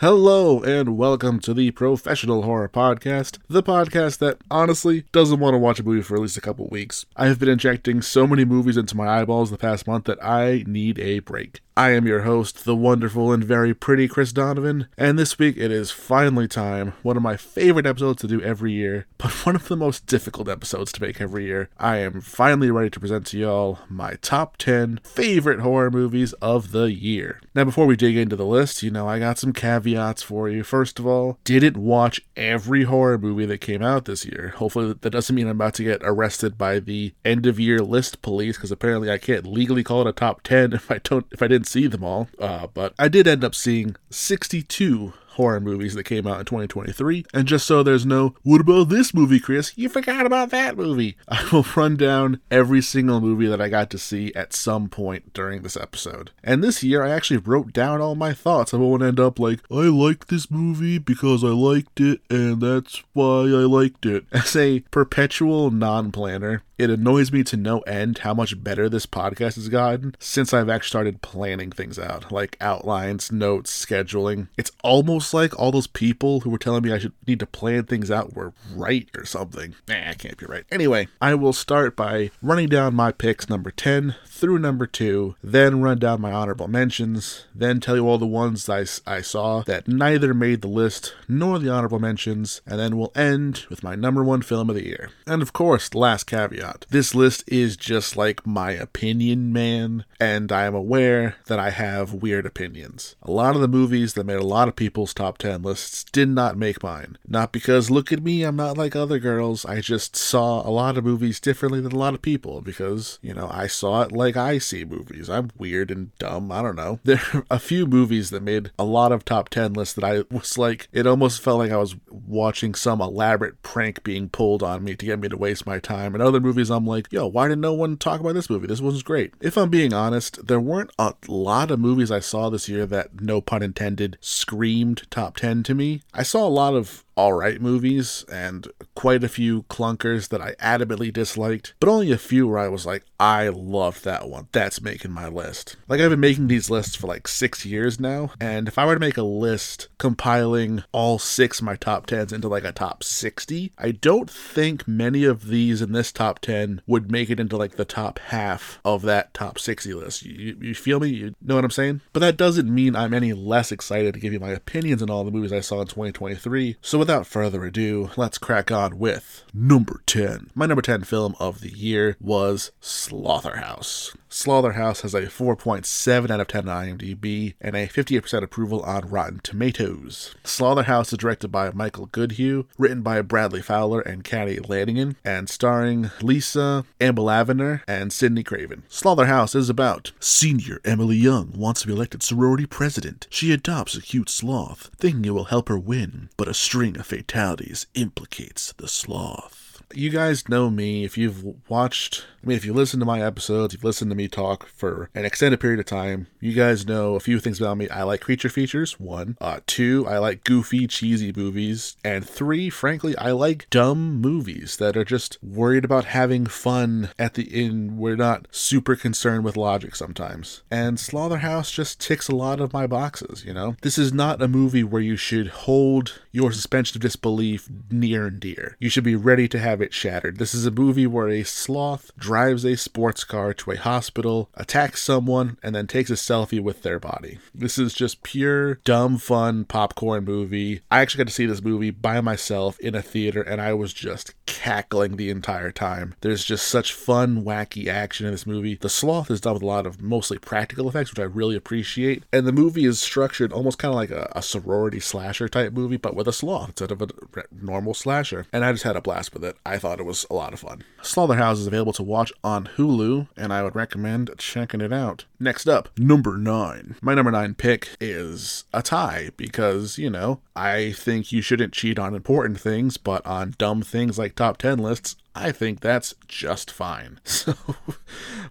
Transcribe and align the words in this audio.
Hello, 0.00 0.62
and 0.62 0.96
welcome 0.96 1.40
to 1.40 1.52
the 1.52 1.72
Professional 1.72 2.42
Horror 2.42 2.68
Podcast, 2.68 3.38
the 3.48 3.64
podcast 3.64 4.18
that 4.18 4.38
honestly 4.48 5.06
doesn't 5.10 5.40
want 5.40 5.54
to 5.54 5.58
watch 5.58 5.80
a 5.80 5.82
movie 5.82 6.02
for 6.02 6.14
at 6.14 6.20
least 6.20 6.36
a 6.36 6.40
couple 6.40 6.68
weeks. 6.68 7.04
I 7.16 7.26
have 7.26 7.40
been 7.40 7.48
injecting 7.48 8.00
so 8.00 8.24
many 8.24 8.44
movies 8.44 8.76
into 8.76 8.96
my 8.96 9.08
eyeballs 9.08 9.50
the 9.50 9.58
past 9.58 9.88
month 9.88 10.04
that 10.04 10.22
I 10.22 10.62
need 10.68 11.00
a 11.00 11.18
break. 11.18 11.62
I 11.78 11.90
am 11.90 12.08
your 12.08 12.22
host, 12.22 12.64
the 12.64 12.74
wonderful 12.74 13.32
and 13.32 13.44
very 13.44 13.72
pretty 13.72 14.08
Chris 14.08 14.32
Donovan, 14.32 14.88
and 14.98 15.16
this 15.16 15.38
week 15.38 15.56
it 15.56 15.70
is 15.70 15.92
finally 15.92 16.48
time, 16.48 16.94
one 17.04 17.16
of 17.16 17.22
my 17.22 17.36
favorite 17.36 17.86
episodes 17.86 18.20
to 18.22 18.26
do 18.26 18.42
every 18.42 18.72
year, 18.72 19.06
but 19.16 19.30
one 19.46 19.54
of 19.54 19.68
the 19.68 19.76
most 19.76 20.04
difficult 20.04 20.48
episodes 20.48 20.90
to 20.90 21.00
make 21.00 21.20
every 21.20 21.44
year. 21.44 21.70
I 21.78 21.98
am 21.98 22.20
finally 22.20 22.72
ready 22.72 22.90
to 22.90 22.98
present 22.98 23.28
to 23.28 23.38
y'all 23.38 23.78
my 23.88 24.14
top 24.22 24.56
10 24.56 24.98
favorite 25.04 25.60
horror 25.60 25.92
movies 25.92 26.32
of 26.42 26.72
the 26.72 26.90
year. 26.90 27.40
Now, 27.54 27.62
before 27.62 27.86
we 27.86 27.94
dig 27.94 28.16
into 28.16 28.34
the 28.34 28.44
list, 28.44 28.82
you 28.82 28.90
know, 28.90 29.08
I 29.08 29.20
got 29.20 29.38
some 29.38 29.52
caveats 29.52 30.24
for 30.24 30.48
you. 30.48 30.64
First 30.64 30.98
of 30.98 31.06
all, 31.06 31.38
didn't 31.44 31.76
watch 31.76 32.20
every 32.36 32.84
horror 32.84 33.18
movie 33.18 33.46
that 33.46 33.58
came 33.58 33.82
out 33.82 34.04
this 34.04 34.24
year. 34.24 34.52
Hopefully, 34.56 34.96
that 35.00 35.10
doesn't 35.10 35.36
mean 35.36 35.46
I'm 35.46 35.52
about 35.52 35.74
to 35.74 35.84
get 35.84 36.00
arrested 36.02 36.58
by 36.58 36.80
the 36.80 37.14
end 37.24 37.46
of 37.46 37.60
year 37.60 37.78
list 37.78 38.20
police, 38.20 38.56
because 38.56 38.72
apparently 38.72 39.12
I 39.12 39.18
can't 39.18 39.46
legally 39.46 39.84
call 39.84 40.00
it 40.00 40.08
a 40.08 40.12
top 40.12 40.42
10 40.42 40.72
if 40.72 40.90
I 40.90 40.98
don't, 40.98 41.24
if 41.30 41.40
I 41.40 41.46
didn't 41.46 41.67
see 41.68 41.86
them 41.86 42.02
all. 42.02 42.28
Uh, 42.38 42.66
but 42.66 42.94
I 42.98 43.08
did 43.08 43.28
end 43.28 43.44
up 43.44 43.54
seeing 43.54 43.96
62 44.10 45.12
horror 45.38 45.60
movies 45.60 45.94
that 45.94 46.02
came 46.02 46.26
out 46.26 46.40
in 46.40 46.44
2023. 46.44 47.24
And 47.32 47.46
just 47.46 47.64
so 47.64 47.84
there's 47.84 48.04
no, 48.04 48.34
what 48.42 48.60
about 48.60 48.88
this 48.88 49.14
movie, 49.14 49.38
Chris? 49.38 49.72
You 49.78 49.88
forgot 49.88 50.26
about 50.26 50.50
that 50.50 50.76
movie. 50.76 51.16
I 51.28 51.48
will 51.52 51.64
run 51.76 51.96
down 51.96 52.40
every 52.50 52.82
single 52.82 53.20
movie 53.20 53.46
that 53.46 53.60
I 53.60 53.68
got 53.68 53.88
to 53.90 53.98
see 53.98 54.34
at 54.34 54.52
some 54.52 54.88
point 54.88 55.32
during 55.32 55.62
this 55.62 55.76
episode. 55.76 56.32
And 56.42 56.62
this 56.62 56.82
year, 56.82 57.04
I 57.04 57.10
actually 57.10 57.36
wrote 57.38 57.72
down 57.72 58.00
all 58.00 58.16
my 58.16 58.32
thoughts. 58.34 58.74
I 58.74 58.78
won't 58.78 59.02
end 59.02 59.20
up 59.20 59.38
like, 59.38 59.60
I 59.70 59.86
liked 59.86 60.26
this 60.26 60.50
movie 60.50 60.98
because 60.98 61.44
I 61.44 61.48
liked 61.48 62.00
it, 62.00 62.20
and 62.28 62.60
that's 62.60 63.04
why 63.12 63.42
I 63.42 63.64
liked 63.64 64.04
it. 64.06 64.24
As 64.32 64.56
a 64.56 64.80
perpetual 64.90 65.70
non 65.70 66.10
planner, 66.10 66.64
it 66.78 66.90
annoys 66.90 67.32
me 67.32 67.42
to 67.44 67.56
no 67.56 67.80
end 67.80 68.18
how 68.18 68.32
much 68.32 68.62
better 68.62 68.88
this 68.88 69.04
podcast 69.04 69.56
has 69.56 69.68
gotten 69.68 70.14
since 70.20 70.54
I've 70.54 70.68
actually 70.68 70.88
started 70.88 71.22
planning 71.22 71.72
things 71.72 71.98
out, 71.98 72.30
like 72.30 72.56
outlines, 72.60 73.32
notes, 73.32 73.84
scheduling. 73.84 74.48
It's 74.56 74.70
almost 74.84 75.27
like 75.34 75.58
all 75.58 75.70
those 75.70 75.86
people 75.86 76.40
who 76.40 76.50
were 76.50 76.58
telling 76.58 76.82
me 76.82 76.92
I 76.92 76.98
should 76.98 77.12
need 77.26 77.40
to 77.40 77.46
plan 77.46 77.84
things 77.84 78.10
out 78.10 78.34
were 78.34 78.52
right 78.74 79.08
or 79.16 79.24
something. 79.24 79.74
Nah, 79.88 80.10
I 80.10 80.14
can't 80.14 80.36
be 80.36 80.46
right. 80.46 80.64
Anyway, 80.70 81.08
I 81.20 81.34
will 81.34 81.52
start 81.52 81.96
by 81.96 82.30
running 82.42 82.68
down 82.68 82.94
my 82.94 83.12
picks 83.12 83.48
number 83.48 83.70
10 83.70 84.14
through 84.38 84.58
number 84.58 84.86
2, 84.86 85.34
then 85.42 85.82
run 85.82 85.98
down 85.98 86.20
my 86.20 86.32
honorable 86.32 86.68
mentions, 86.68 87.44
then 87.54 87.80
tell 87.80 87.96
you 87.96 88.08
all 88.08 88.18
the 88.18 88.26
ones 88.26 88.68
I, 88.68 88.84
I 89.06 89.20
saw 89.20 89.62
that 89.62 89.88
neither 89.88 90.32
made 90.32 90.62
the 90.62 90.68
list 90.68 91.14
nor 91.26 91.58
the 91.58 91.70
honorable 91.70 91.98
mentions, 91.98 92.60
and 92.64 92.78
then 92.78 92.96
we'll 92.96 93.12
end 93.16 93.66
with 93.68 93.82
my 93.82 93.96
number 93.96 94.22
one 94.22 94.42
film 94.42 94.70
of 94.70 94.76
the 94.76 94.86
year. 94.86 95.10
And 95.26 95.42
of 95.42 95.52
course, 95.52 95.92
last 95.92 96.24
caveat 96.24 96.86
this 96.90 97.14
list 97.14 97.44
is 97.48 97.76
just 97.76 98.16
like 98.16 98.46
my 98.46 98.70
opinion, 98.70 99.52
man, 99.52 100.04
and 100.20 100.52
I 100.52 100.64
am 100.64 100.74
aware 100.74 101.36
that 101.46 101.58
I 101.58 101.70
have 101.70 102.14
weird 102.14 102.46
opinions. 102.46 103.16
A 103.22 103.30
lot 103.30 103.56
of 103.56 103.60
the 103.60 103.68
movies 103.68 104.14
that 104.14 104.24
made 104.24 104.38
a 104.38 104.44
lot 104.44 104.68
of 104.68 104.76
people's 104.76 105.14
top 105.18 105.36
10 105.38 105.62
lists 105.62 106.04
did 106.04 106.28
not 106.28 106.56
make 106.56 106.80
mine. 106.80 107.18
Not 107.26 107.50
because, 107.50 107.90
look 107.90 108.12
at 108.12 108.22
me, 108.22 108.44
I'm 108.44 108.54
not 108.54 108.78
like 108.78 108.94
other 108.94 109.18
girls. 109.18 109.64
I 109.64 109.80
just 109.80 110.14
saw 110.14 110.66
a 110.66 110.70
lot 110.70 110.96
of 110.96 111.04
movies 111.04 111.40
differently 111.40 111.80
than 111.80 111.90
a 111.90 111.98
lot 111.98 112.14
of 112.14 112.22
people 112.22 112.60
because, 112.60 113.18
you 113.20 113.34
know, 113.34 113.48
I 113.52 113.66
saw 113.66 114.02
it 114.02 114.12
like 114.12 114.36
I 114.36 114.58
see 114.58 114.84
movies. 114.84 115.28
I'm 115.28 115.50
weird 115.58 115.90
and 115.90 116.16
dumb. 116.18 116.52
I 116.52 116.62
don't 116.62 116.76
know. 116.76 117.00
There 117.08 117.22
are 117.32 117.44
a 117.50 117.58
few 117.58 117.86
movies 117.86 118.28
that 118.30 118.42
made 118.42 118.70
a 118.78 118.84
lot 118.84 119.12
of 119.12 119.24
top 119.24 119.48
10 119.48 119.72
lists 119.72 119.94
that 119.94 120.04
I 120.04 120.24
was 120.30 120.58
like, 120.58 120.88
it 120.92 121.06
almost 121.06 121.40
felt 121.40 121.58
like 121.58 121.72
I 121.72 121.78
was 121.78 121.96
watching 122.10 122.74
some 122.74 123.00
elaborate 123.00 123.62
prank 123.62 124.04
being 124.04 124.28
pulled 124.28 124.62
on 124.62 124.84
me 124.84 124.94
to 124.94 125.06
get 125.06 125.18
me 125.18 125.28
to 125.30 125.36
waste 125.36 125.66
my 125.66 125.78
time. 125.78 126.14
And 126.14 126.22
other 126.22 126.38
movies 126.38 126.70
I'm 126.70 126.86
like, 126.86 127.10
yo, 127.10 127.26
why 127.26 127.48
did 127.48 127.58
no 127.58 127.72
one 127.72 127.96
talk 127.96 128.20
about 128.20 128.34
this 128.34 128.50
movie? 128.50 128.66
This 128.66 128.82
one's 128.82 129.02
great. 129.02 129.32
If 129.40 129.56
I'm 129.56 129.70
being 129.70 129.94
honest, 129.94 130.46
there 130.46 130.60
weren't 130.60 130.92
a 130.98 131.14
lot 131.26 131.70
of 131.70 131.80
movies 131.80 132.10
I 132.10 132.20
saw 132.20 132.50
this 132.50 132.68
year 132.68 132.84
that, 132.86 133.20
no 133.20 133.40
pun 133.40 133.62
intended, 133.62 134.18
screamed 134.20 135.07
top 135.10 135.36
10 135.36 135.62
to 135.64 135.74
me. 135.74 136.02
I 136.14 136.22
saw 136.22 136.46
a 136.46 136.48
lot 136.48 136.74
of 136.74 137.04
alright 137.18 137.60
movies 137.60 138.24
and 138.30 138.68
quite 138.94 139.24
a 139.24 139.28
few 139.28 139.64
clunkers 139.64 140.28
that 140.28 140.40
I 140.40 140.54
adamantly 140.54 141.12
disliked, 141.12 141.74
but 141.80 141.88
only 141.88 142.12
a 142.12 142.18
few 142.18 142.46
where 142.46 142.60
I 142.60 142.68
was 142.68 142.86
like, 142.86 143.04
I 143.18 143.48
loved 143.48 144.04
that 144.04 144.28
one. 144.28 144.46
That's 144.52 144.80
making 144.80 145.10
my 145.10 145.26
list. 145.26 145.76
Like, 145.88 146.00
I've 146.00 146.10
been 146.10 146.20
making 146.20 146.46
these 146.46 146.70
lists 146.70 146.94
for 146.94 147.08
like 147.08 147.26
six 147.26 147.66
years 147.66 147.98
now, 147.98 148.30
and 148.40 148.68
if 148.68 148.78
I 148.78 148.86
were 148.86 148.94
to 148.94 149.00
make 149.00 149.16
a 149.16 149.22
list 149.22 149.88
compiling 149.98 150.84
all 150.92 151.18
six 151.18 151.58
of 151.58 151.64
my 151.64 151.74
top 151.74 152.06
10s 152.06 152.32
into 152.32 152.46
like 152.46 152.62
a 152.62 152.70
top 152.70 153.02
60, 153.02 153.72
I 153.76 153.90
don't 153.90 154.30
think 154.30 154.86
many 154.86 155.24
of 155.24 155.48
these 155.48 155.82
in 155.82 155.90
this 155.90 156.12
top 156.12 156.38
10 156.38 156.82
would 156.86 157.10
make 157.10 157.30
it 157.30 157.40
into 157.40 157.56
like 157.56 157.72
the 157.72 157.84
top 157.84 158.20
half 158.20 158.78
of 158.84 159.02
that 159.02 159.34
top 159.34 159.58
60 159.58 159.92
list. 159.94 160.24
You, 160.24 160.56
you 160.60 160.74
feel 160.74 161.00
me? 161.00 161.08
You 161.08 161.34
know 161.42 161.56
what 161.56 161.64
I'm 161.64 161.70
saying? 161.70 162.02
But 162.12 162.20
that 162.20 162.36
doesn't 162.36 162.72
mean 162.72 162.94
I'm 162.94 163.12
any 163.14 163.32
less 163.32 163.72
excited 163.72 164.14
to 164.14 164.20
give 164.20 164.32
you 164.32 164.38
my 164.38 164.50
opinions 164.50 165.02
on 165.02 165.10
all 165.10 165.24
the 165.24 165.32
movies 165.32 165.52
I 165.52 165.60
saw 165.60 165.80
in 165.80 165.88
2023. 165.88 166.76
So, 166.80 166.98
with 166.98 167.07
without 167.08 167.26
further 167.26 167.64
ado, 167.64 168.10
let's 168.18 168.36
crack 168.36 168.70
on 168.70 168.98
with 168.98 169.42
number 169.54 170.02
10. 170.04 170.50
My 170.54 170.66
number 170.66 170.82
10 170.82 171.04
film 171.04 171.34
of 171.40 171.62
the 171.62 171.70
year 171.70 172.18
was 172.20 172.70
Slotherhouse. 172.82 174.14
Slotherhouse 174.30 175.00
has 175.00 175.14
a 175.14 175.22
4.7 175.22 176.30
out 176.30 176.40
of 176.40 176.48
10 176.48 176.68
on 176.68 176.86
IMDb 176.86 177.54
and 177.60 177.74
a 177.74 177.88
58% 177.88 178.42
approval 178.42 178.82
on 178.82 179.08
Rotten 179.08 179.40
Tomatoes. 179.42 180.34
Slotherhouse 180.44 181.12
is 181.12 181.18
directed 181.18 181.48
by 181.48 181.70
Michael 181.72 182.06
Goodhue, 182.06 182.66
written 182.76 183.02
by 183.02 183.22
Bradley 183.22 183.62
Fowler 183.62 184.00
and 184.00 184.24
Kari 184.24 184.58
Ladingen, 184.58 185.16
and 185.24 185.48
starring 185.48 186.10
Lisa 186.20 186.84
Amber 187.00 187.82
and 187.88 188.12
Sydney 188.12 188.42
Craven. 188.42 188.82
Slotherhouse 188.88 189.54
is 189.54 189.70
about 189.70 190.12
senior 190.20 190.80
Emily 190.84 191.16
Young 191.16 191.52
wants 191.56 191.82
to 191.82 191.86
be 191.86 191.92
elected 191.92 192.22
sorority 192.22 192.66
president. 192.66 193.26
She 193.30 193.52
adopts 193.52 193.96
a 193.96 194.02
cute 194.02 194.28
sloth, 194.28 194.90
thinking 194.98 195.24
it 195.24 195.34
will 195.34 195.44
help 195.44 195.68
her 195.68 195.78
win, 195.78 196.28
but 196.36 196.48
a 196.48 196.54
string 196.54 196.98
of 196.98 197.06
fatalities 197.06 197.86
implicates 197.94 198.72
the 198.76 198.88
sloth 198.88 199.57
you 199.94 200.10
guys 200.10 200.48
know 200.48 200.70
me. 200.70 201.04
If 201.04 201.16
you've 201.16 201.44
watched, 201.68 202.26
I 202.42 202.46
mean, 202.46 202.56
if 202.56 202.64
you 202.64 202.72
listen 202.72 203.00
to 203.00 203.06
my 203.06 203.22
episodes, 203.22 203.74
you've 203.74 203.84
listened 203.84 204.10
to 204.10 204.16
me 204.16 204.28
talk 204.28 204.66
for 204.66 205.10
an 205.14 205.24
extended 205.24 205.60
period 205.60 205.80
of 205.80 205.86
time, 205.86 206.26
you 206.40 206.52
guys 206.52 206.86
know 206.86 207.14
a 207.14 207.20
few 207.20 207.40
things 207.40 207.60
about 207.60 207.76
me. 207.76 207.88
I 207.88 208.02
like 208.02 208.20
creature 208.20 208.48
features, 208.48 209.00
one. 209.00 209.36
Uh, 209.40 209.60
two, 209.66 210.06
I 210.06 210.18
like 210.18 210.44
goofy, 210.44 210.86
cheesy 210.86 211.32
movies. 211.34 211.96
And 212.04 212.28
three, 212.28 212.70
frankly, 212.70 213.16
I 213.16 213.32
like 213.32 213.68
dumb 213.70 214.20
movies 214.20 214.76
that 214.76 214.96
are 214.96 215.04
just 215.04 215.38
worried 215.42 215.84
about 215.84 216.06
having 216.06 216.46
fun 216.46 217.10
at 217.18 217.34
the 217.34 217.48
end. 217.52 217.98
We're 217.98 218.16
not 218.16 218.46
super 218.50 218.96
concerned 218.96 219.44
with 219.44 219.56
logic 219.56 219.96
sometimes. 219.96 220.62
And 220.70 220.98
Slotherhouse 220.98 221.72
just 221.72 222.00
ticks 222.00 222.28
a 222.28 222.36
lot 222.36 222.60
of 222.60 222.72
my 222.72 222.86
boxes, 222.86 223.44
you 223.44 223.52
know? 223.52 223.76
This 223.82 223.98
is 223.98 224.12
not 224.12 224.42
a 224.42 224.48
movie 224.48 224.84
where 224.84 225.02
you 225.02 225.16
should 225.16 225.48
hold 225.48 226.20
your 226.30 226.52
suspension 226.52 226.96
of 226.96 227.02
disbelief 227.02 227.68
near 227.90 228.26
and 228.26 228.40
dear. 228.40 228.76
You 228.78 228.88
should 228.88 229.04
be 229.04 229.16
ready 229.16 229.48
to 229.48 229.58
have 229.58 229.77
have 229.78 229.86
it 229.86 229.94
shattered. 229.94 230.38
This 230.38 230.54
is 230.54 230.66
a 230.66 230.72
movie 230.72 231.06
where 231.06 231.28
a 231.28 231.44
sloth 231.44 232.10
drives 232.18 232.64
a 232.64 232.76
sports 232.76 233.22
car 233.22 233.54
to 233.54 233.70
a 233.70 233.76
hospital, 233.76 234.50
attacks 234.54 235.02
someone, 235.02 235.56
and 235.62 235.74
then 235.74 235.86
takes 235.86 236.10
a 236.10 236.14
selfie 236.14 236.60
with 236.60 236.82
their 236.82 236.98
body. 236.98 237.38
This 237.54 237.78
is 237.78 237.94
just 237.94 238.24
pure, 238.24 238.74
dumb, 238.84 239.18
fun 239.18 239.64
popcorn 239.64 240.24
movie. 240.24 240.80
I 240.90 241.00
actually 241.00 241.18
got 241.18 241.28
to 241.28 241.34
see 241.34 241.46
this 241.46 241.62
movie 241.62 241.92
by 241.92 242.20
myself 242.20 242.78
in 242.80 242.96
a 242.96 243.02
theater, 243.02 243.40
and 243.40 243.60
I 243.60 243.72
was 243.72 243.92
just 243.92 244.34
cackling 244.46 245.16
the 245.16 245.30
entire 245.30 245.70
time. 245.70 246.14
There's 246.22 246.44
just 246.44 246.66
such 246.66 246.92
fun, 246.92 247.44
wacky 247.44 247.86
action 247.86 248.26
in 248.26 248.32
this 248.32 248.46
movie. 248.46 248.74
The 248.74 248.88
sloth 248.88 249.30
is 249.30 249.40
done 249.40 249.54
with 249.54 249.62
a 249.62 249.66
lot 249.66 249.86
of 249.86 250.02
mostly 250.02 250.38
practical 250.38 250.88
effects, 250.88 251.10
which 251.12 251.20
I 251.20 251.24
really 251.24 251.54
appreciate. 251.54 252.24
And 252.32 252.46
the 252.46 252.52
movie 252.52 252.84
is 252.84 253.00
structured 253.00 253.52
almost 253.52 253.78
kind 253.78 253.92
of 253.92 253.96
like 253.96 254.10
a, 254.10 254.32
a 254.34 254.42
sorority 254.42 254.98
slasher 254.98 255.48
type 255.48 255.72
movie, 255.72 255.98
but 255.98 256.16
with 256.16 256.26
a 256.26 256.32
sloth 256.32 256.70
instead 256.70 256.90
of 256.90 257.02
a 257.02 257.08
normal 257.52 257.94
slasher. 257.94 258.46
And 258.52 258.64
I 258.64 258.72
just 258.72 258.84
had 258.84 258.96
a 258.96 259.00
blast 259.00 259.32
with 259.32 259.44
it. 259.44 259.56
I 259.68 259.76
thought 259.78 260.00
it 260.00 260.06
was 260.06 260.24
a 260.30 260.34
lot 260.34 260.54
of 260.54 260.60
fun. 260.60 260.82
Slotherhouse 261.02 261.58
is 261.58 261.66
available 261.66 261.92
to 261.92 262.02
watch 262.02 262.32
on 262.42 262.70
Hulu, 262.76 263.28
and 263.36 263.52
I 263.52 263.62
would 263.62 263.76
recommend 263.76 264.30
checking 264.38 264.80
it 264.80 264.94
out. 264.94 265.26
Next 265.38 265.68
up, 265.68 265.90
number 265.98 266.38
nine. 266.38 266.96
My 267.02 267.14
number 267.14 267.30
nine 267.30 267.54
pick 267.54 267.90
is 268.00 268.64
a 268.72 268.80
tie 268.80 269.28
because, 269.36 269.98
you 269.98 270.08
know, 270.08 270.40
I 270.56 270.92
think 270.92 271.32
you 271.32 271.42
shouldn't 271.42 271.74
cheat 271.74 271.98
on 271.98 272.14
important 272.14 272.58
things, 272.58 272.96
but 272.96 273.24
on 273.26 273.56
dumb 273.58 273.82
things 273.82 274.18
like 274.18 274.34
top 274.34 274.56
10 274.56 274.78
lists, 274.78 275.16
I 275.40 275.52
think 275.52 275.80
that's 275.80 276.14
just 276.26 276.70
fine. 276.70 277.20
So, 277.38 277.54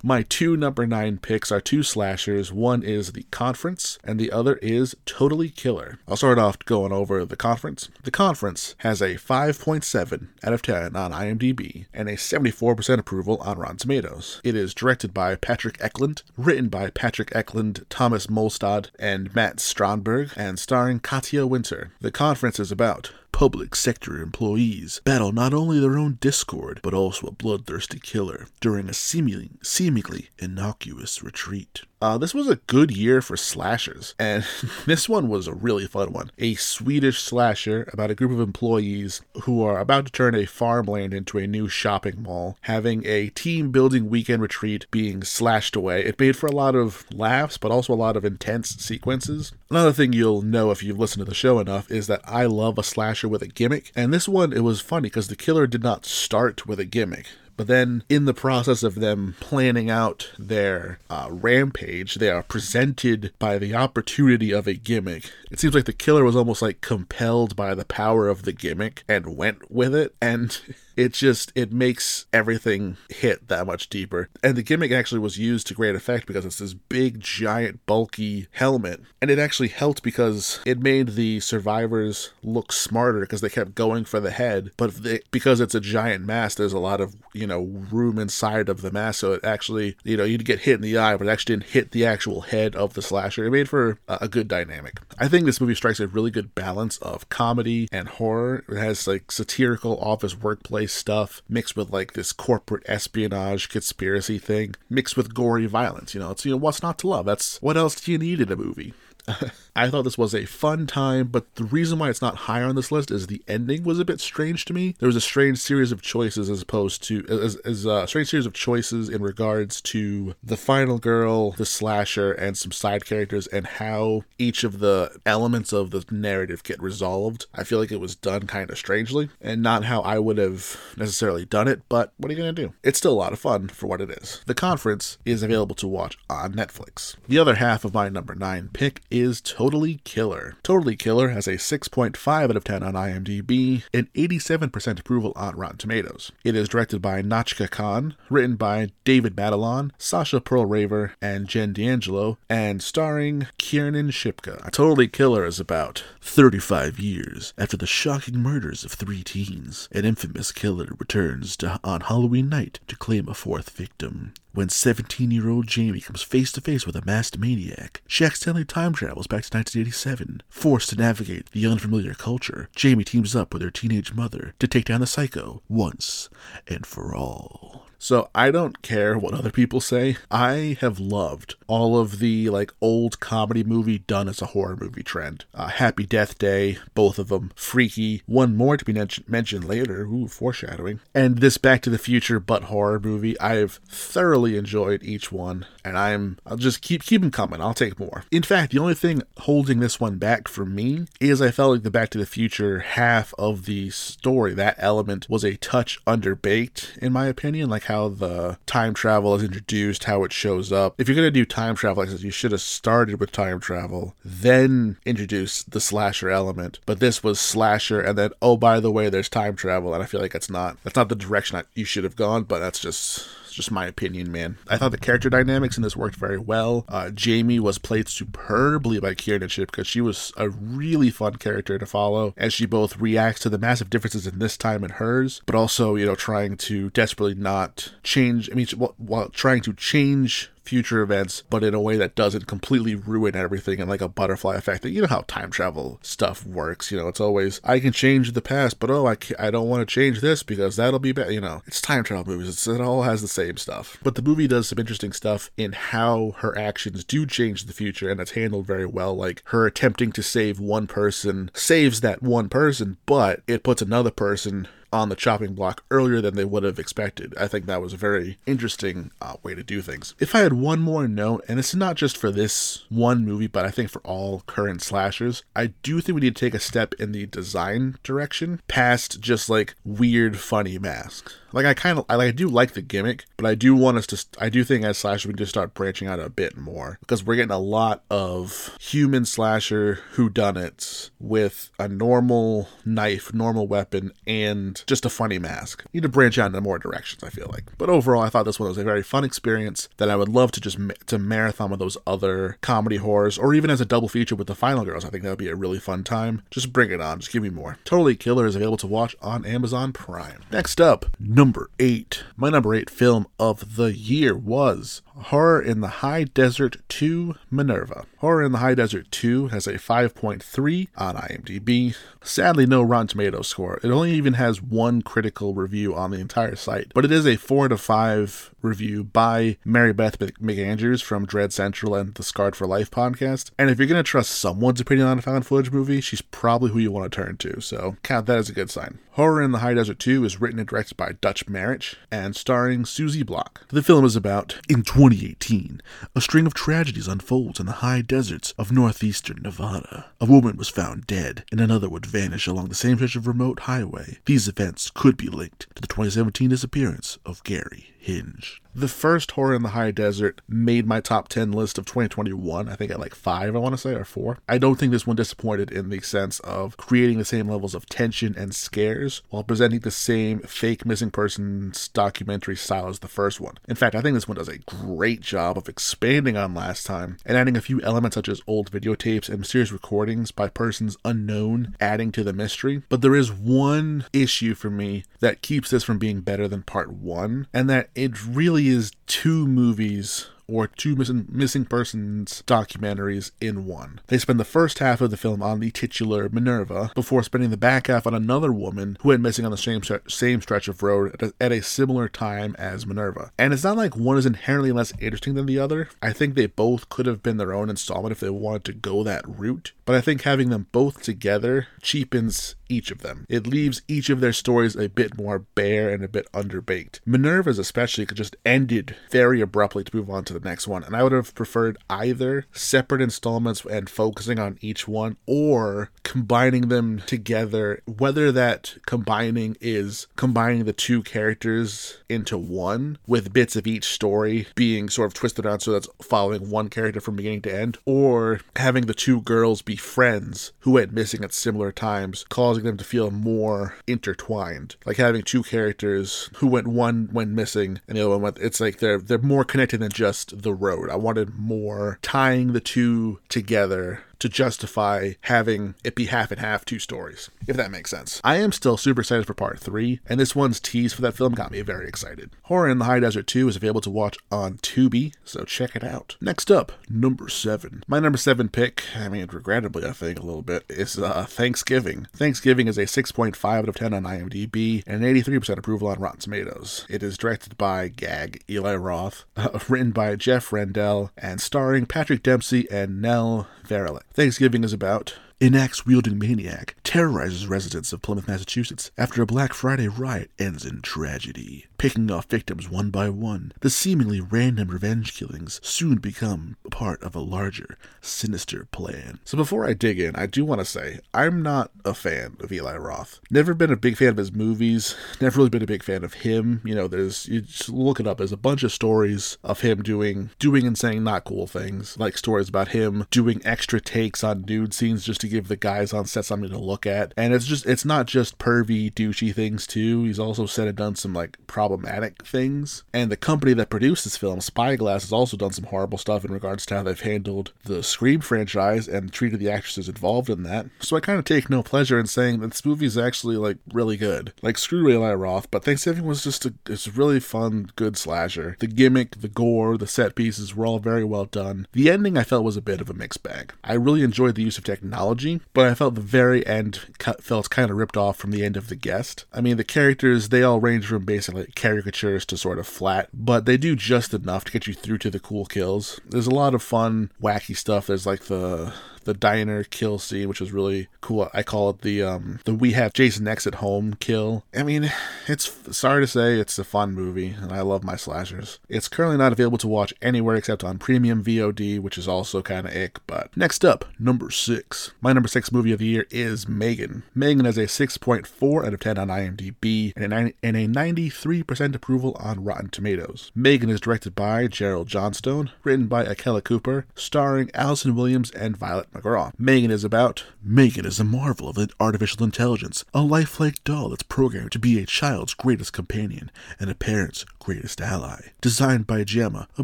my 0.01 0.23
two 0.23 0.55
number 0.55 0.87
nine 0.87 1.17
picks 1.17 1.51
are 1.51 1.59
two 1.59 1.83
slashers. 1.83 2.53
One 2.53 2.83
is 2.83 3.11
The 3.11 3.25
Conference, 3.31 3.99
and 4.03 4.17
the 4.17 4.31
other 4.31 4.55
is 4.61 4.95
Totally 5.05 5.49
Killer. 5.49 5.99
I'll 6.07 6.15
start 6.15 6.39
off 6.39 6.59
going 6.59 6.93
over 6.93 7.25
The 7.25 7.35
Conference. 7.35 7.89
The 8.03 8.11
Conference 8.11 8.75
has 8.79 9.01
a 9.01 9.15
5.7 9.15 10.27
out 10.41 10.53
of 10.53 10.61
10 10.61 10.95
on 10.95 11.11
IMDb 11.11 11.85
and 11.93 12.07
a 12.07 12.13
74% 12.13 12.97
approval 12.97 13.37
on 13.41 13.57
Rotten 13.59 13.77
Tomatoes. 13.77 14.39
It 14.43 14.55
is 14.55 14.73
directed 14.73 15.13
by 15.13 15.35
Patrick 15.35 15.77
Eklund, 15.81 16.23
written 16.37 16.69
by 16.69 16.89
Patrick 16.89 17.35
Eklund, 17.35 17.85
Thomas 17.89 18.27
Moldestad, 18.27 18.89
and 18.97 19.35
Matt 19.35 19.57
Strandberg, 19.57 20.31
and 20.37 20.57
starring 20.57 20.99
Katya 20.99 21.45
Winter. 21.45 21.91
The 21.99 22.11
Conference 22.11 22.59
is 22.59 22.71
about 22.71 23.11
public 23.37 23.75
sector 23.75 24.19
employees 24.19 24.99
battle 25.05 25.31
not 25.31 25.53
only 25.53 25.79
their 25.79 25.95
own 25.95 26.17
discord, 26.19 26.79
but 26.81 26.91
also 26.91 27.27
a 27.27 27.31
bloodthirsty 27.31 27.99
killer 27.99 28.47
during 28.59 28.89
a 28.89 28.93
seemingly, 28.95 29.51
seemingly 29.61 30.29
innocuous 30.39 31.21
retreat. 31.21 31.83
Uh, 31.99 32.17
this 32.17 32.33
was 32.33 32.47
a 32.47 32.57
good 32.67 32.91
year 32.91 33.21
for 33.23 33.35
slashers, 33.35 34.13
and 34.19 34.45
this 34.85 35.09
one 35.09 35.27
was 35.27 35.47
a 35.47 35.53
really 35.53 35.87
fun 35.87 36.13
one. 36.13 36.31
A 36.37 36.53
Swedish 36.55 37.19
slasher 37.21 37.89
about 37.91 38.11
a 38.11 38.15
group 38.15 38.31
of 38.31 38.39
employees 38.39 39.21
who 39.43 39.63
are 39.63 39.79
about 39.79 40.05
to 40.05 40.11
turn 40.11 40.35
a 40.35 40.45
farmland 40.45 41.13
into 41.13 41.39
a 41.39 41.47
new 41.47 41.67
shopping 41.67 42.21
mall, 42.21 42.57
having 42.61 43.03
a 43.05 43.29
team 43.29 43.71
building 43.71 44.09
weekend 44.09 44.43
retreat 44.43 44.85
being 44.91 45.23
slashed 45.23 45.75
away. 45.75 46.03
It 46.03 46.19
made 46.19 46.37
for 46.37 46.45
a 46.45 46.55
lot 46.55 46.75
of 46.75 47.05
laughs, 47.11 47.57
but 47.57 47.71
also 47.71 47.93
a 47.93 47.95
lot 47.95 48.15
of 48.15 48.23
intense 48.23 48.69
sequences. 48.69 49.51
Another 49.71 49.91
thing 49.91 50.13
you'll 50.13 50.43
know 50.43 50.69
if 50.69 50.83
you've 50.83 50.99
listened 50.99 51.25
to 51.25 51.29
the 51.29 51.35
show 51.35 51.59
enough 51.59 51.89
is 51.89 52.05
that 52.07 52.21
I 52.25 52.45
love 52.45 52.77
a 52.77 52.83
slasher 52.83 53.27
with 53.27 53.41
a 53.41 53.47
gimmick, 53.47 53.91
and 53.95 54.13
this 54.13 54.29
one 54.29 54.53
it 54.53 54.63
was 54.63 54.81
funny 54.81 55.09
because 55.09 55.29
the 55.29 55.35
killer 55.35 55.65
did 55.65 55.81
not 55.81 56.05
start 56.05 56.67
with 56.67 56.79
a 56.79 56.85
gimmick. 56.85 57.27
But 57.57 57.65
then, 57.65 58.03
in 58.07 58.25
the 58.25 58.35
process 58.35 58.83
of 58.83 58.95
them 58.95 59.35
planning 59.39 59.89
out 59.89 60.31
their 60.37 60.99
uh, 61.09 61.27
rampage, 61.31 62.15
they 62.15 62.29
are 62.29 62.43
presented 62.43 63.33
by 63.39 63.57
the 63.57 63.73
opportunity 63.73 64.51
of 64.51 64.67
a 64.67 64.75
gimmick. 64.75 65.31
It 65.51 65.59
seems 65.59 65.73
like 65.73 65.85
the 65.85 65.93
killer 65.93 66.23
was 66.23 66.35
almost 66.35 66.61
like 66.61 66.81
compelled 66.81 67.55
by 67.55 67.73
the 67.73 67.85
power 67.85 68.27
of 68.27 68.43
the 68.43 68.53
gimmick 68.53 69.03
and 69.09 69.35
went 69.35 69.71
with 69.71 69.95
it. 69.95 70.15
And 70.21 70.57
it 70.97 71.13
just 71.13 71.51
it 71.55 71.71
makes 71.71 72.25
everything 72.33 72.97
hit 73.09 73.47
that 73.47 73.67
much 73.67 73.87
deeper. 73.89 74.29
And 74.43 74.57
the 74.57 74.63
gimmick 74.63 74.91
actually 74.91 75.19
was 75.19 75.37
used 75.37 75.67
to 75.67 75.75
great 75.75 75.95
effect 75.95 76.25
because 76.25 76.43
it's 76.43 76.57
this 76.57 76.73
big 76.73 77.19
giant 77.19 77.85
bulky 77.85 78.47
helmet. 78.51 79.01
And 79.21 79.29
it 79.29 79.39
actually 79.39 79.69
helped 79.69 80.01
because 80.01 80.59
it 80.65 80.79
made 80.79 81.09
the 81.09 81.39
survivors 81.39 82.31
look 82.41 82.73
smarter 82.73 83.21
because 83.21 83.41
they 83.41 83.49
kept 83.49 83.75
going 83.75 84.05
for 84.05 84.19
the 84.19 84.31
head. 84.31 84.71
But 84.75 85.03
they, 85.03 85.21
because 85.29 85.61
it's 85.61 85.75
a 85.75 85.79
giant 85.79 86.25
mask 86.25 86.57
there's 86.57 86.73
a 86.73 86.79
lot 86.79 86.99
of 86.99 87.15
you 87.33 87.45
know 87.45 87.61
room 87.91 88.17
inside 88.17 88.67
of 88.67 88.81
the 88.81 88.91
mask 88.91 89.19
so 89.19 89.33
it 89.33 89.43
actually 89.43 89.95
you 90.03 90.17
know 90.17 90.23
you'd 90.23 90.45
get 90.45 90.61
hit 90.61 90.75
in 90.75 90.81
the 90.81 90.97
eye 90.97 91.15
but 91.15 91.27
it 91.27 91.29
actually 91.29 91.57
didn't 91.57 91.71
hit 91.71 91.91
the 91.91 92.05
actual 92.05 92.41
head 92.41 92.75
of 92.75 92.95
the 92.95 93.01
slasher. 93.03 93.45
It 93.45 93.51
made 93.51 93.69
for 93.69 93.99
a 94.07 94.27
good 94.27 94.47
dynamic. 94.47 94.99
I 95.19 95.27
think 95.27 95.45
this 95.45 95.61
movie 95.61 95.75
strikes 95.75 95.99
a 95.99 96.07
really 96.07 96.31
good 96.31 96.55
balance 96.55 96.97
of 96.97 97.29
comedy 97.29 97.87
and 97.91 98.07
horror. 98.07 98.63
It 98.67 98.77
has 98.77 99.07
like 99.07 99.31
satirical 99.31 99.99
office 99.99 100.35
workplace 100.35 100.86
stuff 100.87 101.41
mixed 101.47 101.75
with 101.75 101.91
like 101.91 102.13
this 102.13 102.31
corporate 102.31 102.83
espionage 102.87 103.69
conspiracy 103.69 104.39
thing 104.39 104.75
mixed 104.89 105.17
with 105.17 105.33
gory 105.33 105.65
violence. 105.65 106.13
You 106.13 106.21
know, 106.21 106.31
it's 106.31 106.45
you 106.45 106.51
know 106.51 106.57
what's 106.57 106.81
not 106.81 106.99
to 106.99 107.07
love. 107.07 107.25
That's 107.25 107.61
what 107.61 107.77
else 107.77 107.99
do 107.99 108.11
you 108.11 108.17
need 108.17 108.41
in 108.41 108.51
a 108.51 108.55
movie? 108.55 108.93
I 109.75 109.89
thought 109.89 110.03
this 110.03 110.17
was 110.17 110.33
a 110.33 110.45
fun 110.45 110.87
time, 110.87 111.27
but 111.27 111.53
the 111.55 111.63
reason 111.63 111.99
why 111.99 112.09
it's 112.09 112.21
not 112.21 112.35
higher 112.35 112.65
on 112.65 112.75
this 112.75 112.91
list 112.91 113.11
is 113.11 113.27
the 113.27 113.43
ending 113.47 113.83
was 113.83 113.99
a 113.99 114.05
bit 114.05 114.19
strange 114.19 114.65
to 114.65 114.73
me. 114.73 114.95
There 114.99 115.07
was 115.07 115.15
a 115.15 115.21
strange 115.21 115.59
series 115.59 115.91
of 115.91 116.01
choices 116.01 116.49
as 116.49 116.61
opposed 116.63 117.03
to 117.03 117.25
as, 117.29 117.57
as 117.57 117.85
uh, 117.85 118.03
a 118.03 118.07
strange 118.07 118.29
series 118.29 118.47
of 118.47 118.53
choices 118.53 119.07
in 119.07 119.21
regards 119.21 119.81
to 119.81 120.33
the 120.43 120.57
final 120.57 120.97
girl, 120.97 121.51
the 121.51 121.65
slasher, 121.65 122.31
and 122.31 122.57
some 122.57 122.71
side 122.71 123.05
characters, 123.05 123.45
and 123.47 123.67
how 123.67 124.23
each 124.39 124.63
of 124.63 124.79
the 124.79 125.15
elements 125.25 125.71
of 125.71 125.91
the 125.91 126.03
narrative 126.09 126.63
get 126.63 126.81
resolved. 126.81 127.45
I 127.53 127.63
feel 127.63 127.79
like 127.79 127.91
it 127.91 127.99
was 127.99 128.15
done 128.15 128.47
kind 128.47 128.71
of 128.71 128.77
strangely, 128.77 129.29
and 129.41 129.61
not 129.61 129.85
how 129.85 130.01
I 130.01 130.17
would 130.17 130.39
have 130.39 130.75
necessarily 130.97 131.45
done 131.45 131.67
it. 131.67 131.81
But 131.87 132.13
what 132.17 132.31
are 132.31 132.33
you 132.33 132.39
gonna 132.39 132.53
do? 132.53 132.73
It's 132.83 132.97
still 132.97 133.13
a 133.13 133.13
lot 133.13 133.33
of 133.33 133.39
fun 133.39 133.67
for 133.67 133.85
what 133.85 134.01
it 134.01 134.09
is. 134.09 134.41
The 134.47 134.55
conference 134.55 135.19
is 135.23 135.43
available 135.43 135.75
to 135.75 135.87
watch 135.87 136.17
on 136.29 136.53
Netflix. 136.53 137.15
The 137.27 137.37
other 137.37 137.55
half 137.55 137.85
of 137.85 137.93
my 137.93 138.09
number 138.09 138.33
nine 138.33 138.69
pick 138.73 139.01
Totally 139.17 139.99
Killer. 140.03 140.55
Totally 140.63 140.95
Killer 140.95 141.29
has 141.29 141.47
a 141.47 141.53
6.5 141.53 142.43
out 142.43 142.55
of 142.55 142.63
10 142.63 142.83
on 142.83 142.93
IMDb 142.93 143.83
and 143.93 144.13
87% 144.13 144.99
approval 144.99 145.33
on 145.35 145.55
Rotten 145.55 145.77
Tomatoes. 145.77 146.31
It 146.43 146.55
is 146.55 146.69
directed 146.69 147.01
by 147.01 147.21
Nahnatchka 147.21 147.69
Khan, 147.71 148.15
written 148.29 148.55
by 148.55 148.89
David 149.03 149.35
Matalon, 149.35 149.91
Sasha 149.97 150.39
Perl-Raver, 150.39 151.13
and 151.21 151.47
Jen 151.47 151.73
D'Angelo, 151.73 152.37
and 152.49 152.81
starring 152.83 153.47
Kiernan 153.57 154.09
Shipka. 154.09 154.69
Totally 154.71 155.07
Killer 155.07 155.45
is 155.45 155.59
about 155.59 156.03
35 156.21 156.99
years 156.99 157.53
after 157.57 157.77
the 157.77 157.87
shocking 157.87 158.39
murders 158.39 158.83
of 158.83 158.91
three 158.91 159.23
teens. 159.23 159.89
An 159.91 160.05
infamous 160.05 160.51
killer 160.51 160.89
returns 160.99 161.57
to, 161.57 161.79
on 161.83 162.01
Halloween 162.01 162.49
night 162.49 162.79
to 162.87 162.95
claim 162.95 163.27
a 163.27 163.33
fourth 163.33 163.71
victim. 163.71 164.33
When 164.57 164.69
17 164.69 165.29
year 165.29 165.49
old 165.49 165.67
Jamie 165.67 166.01
comes 166.01 166.23
face 166.23 166.51
to 166.53 166.61
face 166.61 166.87
with 166.87 166.95
a 166.95 167.05
masked 167.05 167.37
maniac, 167.37 168.01
she 168.07 168.25
accidentally 168.25 168.65
time 168.65 168.91
travels 168.91 169.27
back 169.27 169.43
to 169.43 169.55
1987. 169.55 170.41
Forced 170.49 170.89
to 170.89 170.95
navigate 170.95 171.51
the 171.51 171.67
unfamiliar 171.67 172.15
culture, 172.15 172.67
Jamie 172.75 173.03
teams 173.03 173.35
up 173.35 173.53
with 173.53 173.61
her 173.61 173.69
teenage 173.69 174.15
mother 174.15 174.55
to 174.57 174.67
take 174.67 174.85
down 174.85 175.01
the 175.01 175.05
psycho 175.05 175.61
once 175.69 176.29
and 176.67 176.87
for 176.87 177.13
all. 177.13 177.86
So 177.99 178.29
I 178.35 178.51
don't 178.51 178.81
care 178.81 179.17
what 179.17 179.33
other 179.33 179.51
people 179.51 179.81
say. 179.81 180.17
I 180.29 180.77
have 180.81 180.99
loved 180.99 181.55
all 181.67 181.99
of 181.99 182.19
the 182.19 182.49
like 182.49 182.71
old 182.81 183.19
comedy 183.19 183.63
movie 183.63 183.99
done 183.99 184.29
as 184.29 184.41
a 184.41 184.47
horror 184.47 184.77
movie 184.79 185.03
trend. 185.03 185.45
Uh, 185.53 185.67
Happy 185.67 186.05
Death 186.05 186.37
Day, 186.37 186.77
both 186.93 187.19
of 187.19 187.29
them. 187.29 187.51
Freaky, 187.55 188.21
one 188.25 188.55
more 188.55 188.77
to 188.77 188.85
be 188.85 188.93
men- 188.93 189.09
mentioned 189.27 189.65
later. 189.65 190.03
Ooh, 190.03 190.27
foreshadowing. 190.27 190.99
And 191.13 191.39
this 191.39 191.57
Back 191.57 191.81
to 191.83 191.89
the 191.89 191.97
Future 191.97 192.39
but 192.39 192.65
horror 192.65 192.99
movie. 192.99 193.39
I've 193.39 193.79
thoroughly 193.89 194.57
enjoyed 194.57 195.03
each 195.03 195.31
one, 195.31 195.65
and 195.83 195.97
I'm 195.97 196.37
I'll 196.45 196.57
just 196.57 196.81
keep 196.81 197.03
keep 197.03 197.21
them 197.21 197.31
coming. 197.31 197.61
I'll 197.61 197.73
take 197.73 197.99
more. 197.99 198.23
In 198.31 198.43
fact, 198.43 198.71
the 198.71 198.79
only 198.79 198.93
thing 198.93 199.23
holding 199.39 199.79
this 199.79 199.99
one 199.99 200.17
back 200.17 200.47
for 200.47 200.65
me 200.65 201.05
is 201.19 201.41
I 201.41 201.51
felt 201.51 201.73
like 201.73 201.83
the 201.83 201.91
Back 201.91 202.09
to 202.11 202.17
the 202.17 202.25
Future 202.25 202.79
half 202.79 203.33
of 203.37 203.65
the 203.65 203.89
story, 203.89 204.53
that 204.53 204.75
element 204.77 205.29
was 205.29 205.43
a 205.43 205.57
touch 205.57 206.03
underbaked 206.05 206.97
in 206.97 207.11
my 207.13 207.27
opinion. 207.27 207.69
Like 207.69 207.86
how 207.87 208.09
the 208.09 208.57
time 208.65 208.93
travel 208.93 209.35
is 209.35 209.43
introduced, 209.43 210.05
how 210.05 210.23
it 210.23 210.31
shows 210.31 210.71
up. 210.71 210.95
If 210.99 211.07
you're 211.07 211.15
gonna 211.15 211.31
do 211.31 211.45
time 211.45 211.75
travel 211.75 212.03
like 212.03 212.11
this, 212.11 212.23
you 212.23 212.31
should 212.31 212.51
have 212.51 212.61
started 212.61 213.19
with 213.19 213.31
time 213.31 213.59
travel, 213.59 214.15
then 214.23 214.97
introduce 215.05 215.63
the 215.63 215.81
slasher 215.81 216.29
element. 216.29 216.79
But 216.85 216.99
this 216.99 217.23
was 217.23 217.39
slasher, 217.39 217.99
and 218.01 218.17
then 218.17 218.31
oh 218.41 218.57
by 218.57 218.79
the 218.79 218.91
way, 218.91 219.09
there's 219.09 219.29
time 219.29 219.55
travel, 219.55 219.93
and 219.93 220.03
I 220.03 220.05
feel 220.05 220.21
like 220.21 220.33
that's 220.33 220.49
not 220.49 220.77
that's 220.83 220.95
not 220.95 221.09
the 221.09 221.15
direction 221.15 221.57
I, 221.57 221.63
you 221.73 221.85
should 221.85 222.03
have 222.03 222.15
gone. 222.15 222.43
But 222.43 222.59
that's 222.59 222.79
just 222.79 223.27
just 223.57 223.71
my 223.71 223.85
opinion, 223.85 224.31
man. 224.31 224.57
I 224.67 224.77
thought 224.77 224.91
the 224.91 224.97
character 224.97 225.29
dynamics 225.29 225.75
in 225.75 225.83
this 225.83 225.97
worked 225.97 226.15
very 226.15 226.37
well. 226.37 226.85
Uh, 226.87 227.09
Jamie 227.09 227.59
was 227.59 227.77
played 227.77 228.07
superbly 228.07 228.99
by 228.99 229.15
Kiernan 229.15 229.49
Shipka 229.49 229.65
because 229.67 229.87
she 229.87 229.99
was 229.99 230.31
a 230.37 230.49
really 230.49 231.09
fun 231.09 231.35
character 231.35 231.77
to 231.77 231.85
follow 231.85 232.33
as 232.37 232.53
she 232.53 232.65
both 232.65 232.97
reacts 232.97 233.41
to 233.41 233.49
the 233.49 233.57
massive 233.57 233.89
differences 233.89 234.27
in 234.27 234.39
this 234.39 234.55
time 234.55 234.83
and 234.83 234.93
hers, 234.93 235.41
but 235.45 235.55
also, 235.55 235.95
you 235.95 236.05
know, 236.05 236.15
trying 236.15 236.55
to 236.57 236.89
desperately 236.91 237.35
not 237.35 237.93
change. 238.03 238.49
I 238.51 238.53
mean, 238.53 238.67
while 238.97 239.29
trying 239.29 239.61
to 239.61 239.73
change 239.73 240.51
future 240.67 241.01
events, 241.01 241.43
but 241.49 241.63
in 241.63 241.73
a 241.73 241.79
way 241.79 241.95
that 241.97 242.15
doesn't 242.15 242.47
completely 242.47 242.95
ruin 242.95 243.35
everything 243.35 243.79
and 243.79 243.89
like 243.89 244.01
a 244.01 244.09
butterfly 244.09 244.55
effect. 244.55 244.83
That 244.83 244.91
You 244.91 245.01
know 245.01 245.07
how 245.07 245.23
time 245.27 245.49
travel 245.49 245.99
stuff 246.01 246.45
works. 246.45 246.91
You 246.91 246.97
know, 246.97 247.07
it's 247.07 247.21
always 247.21 247.61
I 247.63 247.79
can 247.79 247.93
change 247.93 248.33
the 248.33 248.41
past, 248.41 248.79
but 248.79 248.91
oh, 248.91 249.07
I 249.07 249.17
I 249.39 249.49
don't 249.49 249.69
want 249.69 249.87
to 249.87 249.93
change 249.93 250.21
this 250.21 250.43
because 250.43 250.75
that'll 250.75 250.99
be 250.99 251.11
bad. 251.11 251.33
You 251.33 251.41
know, 251.41 251.63
it's 251.65 251.81
time 251.81 252.03
travel 252.03 252.33
movies. 252.33 252.49
It's, 252.49 252.67
it 252.67 252.81
all 252.81 253.03
has 253.03 253.21
the 253.21 253.27
same 253.27 253.57
stuff. 253.57 253.97
But 254.03 254.15
the 254.15 254.21
movie 254.21 254.47
does 254.47 254.67
some 254.67 254.79
interesting 254.79 255.13
stuff 255.13 255.49
in 255.57 255.71
how 255.71 256.33
her 256.37 256.57
actions 256.57 257.03
do 257.03 257.25
change 257.25 257.65
the 257.65 257.73
future, 257.73 258.09
and 258.09 258.19
it's 258.19 258.31
handled 258.31 258.65
very 258.65 258.85
well. 258.85 259.15
Like 259.15 259.41
her 259.45 259.65
attempting 259.65 260.11
to 260.13 260.23
save 260.23 260.59
one 260.59 260.87
person 260.87 261.49
saves 261.53 262.01
that 262.01 262.21
one 262.21 262.49
person, 262.49 262.97
but 263.05 263.41
it 263.47 263.63
puts 263.63 263.81
another 263.81 264.11
person 264.11 264.67
on 264.91 265.09
the 265.09 265.15
chopping 265.15 265.53
block 265.53 265.83
earlier 265.91 266.21
than 266.21 266.35
they 266.35 266.45
would 266.45 266.63
have 266.63 266.79
expected. 266.79 267.33
I 267.37 267.47
think 267.47 267.65
that 267.65 267.81
was 267.81 267.93
a 267.93 267.97
very 267.97 268.37
interesting 268.45 269.11
uh, 269.21 269.35
way 269.43 269.55
to 269.55 269.63
do 269.63 269.81
things. 269.81 270.15
If 270.19 270.33
I 270.35 270.39
had 270.39 270.53
one 270.53 270.79
more 270.79 271.07
note, 271.07 271.43
and 271.47 271.59
it's 271.59 271.75
not 271.75 271.95
just 271.95 272.17
for 272.17 272.31
this 272.31 272.85
one 272.89 273.25
movie, 273.25 273.47
but 273.47 273.65
I 273.65 273.71
think 273.71 273.89
for 273.89 274.01
all 274.01 274.43
current 274.47 274.81
slashers, 274.81 275.43
I 275.55 275.67
do 275.83 276.01
think 276.01 276.15
we 276.15 276.21
need 276.21 276.35
to 276.35 276.45
take 276.45 276.53
a 276.53 276.59
step 276.59 276.93
in 276.95 277.11
the 277.11 277.25
design 277.25 277.97
direction 278.03 278.61
past 278.67 279.19
just 279.19 279.49
like 279.49 279.75
weird, 279.83 280.39
funny 280.39 280.77
masks. 280.77 281.37
Like 281.53 281.65
I 281.65 281.73
kind 281.73 281.97
of, 281.97 282.05
I, 282.09 282.15
like, 282.15 282.27
I 282.27 282.31
do 282.31 282.49
like 282.49 282.73
the 282.73 282.81
gimmick, 282.81 283.25
but 283.37 283.45
I 283.45 283.55
do 283.55 283.73
want 283.73 283.97
us 283.97 284.07
to, 284.07 284.25
I 284.39 284.49
do 284.49 284.63
think 284.63 284.83
as 284.83 284.97
slasher 284.97 285.29
we 285.29 285.33
to 285.35 285.45
start 285.45 285.73
branching 285.73 286.07
out 286.07 286.19
a 286.19 286.29
bit 286.29 286.57
more 286.57 286.97
because 286.99 287.23
we're 287.23 287.35
getting 287.35 287.51
a 287.51 287.57
lot 287.57 288.03
of 288.09 288.75
human 288.79 289.25
slasher 289.25 289.99
who 290.11 290.29
done 290.29 290.57
it 290.57 291.09
with 291.19 291.71
a 291.79 291.87
normal 291.87 292.69
knife, 292.85 293.33
normal 293.33 293.67
weapon, 293.67 294.11
and 294.25 294.76
just 294.85 295.05
a 295.05 295.09
funny 295.09 295.39
mask. 295.39 295.83
You 295.91 296.01
need 296.01 296.03
to 296.03 296.09
branch 296.09 296.37
out 296.37 296.47
into 296.47 296.61
more 296.61 296.79
directions, 296.79 297.23
I 297.23 297.29
feel 297.29 297.49
like. 297.51 297.63
But 297.77 297.89
overall, 297.89 298.21
I 298.23 298.29
thought 298.29 298.43
this 298.43 298.59
one 298.59 298.69
was 298.69 298.77
a 298.77 298.83
very 298.83 299.03
fun 299.03 299.23
experience 299.23 299.89
that 299.97 300.09
I 300.09 300.15
would 300.15 300.29
love 300.29 300.51
to 300.53 300.61
just 300.61 300.77
ma- 300.77 300.93
to 301.07 301.17
marathon 301.17 301.71
with 301.71 301.79
those 301.79 301.97
other 302.05 302.57
comedy 302.61 302.97
horrors, 302.97 303.37
or 303.37 303.53
even 303.53 303.69
as 303.69 303.81
a 303.81 303.85
double 303.85 304.07
feature 304.07 304.35
with 304.35 304.47
the 304.47 304.55
Final 304.55 304.85
Girls. 304.85 305.05
I 305.05 305.09
think 305.09 305.23
that 305.23 305.29
would 305.29 305.39
be 305.39 305.49
a 305.49 305.55
really 305.55 305.79
fun 305.79 306.03
time. 306.03 306.41
Just 306.51 306.73
bring 306.73 306.91
it 306.91 307.01
on. 307.01 307.19
Just 307.19 307.31
give 307.31 307.43
me 307.43 307.49
more. 307.49 307.77
Totally 307.85 308.15
Killer 308.15 308.45
is 308.45 308.55
available 308.55 308.77
to 308.77 308.87
watch 308.87 309.15
on 309.21 309.45
Amazon 309.45 309.93
Prime. 309.93 310.43
Next 310.51 310.81
up, 310.81 311.05
number 311.19 311.69
eight. 311.79 312.23
My 312.35 312.49
number 312.49 312.73
eight 312.75 312.89
film 312.89 313.27
of 313.39 313.75
the 313.75 313.93
year 313.95 314.35
was 314.35 315.01
Horror 315.25 315.61
in 315.61 315.81
the 315.81 315.87
High 315.87 316.23
Desert 316.23 316.77
2 316.89 317.35
Minerva. 317.49 318.05
Horror 318.17 318.43
in 318.43 318.51
the 318.51 318.57
High 318.59 318.75
Desert 318.75 319.11
2 319.11 319.49
has 319.49 319.67
a 319.67 319.73
5.3 319.73 320.87
on 320.95 321.15
IMDb. 321.15 321.95
Sadly, 322.21 322.65
no 322.65 322.81
Rotten 322.81 323.07
Tomatoes 323.07 323.47
score. 323.47 323.79
It 323.83 323.89
only 323.89 324.11
even 324.11 324.33
has 324.33 324.61
one 324.61 325.01
critical 325.01 325.53
review 325.53 325.95
on 325.95 326.11
the 326.11 326.19
entire 326.19 326.55
site, 326.55 326.91
but 326.93 327.05
it 327.05 327.11
is 327.11 327.25
a 327.25 327.35
4 327.37 327.69
to 327.69 327.77
5 327.77 328.55
review 328.61 329.03
by 329.03 329.57
Mary 329.63 329.93
Beth 329.93 330.19
McAndrews 330.19 331.01
from 331.01 331.25
Dread 331.25 331.53
Central 331.53 331.95
and 331.95 332.13
the 332.15 332.23
Scarred 332.23 332.55
for 332.55 332.67
Life 332.67 332.91
podcast. 332.91 333.51
And 333.57 333.69
if 333.69 333.79
you're 333.79 333.87
going 333.87 334.03
to 334.03 334.09
trust 334.09 334.31
someone's 334.31 334.81
opinion 334.81 335.07
on 335.07 335.19
a 335.19 335.21
found 335.21 335.45
footage 335.45 335.71
movie, 335.71 336.01
she's 336.01 336.21
probably 336.21 336.71
who 336.71 336.79
you 336.79 336.91
want 336.91 337.11
to 337.11 337.15
turn 337.15 337.37
to, 337.37 337.61
so 337.61 337.95
count 338.03 338.25
that 338.27 338.37
as 338.37 338.49
a 338.49 338.53
good 338.53 338.69
sign. 338.69 338.99
Horror 339.11 339.41
in 339.41 339.51
the 339.51 339.59
High 339.59 339.73
Desert 339.73 339.97
2 339.97 340.25
is 340.25 340.39
written 340.39 340.59
and 340.59 340.67
directed 340.67 340.95
by 340.95 341.13
Dutch 341.13 341.47
Marich 341.47 341.95
and 342.11 342.35
starring 342.35 342.83
Suziey 342.83 343.25
Block. 343.25 343.65
The 343.69 343.81
film 343.81 344.05
is 344.05 344.15
about 344.15 344.57
in 344.69 344.83
2018, 345.09 345.81
a 346.15 346.19
string 346.19 346.45
of 346.45 346.53
tragedies 346.53 347.07
unfolds 347.07 347.61
in 347.61 347.65
the 347.65 347.79
high 347.83 348.01
deserts 348.01 348.53
of 348.57 348.73
northeastern 348.73 349.41
Nevada. 349.41 350.07
A 350.19 350.25
woman 350.25 350.57
was 350.57 350.67
found 350.67 351.07
dead, 351.07 351.45
and 351.49 351.61
another 351.61 351.87
would 351.87 352.05
vanish 352.05 352.45
along 352.45 352.67
the 352.67 352.75
same 352.75 352.97
stretch 352.97 353.15
of 353.15 353.25
remote 353.25 353.61
highway. 353.61 354.17
These 354.25 354.49
events 354.49 354.91
could 354.93 355.15
be 355.15 355.29
linked 355.29 355.73
to 355.75 355.81
the 355.81 355.87
2017 355.87 356.49
disappearance 356.49 357.19
of 357.25 357.43
Gary 357.45 357.93
Hinkle. 357.99 358.43
The 358.77 358.87
first 358.87 359.31
Horror 359.31 359.55
in 359.55 359.63
the 359.63 359.69
High 359.69 359.89
Desert 359.89 360.39
made 360.47 360.85
my 360.85 361.01
top 361.01 361.29
10 361.29 361.51
list 361.51 361.79
of 361.79 361.85
2021. 361.85 362.69
I 362.69 362.75
think 362.75 362.91
at 362.91 362.99
like 362.99 363.15
five, 363.15 363.55
I 363.55 363.59
want 363.59 363.73
to 363.73 363.77
say, 363.77 363.95
or 363.95 364.05
four. 364.05 364.37
I 364.47 364.59
don't 364.59 364.75
think 364.75 364.91
this 364.91 365.07
one 365.07 365.15
disappointed 365.15 365.71
in 365.71 365.89
the 365.89 365.99
sense 366.01 366.39
of 366.41 366.77
creating 366.77 367.17
the 367.17 367.25
same 367.25 367.49
levels 367.49 367.73
of 367.73 367.87
tension 367.87 368.35
and 368.37 368.53
scares 368.53 369.23
while 369.29 369.43
presenting 369.43 369.79
the 369.79 369.89
same 369.89 370.41
fake 370.41 370.85
missing 370.85 371.09
persons 371.09 371.87
documentary 371.87 372.55
style 372.55 372.87
as 372.87 372.99
the 372.99 373.07
first 373.07 373.41
one. 373.41 373.55
In 373.67 373.75
fact, 373.75 373.95
I 373.95 374.01
think 374.01 374.13
this 374.13 374.27
one 374.27 374.37
does 374.37 374.47
a 374.47 374.59
great 374.59 374.96
job 375.21 375.57
of 375.57 375.69
expanding 375.69 376.35
on 376.35 376.53
last 376.53 376.85
time 376.85 377.17
and 377.25 377.37
adding 377.37 377.55
a 377.55 377.61
few 377.61 377.81
elements 377.81 378.15
such 378.15 378.27
as 378.27 378.41
old 378.47 378.71
videotapes 378.71 379.29
and 379.29 379.39
mysterious 379.39 379.71
recordings 379.71 380.31
by 380.31 380.49
persons 380.49 380.97
unknown, 381.05 381.75
adding 381.79 382.11
to 382.11 382.23
the 382.23 382.33
mystery. 382.33 382.81
But 382.89 383.01
there 383.01 383.15
is 383.15 383.31
one 383.31 384.05
issue 384.11 384.55
for 384.55 384.69
me 384.69 385.03
that 385.19 385.41
keeps 385.41 385.69
this 385.69 385.83
from 385.83 385.99
being 385.99 386.21
better 386.21 386.47
than 386.47 386.63
part 386.63 386.91
one, 386.91 387.47
and 387.53 387.69
that 387.69 387.89
it 387.95 388.25
really 388.25 388.67
is 388.67 388.91
two 389.05 389.47
movies 389.47 390.27
or 390.47 390.67
two 390.67 390.95
missing, 390.95 391.27
missing 391.29 391.65
persons 391.65 392.43
documentaries 392.47 393.31
in 393.41 393.65
one. 393.65 393.99
They 394.07 394.17
spend 394.17 394.39
the 394.39 394.45
first 394.45 394.79
half 394.79 395.01
of 395.01 395.11
the 395.11 395.17
film 395.17 395.43
on 395.43 395.59
the 395.59 395.71
titular 395.71 396.29
Minerva 396.29 396.91
before 396.95 397.23
spending 397.23 397.49
the 397.49 397.57
back 397.57 397.87
half 397.87 398.07
on 398.07 398.13
another 398.13 398.51
woman 398.51 398.97
who 399.01 399.09
went 399.09 399.21
missing 399.21 399.45
on 399.45 399.51
the 399.51 399.57
same, 399.57 399.81
same 400.07 400.41
stretch 400.41 400.67
of 400.67 400.83
road 400.83 401.13
at 401.13 401.21
a, 401.21 401.33
at 401.39 401.51
a 401.51 401.61
similar 401.61 402.07
time 402.07 402.55
as 402.57 402.85
Minerva. 402.85 403.31
And 403.37 403.53
it's 403.53 403.63
not 403.63 403.77
like 403.77 403.95
one 403.95 404.17
is 404.17 404.25
inherently 404.25 404.71
less 404.71 404.93
interesting 404.99 405.35
than 405.35 405.45
the 405.45 405.59
other. 405.59 405.89
I 406.01 406.13
think 406.13 406.35
they 406.35 406.47
both 406.47 406.89
could 406.89 407.05
have 407.05 407.23
been 407.23 407.37
their 407.37 407.53
own 407.53 407.69
installment 407.69 408.11
if 408.11 408.19
they 408.19 408.29
wanted 408.29 408.63
to 408.65 408.73
go 408.73 409.03
that 409.03 409.27
route. 409.27 409.73
But 409.85 409.95
I 409.95 410.01
think 410.01 410.23
having 410.23 410.49
them 410.49 410.67
both 410.71 411.01
together 411.01 411.67
cheapens 411.81 412.55
each 412.69 412.91
of 412.91 413.01
them. 413.01 413.25
It 413.29 413.47
leaves 413.47 413.81
each 413.87 414.09
of 414.09 414.19
their 414.19 414.33
stories 414.33 414.75
a 414.75 414.89
bit 414.89 415.17
more 415.17 415.39
bare 415.39 415.89
and 415.89 416.03
a 416.03 416.07
bit 416.09 416.31
underbaked. 416.33 416.99
Minerva's 417.05 417.59
especially 417.59 418.05
could 418.05 418.17
just 418.17 418.35
ended 418.45 418.95
very 419.09 419.41
abruptly 419.41 419.83
to 419.83 419.95
move 419.95 420.09
on 420.09 420.23
to 420.25 420.33
the 420.41 420.49
next 420.49 420.67
one, 420.67 420.83
and 420.83 420.95
I 420.95 421.03
would 421.03 421.11
have 421.11 421.35
preferred 421.35 421.77
either 421.89 422.45
separate 422.51 423.01
installments 423.01 423.65
and 423.65 423.89
focusing 423.89 424.39
on 424.39 424.57
each 424.61 424.87
one 424.87 425.17
or 425.25 425.91
combining 426.03 426.69
them 426.69 427.01
together, 427.05 427.81
whether 427.85 428.31
that 428.31 428.77
combining 428.85 429.57
is 429.61 430.07
combining 430.15 430.65
the 430.65 430.73
two 430.73 431.03
characters 431.03 431.97
into 432.09 432.37
one 432.37 432.97
with 433.07 433.33
bits 433.33 433.55
of 433.55 433.67
each 433.67 433.85
story 433.85 434.47
being 434.55 434.89
sort 434.89 435.07
of 435.07 435.13
twisted 435.13 435.45
around 435.45 435.59
so 435.59 435.71
that's 435.71 435.89
following 436.01 436.49
one 436.49 436.69
character 436.69 436.99
from 436.99 437.15
beginning 437.15 437.41
to 437.41 437.53
end, 437.53 437.77
or 437.85 438.39
having 438.55 438.85
the 438.85 438.93
two 438.93 439.21
girls 439.21 439.61
be 439.61 439.75
friends 439.75 440.53
who 440.59 440.71
went 440.71 440.93
missing 440.93 441.23
at 441.23 441.33
similar 441.33 441.71
times, 441.71 442.25
causing 442.29 442.63
them 442.63 442.77
to 442.77 442.83
feel 442.83 443.11
more 443.11 443.75
intertwined. 443.85 444.75
Like 444.85 444.97
having 444.97 445.23
two 445.23 445.43
characters 445.43 446.29
who 446.37 446.47
went 446.47 446.67
one 446.67 447.09
went 447.11 447.31
missing 447.31 447.81
and 447.87 447.97
the 447.97 448.01
other 448.01 448.11
one 448.11 448.21
went 448.21 448.37
it's 448.39 448.59
like 448.59 448.79
they're 448.79 448.99
they're 448.99 449.17
more 449.17 449.43
connected 449.43 449.79
than 449.79 449.91
just 449.91 450.26
the 450.35 450.53
road. 450.53 450.89
I 450.89 450.95
wanted 450.95 451.35
more 451.35 451.99
tying 452.01 452.53
the 452.53 452.59
two 452.59 453.19
together 453.29 454.03
to 454.19 454.29
justify 454.29 455.13
having 455.21 455.75
it 455.83 455.95
be 455.95 456.05
half 456.05 456.31
and 456.31 456.39
half 456.39 456.65
two 456.65 456.79
stories, 456.79 457.29
if 457.47 457.55
that 457.57 457.71
makes 457.71 457.91
sense. 457.91 458.21
I 458.23 458.37
am 458.37 458.51
still 458.51 458.77
super 458.77 459.01
excited 459.01 459.25
for 459.25 459.33
part 459.33 459.59
three, 459.59 459.99
and 460.07 460.19
this 460.19 460.35
one's 460.35 460.59
tease 460.59 460.93
for 460.93 461.01
that 461.01 461.15
film 461.15 461.33
got 461.33 461.51
me 461.51 461.61
very 461.61 461.87
excited. 461.87 462.31
Horror 462.43 462.69
in 462.69 462.79
the 462.79 462.85
High 462.85 462.99
Desert 462.99 463.27
2 463.27 463.49
is 463.49 463.55
available 463.55 463.81
to 463.81 463.89
watch 463.89 464.17
on 464.31 464.57
Tubi, 464.57 465.13
so 465.23 465.43
check 465.43 465.75
it 465.75 465.83
out. 465.83 466.15
Next 466.21 466.49
up, 466.49 466.71
number 466.89 467.29
seven. 467.29 467.83
My 467.87 467.99
number 467.99 468.17
seven 468.17 468.49
pick, 468.49 468.83
I 468.95 469.09
mean, 469.09 469.27
regrettably, 469.31 469.85
I 469.85 469.91
think 469.91 470.19
a 470.19 470.23
little 470.23 470.41
bit, 470.41 470.63
is 470.69 470.97
uh, 470.97 471.25
Thanksgiving. 471.25 472.07
Thanksgiving 472.13 472.67
is 472.67 472.77
a 472.77 472.85
6.5 472.85 473.45
out 473.45 473.69
of 473.69 473.75
10 473.75 473.93
on 473.93 474.03
IMDb 474.03 474.83
and 474.87 475.03
an 475.03 475.15
83% 475.15 475.57
approval 475.57 475.87
on 475.89 475.99
Rotten 475.99 476.19
Tomatoes. 476.19 476.85
It 476.89 477.03
is 477.03 477.17
directed 477.17 477.57
by 477.57 477.89
Gag 477.89 478.43
Eli 478.49 478.75
Roth, 478.75 479.25
uh, 479.35 479.59
written 479.69 479.91
by 479.91 480.15
Jeff 480.15 480.51
Rendell, 480.51 481.11
and 481.17 481.41
starring 481.41 481.85
Patrick 481.85 482.23
Dempsey 482.23 482.67
and 482.71 483.01
Nell 483.01 483.47
Verlaque. 483.67 484.03
Thanksgiving 484.17 484.63
is 484.63 484.73
about 484.73 485.13
an 485.39 485.53
axe 485.53 485.85
wielding 485.85 486.17
maniac 486.17 486.75
terrorizes 486.83 487.45
residents 487.45 487.93
of 487.93 488.01
Plymouth, 488.01 488.27
Massachusetts 488.27 488.89
after 488.97 489.21
a 489.21 489.27
Black 489.27 489.53
Friday 489.53 489.87
riot 489.87 490.31
ends 490.39 490.65
in 490.65 490.81
tragedy. 490.81 491.67
Picking 491.77 492.09
off 492.09 492.25
victims 492.25 492.67
one 492.67 492.89
by 492.89 493.07
one, 493.09 493.51
the 493.59 493.69
seemingly 493.69 494.19
random 494.19 494.69
revenge 494.69 495.15
killings 495.15 495.59
soon 495.61 495.99
become 495.99 496.57
part 496.71 497.03
of 497.03 497.15
a 497.15 497.19
larger, 497.19 497.77
sinister 498.01 498.67
plan. 498.71 499.19
So 499.25 499.37
before 499.37 499.67
I 499.67 499.73
dig 499.73 499.99
in, 499.99 500.15
I 500.15 500.25
do 500.25 500.43
want 500.43 500.59
to 500.59 500.65
say 500.65 501.01
I'm 501.13 501.43
not 501.43 501.69
a 501.85 501.93
fan 501.93 502.37
of 502.39 502.51
Eli 502.51 502.75
Roth. 502.77 503.19
Never 503.29 503.53
been 503.53 503.71
a 503.71 503.77
big 503.77 503.95
fan 503.95 504.09
of 504.09 504.17
his 504.17 504.31
movies, 504.31 504.95
never 505.21 505.37
really 505.37 505.51
been 505.51 505.61
a 505.61 505.67
big 505.67 505.83
fan 505.83 506.03
of 506.03 506.15
him. 506.15 506.61
You 506.65 506.73
know, 506.73 506.87
there's 506.87 507.27
you 507.27 507.41
just 507.41 507.69
look 507.69 507.99
it 507.99 508.07
up, 508.07 508.17
there's 508.17 508.31
a 508.31 508.37
bunch 508.37 508.63
of 508.63 508.71
stories 508.71 509.37
of 509.43 509.61
him 509.61 509.83
doing 509.83 510.31
doing 510.39 510.65
and 510.65 510.77
saying 510.77 511.03
not 511.03 511.25
cool 511.25 511.45
things, 511.45 511.95
like 511.99 512.17
stories 512.17 512.49
about 512.49 512.69
him 512.69 513.05
doing 513.11 513.39
extra 513.45 513.79
takes 513.79 514.23
on 514.23 514.45
nude 514.47 514.73
scenes 514.73 515.05
just 515.05 515.21
to 515.21 515.26
give 515.27 515.47
the 515.47 515.55
guys 515.55 515.93
on 515.93 516.05
set 516.05 516.25
something 516.25 516.49
to 516.49 516.57
look 516.57 516.85
at. 516.85 517.13
And 517.17 517.33
it's 517.33 517.45
just 517.45 517.65
it's 517.65 517.85
not 517.85 518.05
just 518.05 518.37
pervy, 518.37 518.91
douchey 518.91 519.33
things 519.33 519.67
too. 519.67 520.03
He's 520.03 520.19
also 520.19 520.45
said 520.45 520.67
and 520.67 520.77
done 520.77 520.95
some 520.95 521.13
like 521.13 521.37
problematic 521.47 522.25
things. 522.25 522.83
And 522.93 523.11
the 523.11 523.17
company 523.17 523.53
that 523.53 523.69
produced 523.69 524.03
this 524.03 524.17
film, 524.17 524.41
Spyglass, 524.41 525.03
has 525.03 525.13
also 525.13 525.37
done 525.37 525.53
some 525.53 525.65
horrible 525.65 525.97
stuff 525.97 526.25
in 526.25 526.31
regards 526.31 526.65
to 526.67 526.75
how 526.75 526.83
they've 526.83 526.99
handled 526.99 527.53
the 527.63 527.83
Scream 527.83 528.21
franchise 528.21 528.87
and 528.87 529.11
treated 529.11 529.39
the 529.39 529.49
actresses 529.49 529.89
involved 529.89 530.29
in 530.29 530.43
that. 530.43 530.67
So 530.79 530.95
I 530.95 530.99
kind 530.99 531.19
of 531.19 531.25
take 531.25 531.49
no 531.49 531.63
pleasure 531.63 531.99
in 531.99 532.07
saying 532.07 532.39
that 532.39 532.51
this 532.51 532.65
movie 532.65 532.85
is 532.85 532.97
actually 532.97 533.37
like 533.37 533.57
really 533.73 533.97
good. 533.97 534.33
Like 534.41 534.57
screw 534.57 534.89
Eli 534.89 535.13
Roth, 535.13 535.49
but 535.51 535.63
Thanksgiving 535.63 536.05
was 536.05 536.23
just 536.23 536.45
a 536.45 536.53
it's 536.67 536.87
a 536.87 536.91
really 536.91 537.19
fun, 537.19 537.71
good 537.75 537.97
slasher. 537.97 538.55
The 538.59 538.67
gimmick, 538.67 539.21
the 539.21 539.27
gore, 539.27 539.77
the 539.77 539.87
set 539.87 540.15
pieces 540.15 540.55
were 540.55 540.65
all 540.65 540.79
very 540.79 541.03
well 541.03 541.25
done. 541.25 541.67
The 541.71 541.89
ending 541.89 542.17
I 542.17 542.23
felt 542.23 542.43
was 542.43 542.57
a 542.57 542.61
bit 542.61 542.81
of 542.81 542.89
a 542.89 542.93
mixed 542.93 543.23
bag. 543.23 543.53
I 543.63 543.73
really 543.73 544.03
enjoyed 544.03 544.35
the 544.35 544.43
use 544.43 544.57
of 544.57 544.63
technology, 544.63 545.16
but 545.53 545.67
I 545.67 545.73
felt 545.73 545.95
the 545.95 546.01
very 546.01 546.45
end 546.45 546.81
felt 547.19 547.49
kind 547.49 547.71
of 547.71 547.77
ripped 547.77 547.97
off 547.97 548.17
from 548.17 548.31
the 548.31 548.43
end 548.43 548.57
of 548.57 548.69
The 548.69 548.75
Guest. 548.75 549.25
I 549.33 549.41
mean, 549.41 549.57
the 549.57 549.63
characters, 549.63 550.29
they 550.29 550.43
all 550.43 550.59
range 550.59 550.85
from 550.85 551.05
basically 551.05 551.47
caricatures 551.55 552.25
to 552.27 552.37
sort 552.37 552.59
of 552.59 552.67
flat, 552.67 553.09
but 553.13 553.45
they 553.45 553.57
do 553.57 553.75
just 553.75 554.13
enough 554.13 554.45
to 554.45 554.51
get 554.51 554.67
you 554.67 554.73
through 554.73 554.99
to 554.99 555.09
the 555.09 555.19
cool 555.19 555.45
kills. 555.45 555.99
There's 556.05 556.27
a 556.27 556.31
lot 556.31 556.53
of 556.53 556.63
fun, 556.63 557.11
wacky 557.21 557.55
stuff. 557.55 557.87
There's 557.87 558.05
like 558.05 558.25
the 558.25 558.73
the 559.07 559.13
diner 559.13 559.63
kill 559.63 559.97
scene, 559.97 560.27
which 560.27 560.41
was 560.41 560.51
really 560.51 560.89
cool. 561.01 561.29
I 561.33 561.41
call 561.41 561.69
it 561.71 561.81
the 561.81 562.03
um 562.03 562.39
the 562.43 562.53
we 562.53 562.73
have 562.73 562.93
Jason 562.93 563.27
X 563.27 563.47
at 563.47 563.55
home 563.55 563.95
kill. 563.99 564.43
I 564.53 564.63
mean, 564.63 564.91
it's 565.27 565.51
sorry 565.75 566.03
to 566.03 566.07
say 566.07 566.39
it's 566.39 566.59
a 566.59 566.63
fun 566.63 566.93
movie, 566.93 567.29
and 567.29 567.51
I 567.51 567.61
love 567.61 567.83
my 567.83 567.95
slashers. 567.95 568.59
It's 568.67 568.89
currently 568.89 569.17
not 569.17 569.31
available 569.31 569.57
to 569.59 569.67
watch 569.67 569.93
anywhere 570.01 570.35
except 570.35 570.63
on 570.63 570.77
premium 570.77 571.23
VOD, 571.23 571.79
which 571.79 571.97
is 571.97 572.07
also 572.07 572.41
kind 572.41 572.67
of 572.67 572.75
ick. 572.75 572.99
But 573.07 573.35
next 573.35 573.63
up, 573.63 573.85
number 573.97 574.29
six. 574.29 574.91
My 574.99 575.13
number 575.13 575.29
six 575.29 575.51
movie 575.51 575.71
of 575.71 575.79
the 575.79 575.85
year 575.85 576.05
is 576.11 576.47
Megan. 576.47 577.03
Megan 577.15 577.45
has 577.45 577.57
a 577.57 577.63
6.4 577.65 578.65
out 578.65 578.73
of 578.73 578.79
10 578.79 578.97
on 578.97 579.07
IMDb 579.07 579.93
and 579.95 580.13
a, 580.13 580.33
and 580.43 580.57
a 580.57 580.67
93% 580.67 581.75
approval 581.75 582.17
on 582.19 582.43
Rotten 582.43 582.69
Tomatoes. 582.69 583.31
Megan 583.33 583.69
is 583.69 583.79
directed 583.79 584.15
by 584.15 584.47
Gerald 584.47 584.87
Johnstone, 584.87 585.51
written 585.63 585.87
by 585.87 586.03
Akela 586.03 586.41
Cooper, 586.41 586.85
starring 586.93 587.49
Allison 587.53 587.95
Williams 587.95 588.31
and 588.31 588.57
Violet 588.57 588.91
Wrong. 589.03 589.31
Oh, 589.33 589.35
Megan 589.37 589.71
is 589.71 589.83
about 589.83 590.25
Megan 590.43 590.85
is 590.85 590.99
a 590.99 591.03
marvel 591.03 591.49
of 591.49 591.57
artificial 591.79 592.23
intelligence, 592.23 592.85
a 592.93 593.01
lifelike 593.01 593.63
doll 593.63 593.89
that's 593.89 594.03
programmed 594.03 594.51
to 594.53 594.59
be 594.59 594.79
a 594.79 594.85
child's 594.85 595.33
greatest 595.33 595.73
companion 595.73 596.31
and 596.59 596.69
a 596.69 596.75
parent's 596.75 597.25
greatest 597.39 597.81
ally. 597.81 598.29
Designed 598.41 598.87
by 598.87 599.03
Gemma, 599.03 599.47
a 599.57 599.63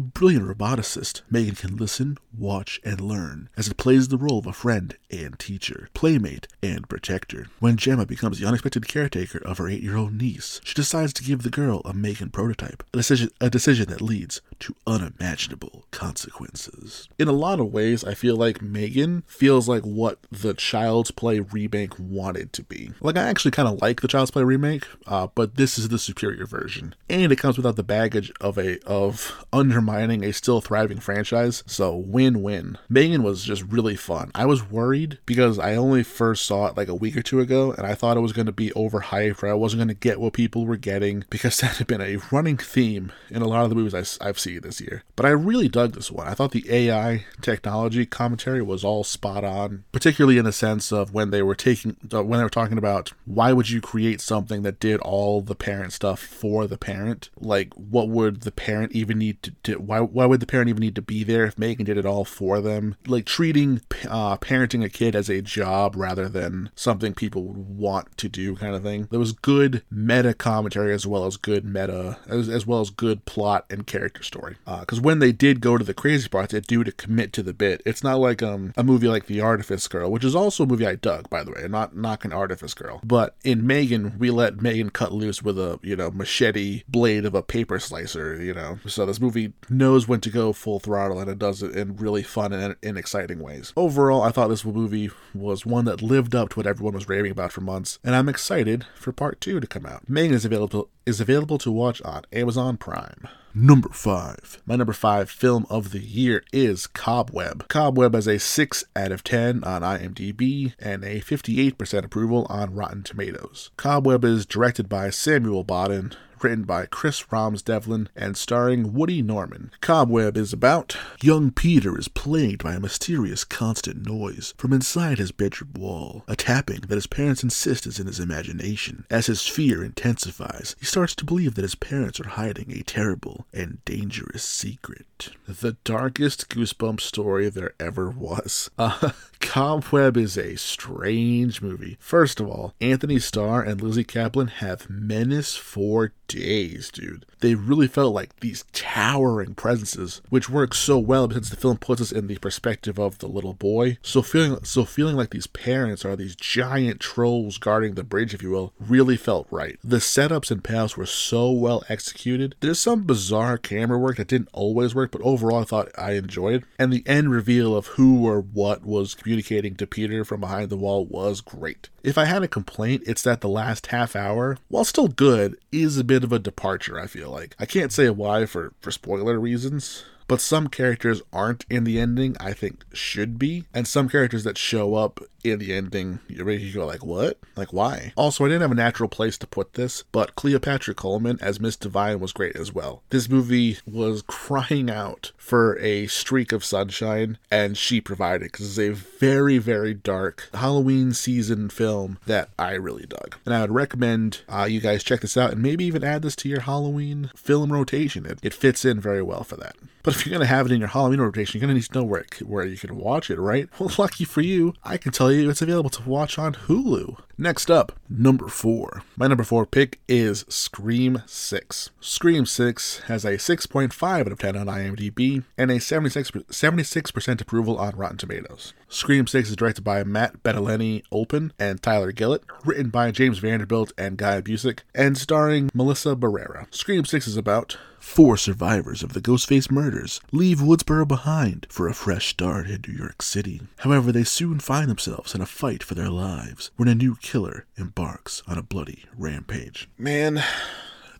brilliant 0.00 0.46
roboticist, 0.46 1.22
Megan 1.30 1.54
can 1.54 1.76
listen, 1.76 2.18
watch, 2.36 2.80
and 2.84 3.00
learn 3.00 3.48
as 3.56 3.68
it 3.68 3.76
plays 3.76 4.08
the 4.08 4.18
role 4.18 4.38
of 4.38 4.46
a 4.46 4.52
friend 4.52 4.96
and 5.10 5.38
teacher, 5.38 5.88
playmate, 5.94 6.46
and 6.62 6.88
protector. 6.88 7.46
When 7.60 7.76
Gemma 7.76 8.06
becomes 8.06 8.38
the 8.38 8.46
unexpected 8.46 8.88
caretaker 8.88 9.38
of 9.38 9.58
her 9.58 9.68
eight 9.68 9.82
year 9.82 9.96
old 9.96 10.14
niece, 10.14 10.60
she 10.64 10.74
decides 10.74 11.12
to 11.14 11.24
give 11.24 11.42
the 11.42 11.50
girl 11.50 11.82
a 11.84 11.92
Megan 11.92 12.30
prototype, 12.30 12.82
a 12.92 12.98
decision, 12.98 13.30
a 13.40 13.50
decision 13.50 13.88
that 13.88 14.00
leads 14.00 14.40
to 14.60 14.74
unimaginable 14.86 15.84
consequences. 15.90 17.08
In 17.18 17.28
a 17.28 17.32
lot 17.32 17.60
of 17.60 17.72
ways, 17.72 18.04
I 18.04 18.14
feel 18.14 18.36
like 18.36 18.62
Megan 18.62 19.23
feels 19.26 19.68
like 19.68 19.82
what 19.82 20.18
the 20.30 20.54
Child's 20.54 21.10
Play 21.10 21.40
remake 21.40 21.98
wanted 21.98 22.52
to 22.54 22.62
be. 22.62 22.92
Like, 23.00 23.16
I 23.16 23.22
actually 23.22 23.50
kind 23.50 23.68
of 23.68 23.80
like 23.82 24.00
the 24.00 24.08
Child's 24.08 24.30
Play 24.30 24.44
remake, 24.44 24.86
uh, 25.06 25.28
but 25.34 25.56
this 25.56 25.78
is 25.78 25.88
the 25.88 25.98
superior 25.98 26.46
version, 26.46 26.94
and 27.08 27.32
it 27.32 27.36
comes 27.36 27.56
without 27.56 27.76
the 27.76 27.82
baggage 27.82 28.32
of 28.40 28.58
a 28.58 28.78
of 28.80 29.44
undermining 29.52 30.24
a 30.24 30.32
still 30.32 30.60
thriving 30.60 30.98
franchise. 30.98 31.62
So 31.66 31.94
win-win. 31.96 32.78
Megan 32.88 33.22
was 33.22 33.44
just 33.44 33.62
really 33.62 33.96
fun. 33.96 34.30
I 34.34 34.46
was 34.46 34.70
worried 34.70 35.18
because 35.26 35.58
I 35.58 35.76
only 35.76 36.02
first 36.02 36.46
saw 36.46 36.66
it 36.66 36.76
like 36.76 36.88
a 36.88 36.94
week 36.94 37.16
or 37.16 37.22
two 37.22 37.40
ago, 37.40 37.72
and 37.72 37.86
I 37.86 37.94
thought 37.94 38.16
it 38.16 38.20
was 38.20 38.32
going 38.32 38.46
to 38.46 38.52
be 38.52 38.70
overhyped 38.70 39.42
or 39.42 39.48
I 39.48 39.54
wasn't 39.54 39.80
going 39.80 39.88
to 39.88 39.94
get 39.94 40.20
what 40.20 40.32
people 40.32 40.66
were 40.66 40.76
getting 40.76 41.24
because 41.30 41.56
that 41.60 41.76
had 41.76 41.86
been 41.86 42.00
a 42.00 42.18
running 42.30 42.56
theme 42.56 43.12
in 43.30 43.42
a 43.42 43.48
lot 43.48 43.64
of 43.64 43.70
the 43.70 43.76
movies 43.76 44.18
I, 44.20 44.26
I've 44.26 44.38
seen 44.38 44.60
this 44.60 44.80
year. 44.80 45.02
But 45.16 45.26
I 45.26 45.30
really 45.30 45.68
dug 45.68 45.92
this 45.92 46.10
one. 46.10 46.28
I 46.28 46.34
thought 46.34 46.52
the 46.52 46.70
AI 46.70 47.24
technology 47.40 48.06
commentary 48.06 48.62
was 48.62 48.84
all 48.84 49.03
spot 49.04 49.44
on, 49.44 49.84
particularly 49.92 50.38
in 50.38 50.44
the 50.44 50.52
sense 50.52 50.92
of 50.92 51.12
when 51.12 51.30
they 51.30 51.42
were 51.42 51.54
taking 51.54 51.96
when 52.10 52.38
they 52.38 52.44
were 52.44 52.48
talking 52.48 52.78
about 52.78 53.12
why 53.24 53.52
would 53.52 53.70
you 53.70 53.80
create 53.80 54.20
something 54.20 54.62
that 54.62 54.80
did 54.80 55.00
all 55.00 55.40
the 55.40 55.54
parent 55.54 55.92
stuff 55.92 56.20
for 56.20 56.66
the 56.66 56.78
parent? 56.78 57.30
Like, 57.38 57.72
what 57.74 58.08
would 58.08 58.42
the 58.42 58.52
parent 58.52 58.92
even 58.92 59.18
need 59.18 59.42
to 59.42 59.50
do? 59.62 59.78
Why 59.78 60.00
why 60.00 60.26
would 60.26 60.40
the 60.40 60.46
parent 60.46 60.68
even 60.68 60.80
need 60.80 60.94
to 60.96 61.02
be 61.02 61.24
there 61.24 61.44
if 61.44 61.58
Megan 61.58 61.86
did 61.86 61.98
it 61.98 62.06
all 62.06 62.24
for 62.24 62.60
them? 62.60 62.96
Like 63.06 63.26
treating 63.26 63.80
uh, 64.08 64.36
parenting 64.38 64.84
a 64.84 64.88
kid 64.88 65.14
as 65.14 65.28
a 65.28 65.42
job 65.42 65.94
rather 65.96 66.28
than 66.28 66.70
something 66.74 67.14
people 67.14 67.44
would 67.44 67.56
want 67.56 68.16
to 68.18 68.28
do, 68.28 68.56
kind 68.56 68.74
of 68.74 68.82
thing. 68.82 69.08
There 69.10 69.20
was 69.20 69.32
good 69.32 69.82
meta 69.90 70.34
commentary 70.34 70.92
as 70.94 71.06
well 71.06 71.26
as 71.26 71.36
good 71.36 71.64
meta 71.64 72.18
as, 72.26 72.48
as 72.48 72.66
well 72.66 72.80
as 72.80 72.90
good 72.90 73.24
plot 73.24 73.66
and 73.70 73.86
character 73.86 74.22
story. 74.22 74.56
Because 74.64 74.98
uh, 74.98 75.02
when 75.02 75.18
they 75.18 75.32
did 75.32 75.60
go 75.60 75.76
to 75.78 75.84
the 75.84 75.94
crazy 75.94 76.28
parts, 76.28 76.52
they 76.52 76.60
do 76.60 76.84
to 76.84 76.92
commit 76.92 77.32
to 77.34 77.42
the 77.42 77.52
bit. 77.52 77.82
It's 77.84 78.02
not 78.02 78.18
like 78.18 78.42
um 78.42 78.72
a 78.76 78.82
movie 78.82 78.93
like 79.02 79.26
The 79.26 79.40
Artifice 79.40 79.88
Girl, 79.88 80.10
which 80.10 80.24
is 80.24 80.34
also 80.34 80.64
a 80.64 80.66
movie 80.66 80.86
I 80.86 80.94
dug, 80.94 81.28
by 81.30 81.42
the 81.42 81.52
way. 81.52 81.66
Not 81.68 81.96
knocking 81.96 82.32
Artifice 82.32 82.74
Girl, 82.74 83.00
but 83.04 83.36
in 83.44 83.66
Megan, 83.66 84.18
we 84.18 84.30
let 84.30 84.60
Megan 84.60 84.90
cut 84.90 85.12
loose 85.12 85.42
with 85.42 85.58
a 85.58 85.78
you 85.82 85.96
know 85.96 86.10
machete 86.10 86.82
blade 86.88 87.24
of 87.24 87.34
a 87.34 87.42
paper 87.42 87.78
slicer. 87.78 88.40
You 88.40 88.54
know, 88.54 88.78
so 88.86 89.06
this 89.06 89.20
movie 89.20 89.52
knows 89.68 90.08
when 90.08 90.20
to 90.20 90.30
go 90.30 90.52
full 90.52 90.80
throttle, 90.80 91.18
and 91.18 91.30
it 91.30 91.38
does 91.38 91.62
it 91.62 91.74
in 91.74 91.96
really 91.96 92.22
fun 92.22 92.52
and, 92.52 92.76
and 92.82 92.98
exciting 92.98 93.40
ways. 93.40 93.72
Overall, 93.76 94.22
I 94.22 94.30
thought 94.30 94.48
this 94.48 94.64
movie 94.64 95.10
was 95.34 95.66
one 95.66 95.84
that 95.86 96.02
lived 96.02 96.34
up 96.34 96.50
to 96.50 96.58
what 96.58 96.66
everyone 96.66 96.94
was 96.94 97.08
raving 97.08 97.32
about 97.32 97.52
for 97.52 97.60
months, 97.60 97.98
and 98.04 98.14
I'm 98.14 98.28
excited 98.28 98.86
for 98.94 99.12
part 99.12 99.40
two 99.40 99.60
to 99.60 99.66
come 99.66 99.86
out. 99.86 100.08
Megan 100.08 100.34
is 100.34 100.44
available 100.44 100.90
is 101.06 101.20
available 101.20 101.58
to 101.58 101.70
watch 101.70 102.00
on 102.02 102.24
Amazon 102.32 102.76
Prime. 102.76 103.28
Number 103.56 103.90
5. 103.90 104.62
My 104.66 104.74
number 104.74 104.92
5 104.92 105.30
film 105.30 105.64
of 105.70 105.92
the 105.92 106.00
year 106.00 106.42
is 106.52 106.88
Cobweb. 106.88 107.68
Cobweb 107.68 108.12
has 108.14 108.26
a 108.26 108.40
6 108.40 108.84
out 108.96 109.12
of 109.12 109.22
10 109.22 109.62
on 109.62 109.82
IMDb 109.82 110.72
and 110.80 111.04
a 111.04 111.20
58% 111.20 112.04
approval 112.04 112.48
on 112.50 112.74
Rotten 112.74 113.04
Tomatoes. 113.04 113.70
Cobweb 113.76 114.24
is 114.24 114.44
directed 114.44 114.88
by 114.88 115.08
Samuel 115.10 115.64
Bodin, 115.64 116.14
written 116.44 116.64
by 116.64 116.84
Chris 116.84 117.20
Thomas 117.20 117.62
Devlin 117.62 118.10
and 118.14 118.36
starring 118.36 118.92
Woody 118.92 119.22
Norman. 119.22 119.70
Cobweb 119.80 120.36
is 120.36 120.52
about 120.52 120.94
young 121.22 121.50
Peter 121.50 121.98
is 121.98 122.06
plagued 122.06 122.62
by 122.62 122.74
a 122.74 122.80
mysterious 122.80 123.44
constant 123.44 124.06
noise 124.06 124.52
from 124.58 124.74
inside 124.74 125.16
his 125.16 125.32
bedroom 125.32 125.72
wall, 125.74 126.22
a 126.28 126.36
tapping 126.36 126.80
that 126.82 126.94
his 126.94 127.06
parents 127.06 127.42
insist 127.42 127.86
is 127.86 127.98
in 127.98 128.06
his 128.06 128.20
imagination. 128.20 129.06
As 129.08 129.26
his 129.26 129.46
fear 129.46 129.82
intensifies, 129.82 130.76
he 130.78 130.84
starts 130.84 131.14
to 131.14 131.24
believe 131.24 131.54
that 131.54 131.62
his 131.62 131.74
parents 131.74 132.20
are 132.20 132.28
hiding 132.28 132.70
a 132.70 132.82
terrible 132.82 133.46
and 133.54 133.82
dangerous 133.86 134.44
secret. 134.44 135.30
The 135.46 135.78
darkest 135.82 136.50
goosebump 136.50 137.00
story 137.00 137.48
there 137.48 137.72
ever 137.80 138.10
was. 138.10 138.70
Uh, 138.84 139.12
Cobweb 139.40 140.16
is 140.16 140.36
a 140.36 140.56
strange 140.56 141.62
movie. 141.62 141.96
First 142.00 142.38
of 142.38 142.48
all, 142.48 142.74
Antony 142.80 143.18
Starr 143.18 143.62
and 143.62 143.80
Lizzy 143.80 144.04
Caplan 144.04 144.48
have 144.48 144.90
menace 144.90 145.56
for 145.56 146.12
dude. 146.34 147.26
They 147.40 147.54
really 147.54 147.88
felt 147.88 148.14
like 148.14 148.40
these 148.40 148.64
towering 148.72 149.54
presences, 149.54 150.22
which 150.30 150.48
works 150.48 150.78
so 150.78 150.98
well 150.98 151.28
because 151.28 151.50
the 151.50 151.56
film 151.56 151.76
puts 151.76 152.00
us 152.00 152.12
in 152.12 152.26
the 152.26 152.38
perspective 152.38 152.98
of 152.98 153.18
the 153.18 153.26
little 153.28 153.54
boy. 153.54 153.98
So 154.02 154.22
feeling 154.22 154.64
so 154.64 154.84
feeling 154.84 155.16
like 155.16 155.30
these 155.30 155.46
parents 155.46 156.04
are 156.04 156.16
these 156.16 156.34
giant 156.34 157.00
trolls 157.00 157.58
guarding 157.58 157.94
the 157.94 158.04
bridge, 158.04 158.34
if 158.34 158.42
you 158.42 158.50
will, 158.50 158.72
really 158.80 159.16
felt 159.16 159.46
right. 159.50 159.78
The 159.84 159.98
setups 159.98 160.50
and 160.50 160.64
payoffs 160.64 160.96
were 160.96 161.06
so 161.06 161.50
well 161.50 161.84
executed. 161.88 162.54
There's 162.60 162.80
some 162.80 163.04
bizarre 163.04 163.58
camera 163.58 163.98
work 163.98 164.16
that 164.16 164.28
didn't 164.28 164.48
always 164.52 164.94
work, 164.94 165.10
but 165.10 165.22
overall 165.22 165.60
I 165.60 165.64
thought 165.64 165.90
I 165.98 166.12
enjoyed. 166.12 166.64
And 166.78 166.92
the 166.92 167.06
end 167.06 167.30
reveal 167.30 167.76
of 167.76 167.88
who 167.88 168.26
or 168.26 168.40
what 168.40 168.84
was 168.84 169.14
communicating 169.14 169.76
to 169.76 169.86
Peter 169.86 170.24
from 170.24 170.40
behind 170.40 170.70
the 170.70 170.76
wall 170.76 171.04
was 171.04 171.40
great. 171.40 171.88
If 172.02 172.18
I 172.18 172.26
had 172.26 172.42
a 172.42 172.48
complaint, 172.48 173.02
it's 173.06 173.22
that 173.22 173.40
the 173.40 173.48
last 173.48 173.86
half 173.86 174.14
hour, 174.14 174.58
while 174.68 174.84
still 174.84 175.08
good, 175.08 175.56
is 175.72 175.96
a 175.96 176.04
bit 176.04 176.23
of 176.24 176.32
a 176.32 176.38
departure, 176.38 176.98
I 176.98 177.06
feel 177.06 177.30
like. 177.30 177.54
I 177.58 177.66
can't 177.66 177.92
say 177.92 178.10
why 178.10 178.46
for, 178.46 178.72
for 178.80 178.90
spoiler 178.90 179.38
reasons, 179.38 180.04
but 180.26 180.40
some 180.40 180.68
characters 180.68 181.22
aren't 181.32 181.64
in 181.70 181.84
the 181.84 182.00
ending, 182.00 182.36
I 182.40 182.52
think 182.52 182.84
should 182.92 183.38
be. 183.38 183.64
And 183.72 183.86
some 183.86 184.08
characters 184.08 184.44
that 184.44 184.58
show 184.58 184.94
up 184.96 185.20
in 185.44 185.58
the 185.58 185.74
ending, 185.74 186.20
you 186.28 186.44
to 186.44 186.72
go 186.72 186.86
like, 186.86 187.04
what? 187.04 187.38
Like, 187.56 187.72
why? 187.72 188.12
Also, 188.16 188.44
I 188.44 188.48
didn't 188.48 188.62
have 188.62 188.72
a 188.72 188.74
natural 188.74 189.08
place 189.08 189.36
to 189.38 189.46
put 189.46 189.74
this, 189.74 190.04
but 190.10 190.34
Cleopatra 190.34 190.94
Coleman 190.94 191.38
as 191.40 191.60
Miss 191.60 191.76
Divine 191.76 192.18
was 192.18 192.32
great 192.32 192.56
as 192.56 192.72
well. 192.72 193.02
This 193.10 193.28
movie 193.28 193.78
was 193.86 194.22
crying 194.22 194.90
out 194.90 195.32
for 195.36 195.78
a 195.78 196.06
streak 196.06 196.52
of 196.52 196.64
sunshine, 196.64 197.38
and 197.50 197.76
she 197.76 198.00
provided 198.00 198.52
because 198.52 198.78
it's 198.78 198.78
a 198.78 199.18
very, 199.18 199.58
very 199.58 199.94
dark 199.94 200.48
Halloween 200.54 201.12
season 201.12 201.68
film 201.68 202.18
that 202.26 202.48
I 202.58 202.72
really 202.72 203.06
dug. 203.06 203.36
And 203.44 203.54
I 203.54 203.60
would 203.60 203.70
recommend 203.70 204.40
uh, 204.48 204.64
you 204.64 204.80
guys 204.80 205.04
check 205.04 205.20
this 205.20 205.36
out 205.36 205.52
and 205.52 205.62
maybe 205.62 205.84
even 205.84 206.02
add 206.02 206.22
this 206.22 206.36
to 206.36 206.48
your 206.48 206.60
Halloween 206.60 207.30
film 207.36 207.72
rotation. 207.72 208.24
It, 208.24 208.38
it 208.42 208.54
fits 208.54 208.84
in 208.84 209.00
very 209.00 209.22
well 209.22 209.44
for 209.44 209.56
that. 209.56 209.76
But 210.04 210.14
if 210.14 210.26
you're 210.26 210.32
going 210.32 210.46
to 210.46 210.54
have 210.54 210.66
it 210.66 210.72
in 210.72 210.80
your 210.80 210.88
Halloween 210.88 211.20
rotation, 211.20 211.58
you're 211.58 211.66
going 211.66 211.74
to 211.74 211.80
need 211.80 211.90
to 211.90 211.98
know 211.98 212.04
where, 212.04 212.20
it, 212.20 212.42
where 212.42 212.66
you 212.66 212.76
can 212.76 212.96
watch 212.96 213.30
it, 213.30 213.40
right? 213.40 213.68
Well, 213.84 213.92
lucky 213.98 214.24
for 214.24 214.40
you, 214.40 214.74
I 214.82 214.96
can 214.96 215.12
tell 215.12 215.30
you 215.30 215.33
it's 215.40 215.62
available 215.62 215.90
to 215.90 216.08
watch 216.08 216.38
on 216.38 216.54
Hulu. 216.54 217.18
Next 217.36 217.70
up, 217.70 217.92
number 218.08 218.48
four. 218.48 219.02
My 219.16 219.26
number 219.26 219.42
four 219.42 219.66
pick 219.66 220.00
is 220.08 220.44
Scream 220.48 221.22
6. 221.26 221.90
Scream 222.00 222.46
6 222.46 223.00
has 223.06 223.24
a 223.24 223.32
6.5 223.32 224.20
out 224.20 224.32
of 224.32 224.38
10 224.38 224.56
on 224.56 224.66
IMDb 224.66 225.42
and 225.58 225.70
a 225.70 225.80
76, 225.80 226.30
76% 226.30 227.40
approval 227.40 227.78
on 227.78 227.96
Rotten 227.96 228.18
Tomatoes. 228.18 228.72
Scream 228.88 229.26
6 229.26 229.50
is 229.50 229.56
directed 229.56 229.82
by 229.82 230.04
Matt 230.04 230.42
Bettinelli 230.42 231.02
Olpin 231.10 231.52
and 231.58 231.82
Tyler 231.82 232.12
Gillett, 232.12 232.42
written 232.64 232.90
by 232.90 233.10
James 233.10 233.38
Vanderbilt 233.38 233.92
and 233.98 234.16
Guy 234.16 234.40
Busick, 234.40 234.80
and 234.94 235.18
starring 235.18 235.70
Melissa 235.74 236.14
Barrera. 236.14 236.72
Scream 236.72 237.04
6 237.04 237.26
is 237.26 237.36
about 237.36 237.76
Four 238.04 238.36
survivors 238.36 239.02
of 239.02 239.12
the 239.12 239.20
Ghostface 239.20 239.72
murders 239.72 240.20
leave 240.30 240.58
Woodsboro 240.58 241.08
behind 241.08 241.66
for 241.68 241.88
a 241.88 241.94
fresh 241.94 242.28
start 242.28 242.68
in 242.68 242.84
New 242.86 242.94
York 242.94 243.22
City. 243.22 243.62
However, 243.78 244.12
they 244.12 244.22
soon 244.22 244.60
find 244.60 244.88
themselves 244.88 245.34
in 245.34 245.40
a 245.40 245.46
fight 245.46 245.82
for 245.82 245.96
their 245.96 246.10
lives 246.10 246.70
when 246.76 246.86
a 246.86 246.94
new 246.94 247.16
killer 247.16 247.66
embarks 247.76 248.40
on 248.46 248.56
a 248.56 248.62
bloody 248.62 249.04
rampage. 249.18 249.88
Man, 249.98 250.44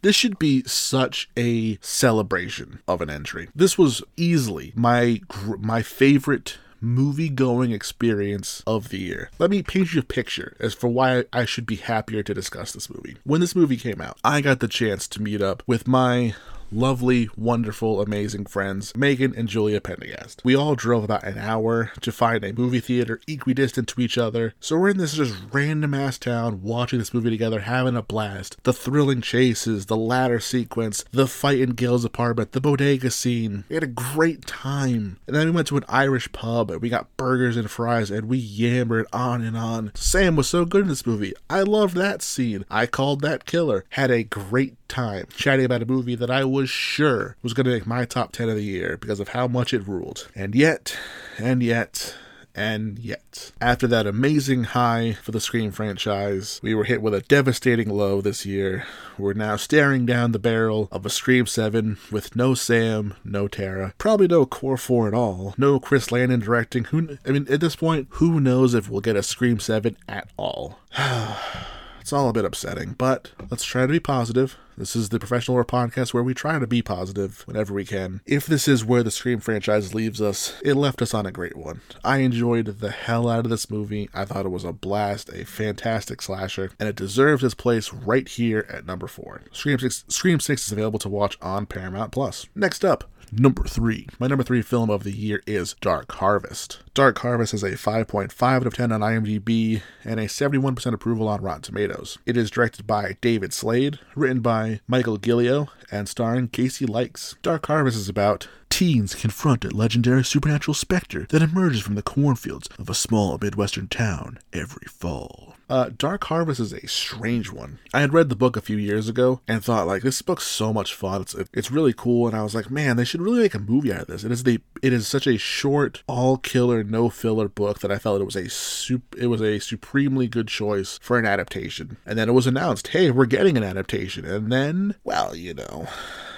this 0.02 0.14
should 0.14 0.38
be 0.38 0.62
such 0.66 1.28
a 1.36 1.78
celebration 1.80 2.78
of 2.86 3.00
an 3.00 3.10
entry. 3.10 3.48
This 3.56 3.76
was 3.76 4.04
easily 4.16 4.72
my 4.76 5.20
my 5.58 5.82
favorite 5.82 6.58
movie 6.80 7.30
going 7.30 7.72
experience 7.72 8.62
of 8.68 8.90
the 8.90 8.98
year. 8.98 9.30
Let 9.38 9.50
me 9.50 9.62
paint 9.64 9.94
you 9.94 10.00
a 10.00 10.04
picture 10.04 10.54
as 10.60 10.74
for 10.74 10.88
why 10.88 11.24
I 11.32 11.44
should 11.44 11.66
be 11.66 11.76
happier 11.76 12.22
to 12.22 12.34
discuss 12.34 12.72
this 12.72 12.90
movie. 12.90 13.16
When 13.24 13.40
this 13.40 13.56
movie 13.56 13.78
came 13.78 14.00
out, 14.00 14.18
I 14.22 14.42
got 14.42 14.60
the 14.60 14.68
chance 14.68 15.08
to 15.08 15.22
meet 15.22 15.40
up 15.42 15.62
with 15.66 15.88
my 15.88 16.34
lovely, 16.70 17.28
wonderful, 17.36 18.00
amazing 18.00 18.46
friends, 18.46 18.94
Megan 18.96 19.34
and 19.36 19.48
Julia 19.48 19.80
Pendergast. 19.80 20.42
We 20.44 20.54
all 20.54 20.74
drove 20.74 21.04
about 21.04 21.24
an 21.24 21.38
hour 21.38 21.92
to 22.00 22.12
find 22.12 22.44
a 22.44 22.52
movie 22.52 22.80
theater 22.80 23.20
equidistant 23.26 23.88
to 23.88 24.00
each 24.00 24.18
other, 24.18 24.54
so 24.60 24.76
we're 24.76 24.90
in 24.90 24.98
this 24.98 25.14
just 25.14 25.34
random 25.52 25.94
ass 25.94 26.18
town 26.18 26.62
watching 26.62 26.98
this 26.98 27.14
movie 27.14 27.30
together, 27.30 27.60
having 27.60 27.96
a 27.96 28.02
blast. 28.02 28.56
The 28.64 28.72
thrilling 28.72 29.20
chases, 29.20 29.86
the 29.86 29.96
ladder 29.96 30.40
sequence, 30.40 31.04
the 31.10 31.26
fight 31.26 31.60
in 31.60 31.70
Gail's 31.70 32.04
apartment, 32.04 32.52
the 32.52 32.60
bodega 32.60 33.10
scene. 33.10 33.64
We 33.68 33.74
had 33.74 33.82
a 33.82 33.88
great 33.88 34.46
time. 34.46 35.18
And 35.26 35.36
then 35.36 35.46
we 35.46 35.52
went 35.52 35.68
to 35.68 35.76
an 35.76 35.84
Irish 35.88 36.30
pub 36.32 36.70
and 36.70 36.80
we 36.80 36.88
got 36.88 37.16
burgers 37.16 37.56
and 37.56 37.70
fries 37.70 38.10
and 38.10 38.28
we 38.28 38.38
yammered 38.38 39.06
on 39.12 39.42
and 39.42 39.56
on. 39.56 39.92
Sam 39.94 40.36
was 40.36 40.48
so 40.48 40.64
good 40.64 40.82
in 40.82 40.88
this 40.88 41.06
movie. 41.06 41.34
I 41.48 41.60
loved 41.62 41.96
that 41.96 42.22
scene. 42.22 42.64
I 42.70 42.86
called 42.86 43.20
that 43.20 43.44
killer. 43.46 43.84
Had 43.90 44.10
a 44.10 44.24
great 44.24 44.76
time 44.88 45.26
chatting 45.36 45.64
about 45.64 45.82
a 45.82 45.86
movie 45.86 46.14
that 46.14 46.30
I 46.30 46.44
was 46.64 46.70
sure 46.70 47.36
was 47.42 47.52
going 47.52 47.66
to 47.66 47.72
make 47.72 47.86
my 47.86 48.06
top 48.06 48.32
10 48.32 48.48
of 48.48 48.56
the 48.56 48.64
year 48.64 48.96
because 48.98 49.20
of 49.20 49.28
how 49.28 49.46
much 49.46 49.74
it 49.74 49.86
ruled. 49.86 50.28
And 50.34 50.54
yet, 50.54 50.96
and 51.36 51.62
yet, 51.62 52.14
and 52.54 52.98
yet. 52.98 53.52
After 53.60 53.86
that 53.88 54.06
amazing 54.06 54.64
high 54.64 55.12
for 55.12 55.30
the 55.30 55.42
Scream 55.42 55.72
franchise, 55.72 56.60
we 56.62 56.74
were 56.74 56.84
hit 56.84 57.02
with 57.02 57.12
a 57.12 57.20
devastating 57.20 57.90
low 57.90 58.22
this 58.22 58.46
year. 58.46 58.86
We're 59.18 59.34
now 59.34 59.56
staring 59.56 60.06
down 60.06 60.32
the 60.32 60.38
barrel 60.38 60.88
of 60.90 61.04
a 61.04 61.10
Scream 61.10 61.44
7 61.44 61.98
with 62.10 62.34
no 62.34 62.54
Sam, 62.54 63.12
no 63.22 63.46
Tara, 63.46 63.92
probably 63.98 64.26
no 64.26 64.46
Core 64.46 64.78
4 64.78 65.08
at 65.08 65.14
all, 65.14 65.54
no 65.58 65.78
Chris 65.78 66.10
Landon 66.10 66.40
directing. 66.40 66.84
Who 66.84 67.18
I 67.26 67.32
mean, 67.32 67.46
at 67.50 67.60
this 67.60 67.76
point, 67.76 68.08
who 68.12 68.40
knows 68.40 68.72
if 68.72 68.88
we'll 68.88 69.02
get 69.02 69.16
a 69.16 69.22
Scream 69.22 69.60
7 69.60 69.98
at 70.08 70.30
all? 70.38 70.78
It's 72.04 72.12
all 72.12 72.28
a 72.28 72.34
bit 72.34 72.44
upsetting, 72.44 72.96
but 72.98 73.30
let's 73.50 73.64
try 73.64 73.86
to 73.86 73.88
be 73.88 73.98
positive. 73.98 74.58
This 74.76 74.94
is 74.94 75.08
the 75.08 75.18
Professional 75.18 75.54
Horror 75.54 75.64
Podcast 75.64 76.12
where 76.12 76.22
we 76.22 76.34
try 76.34 76.58
to 76.58 76.66
be 76.66 76.82
positive 76.82 77.42
whenever 77.46 77.72
we 77.72 77.86
can. 77.86 78.20
If 78.26 78.44
this 78.44 78.68
is 78.68 78.84
where 78.84 79.02
the 79.02 79.10
Scream 79.10 79.40
franchise 79.40 79.94
leaves 79.94 80.20
us, 80.20 80.60
it 80.62 80.74
left 80.74 81.00
us 81.00 81.14
on 81.14 81.24
a 81.24 81.32
great 81.32 81.56
one. 81.56 81.80
I 82.04 82.18
enjoyed 82.18 82.66
the 82.66 82.90
hell 82.90 83.26
out 83.26 83.46
of 83.46 83.50
this 83.50 83.70
movie. 83.70 84.10
I 84.12 84.26
thought 84.26 84.44
it 84.44 84.50
was 84.50 84.64
a 84.64 84.72
blast, 84.74 85.30
a 85.30 85.46
fantastic 85.46 86.20
slasher, 86.20 86.72
and 86.78 86.90
it 86.90 86.96
deserves 86.96 87.42
its 87.42 87.54
place 87.54 87.90
right 87.90 88.28
here 88.28 88.66
at 88.68 88.84
number 88.84 89.06
four. 89.06 89.40
Scream 89.50 89.78
6, 89.78 90.04
Scream 90.08 90.40
6 90.40 90.66
is 90.66 90.72
available 90.72 90.98
to 90.98 91.08
watch 91.08 91.38
on 91.40 91.64
Paramount 91.64 92.12
Plus. 92.12 92.44
Next 92.54 92.84
up, 92.84 93.10
Number 93.32 93.64
three. 93.64 94.06
My 94.20 94.28
number 94.28 94.44
three 94.44 94.62
film 94.62 94.90
of 94.90 95.02
the 95.02 95.10
year 95.10 95.42
is 95.44 95.74
Dark 95.80 96.12
Harvest. 96.12 96.83
Dark 96.94 97.18
Harvest 97.18 97.50
has 97.50 97.64
a 97.64 97.72
5.5 97.72 98.40
out 98.40 98.66
of 98.68 98.74
10 98.74 98.92
on 98.92 99.00
IMDb 99.00 99.82
and 100.04 100.20
a 100.20 100.26
71% 100.26 100.94
approval 100.94 101.26
on 101.26 101.42
Rotten 101.42 101.62
Tomatoes. 101.62 102.18
It 102.24 102.36
is 102.36 102.52
directed 102.52 102.86
by 102.86 103.16
David 103.20 103.52
Slade, 103.52 103.98
written 104.14 104.40
by 104.40 104.78
Michael 104.86 105.18
Gilio, 105.18 105.66
and 105.90 106.08
starring 106.08 106.46
Casey 106.46 106.86
Likes. 106.86 107.34
Dark 107.42 107.66
Harvest 107.66 107.96
is 107.96 108.08
about 108.08 108.46
teens 108.70 109.16
confront 109.16 109.64
a 109.64 109.70
legendary 109.70 110.24
supernatural 110.24 110.74
specter 110.74 111.26
that 111.30 111.42
emerges 111.42 111.80
from 111.80 111.96
the 111.96 112.02
cornfields 112.02 112.68
of 112.78 112.88
a 112.88 112.94
small 112.94 113.38
Midwestern 113.42 113.88
town 113.88 114.38
every 114.52 114.86
fall. 114.86 115.54
Uh, 115.68 115.90
Dark 115.96 116.24
Harvest 116.24 116.60
is 116.60 116.72
a 116.72 116.86
strange 116.86 117.50
one. 117.50 117.78
I 117.92 118.00
had 118.00 118.12
read 118.12 118.28
the 118.28 118.36
book 118.36 118.56
a 118.56 118.60
few 118.60 118.76
years 118.76 119.08
ago 119.08 119.40
and 119.48 119.64
thought 119.64 119.86
like 119.86 120.02
this 120.02 120.20
book's 120.22 120.44
so 120.44 120.72
much 120.72 120.94
fun. 120.94 121.22
It's 121.22 121.34
it's 121.52 121.70
really 121.70 121.94
cool, 121.94 122.26
and 122.26 122.36
I 122.36 122.42
was 122.42 122.54
like, 122.54 122.70
man, 122.70 122.96
they 122.96 123.04
should 123.04 123.22
really 123.22 123.40
make 123.40 123.54
a 123.54 123.58
movie 123.58 123.92
out 123.92 124.02
of 124.02 124.06
this. 124.08 124.24
It 124.24 124.32
is 124.32 124.42
the 124.42 124.60
it 124.82 124.92
is 124.92 125.06
such 125.06 125.26
a 125.26 125.38
short, 125.38 126.02
all 126.06 126.36
killer, 126.36 126.83
no 126.90 127.08
filler 127.08 127.48
book 127.48 127.80
that 127.80 127.90
I 127.90 127.98
felt 127.98 128.20
it 128.20 128.24
was 128.24 128.36
a 128.36 128.48
sup- 128.48 129.16
it 129.16 129.26
was 129.26 129.40
a 129.40 129.58
supremely 129.58 130.28
good 130.28 130.48
choice 130.48 130.98
for 131.02 131.18
an 131.18 131.26
adaptation. 131.26 131.96
And 132.06 132.18
then 132.18 132.28
it 132.28 132.32
was 132.32 132.46
announced, 132.46 132.88
hey, 132.88 133.10
we're 133.10 133.26
getting 133.26 133.56
an 133.56 133.64
adaptation, 133.64 134.24
and 134.24 134.50
then 134.50 134.94
well, 135.04 135.34
you 135.34 135.54
know 135.54 135.88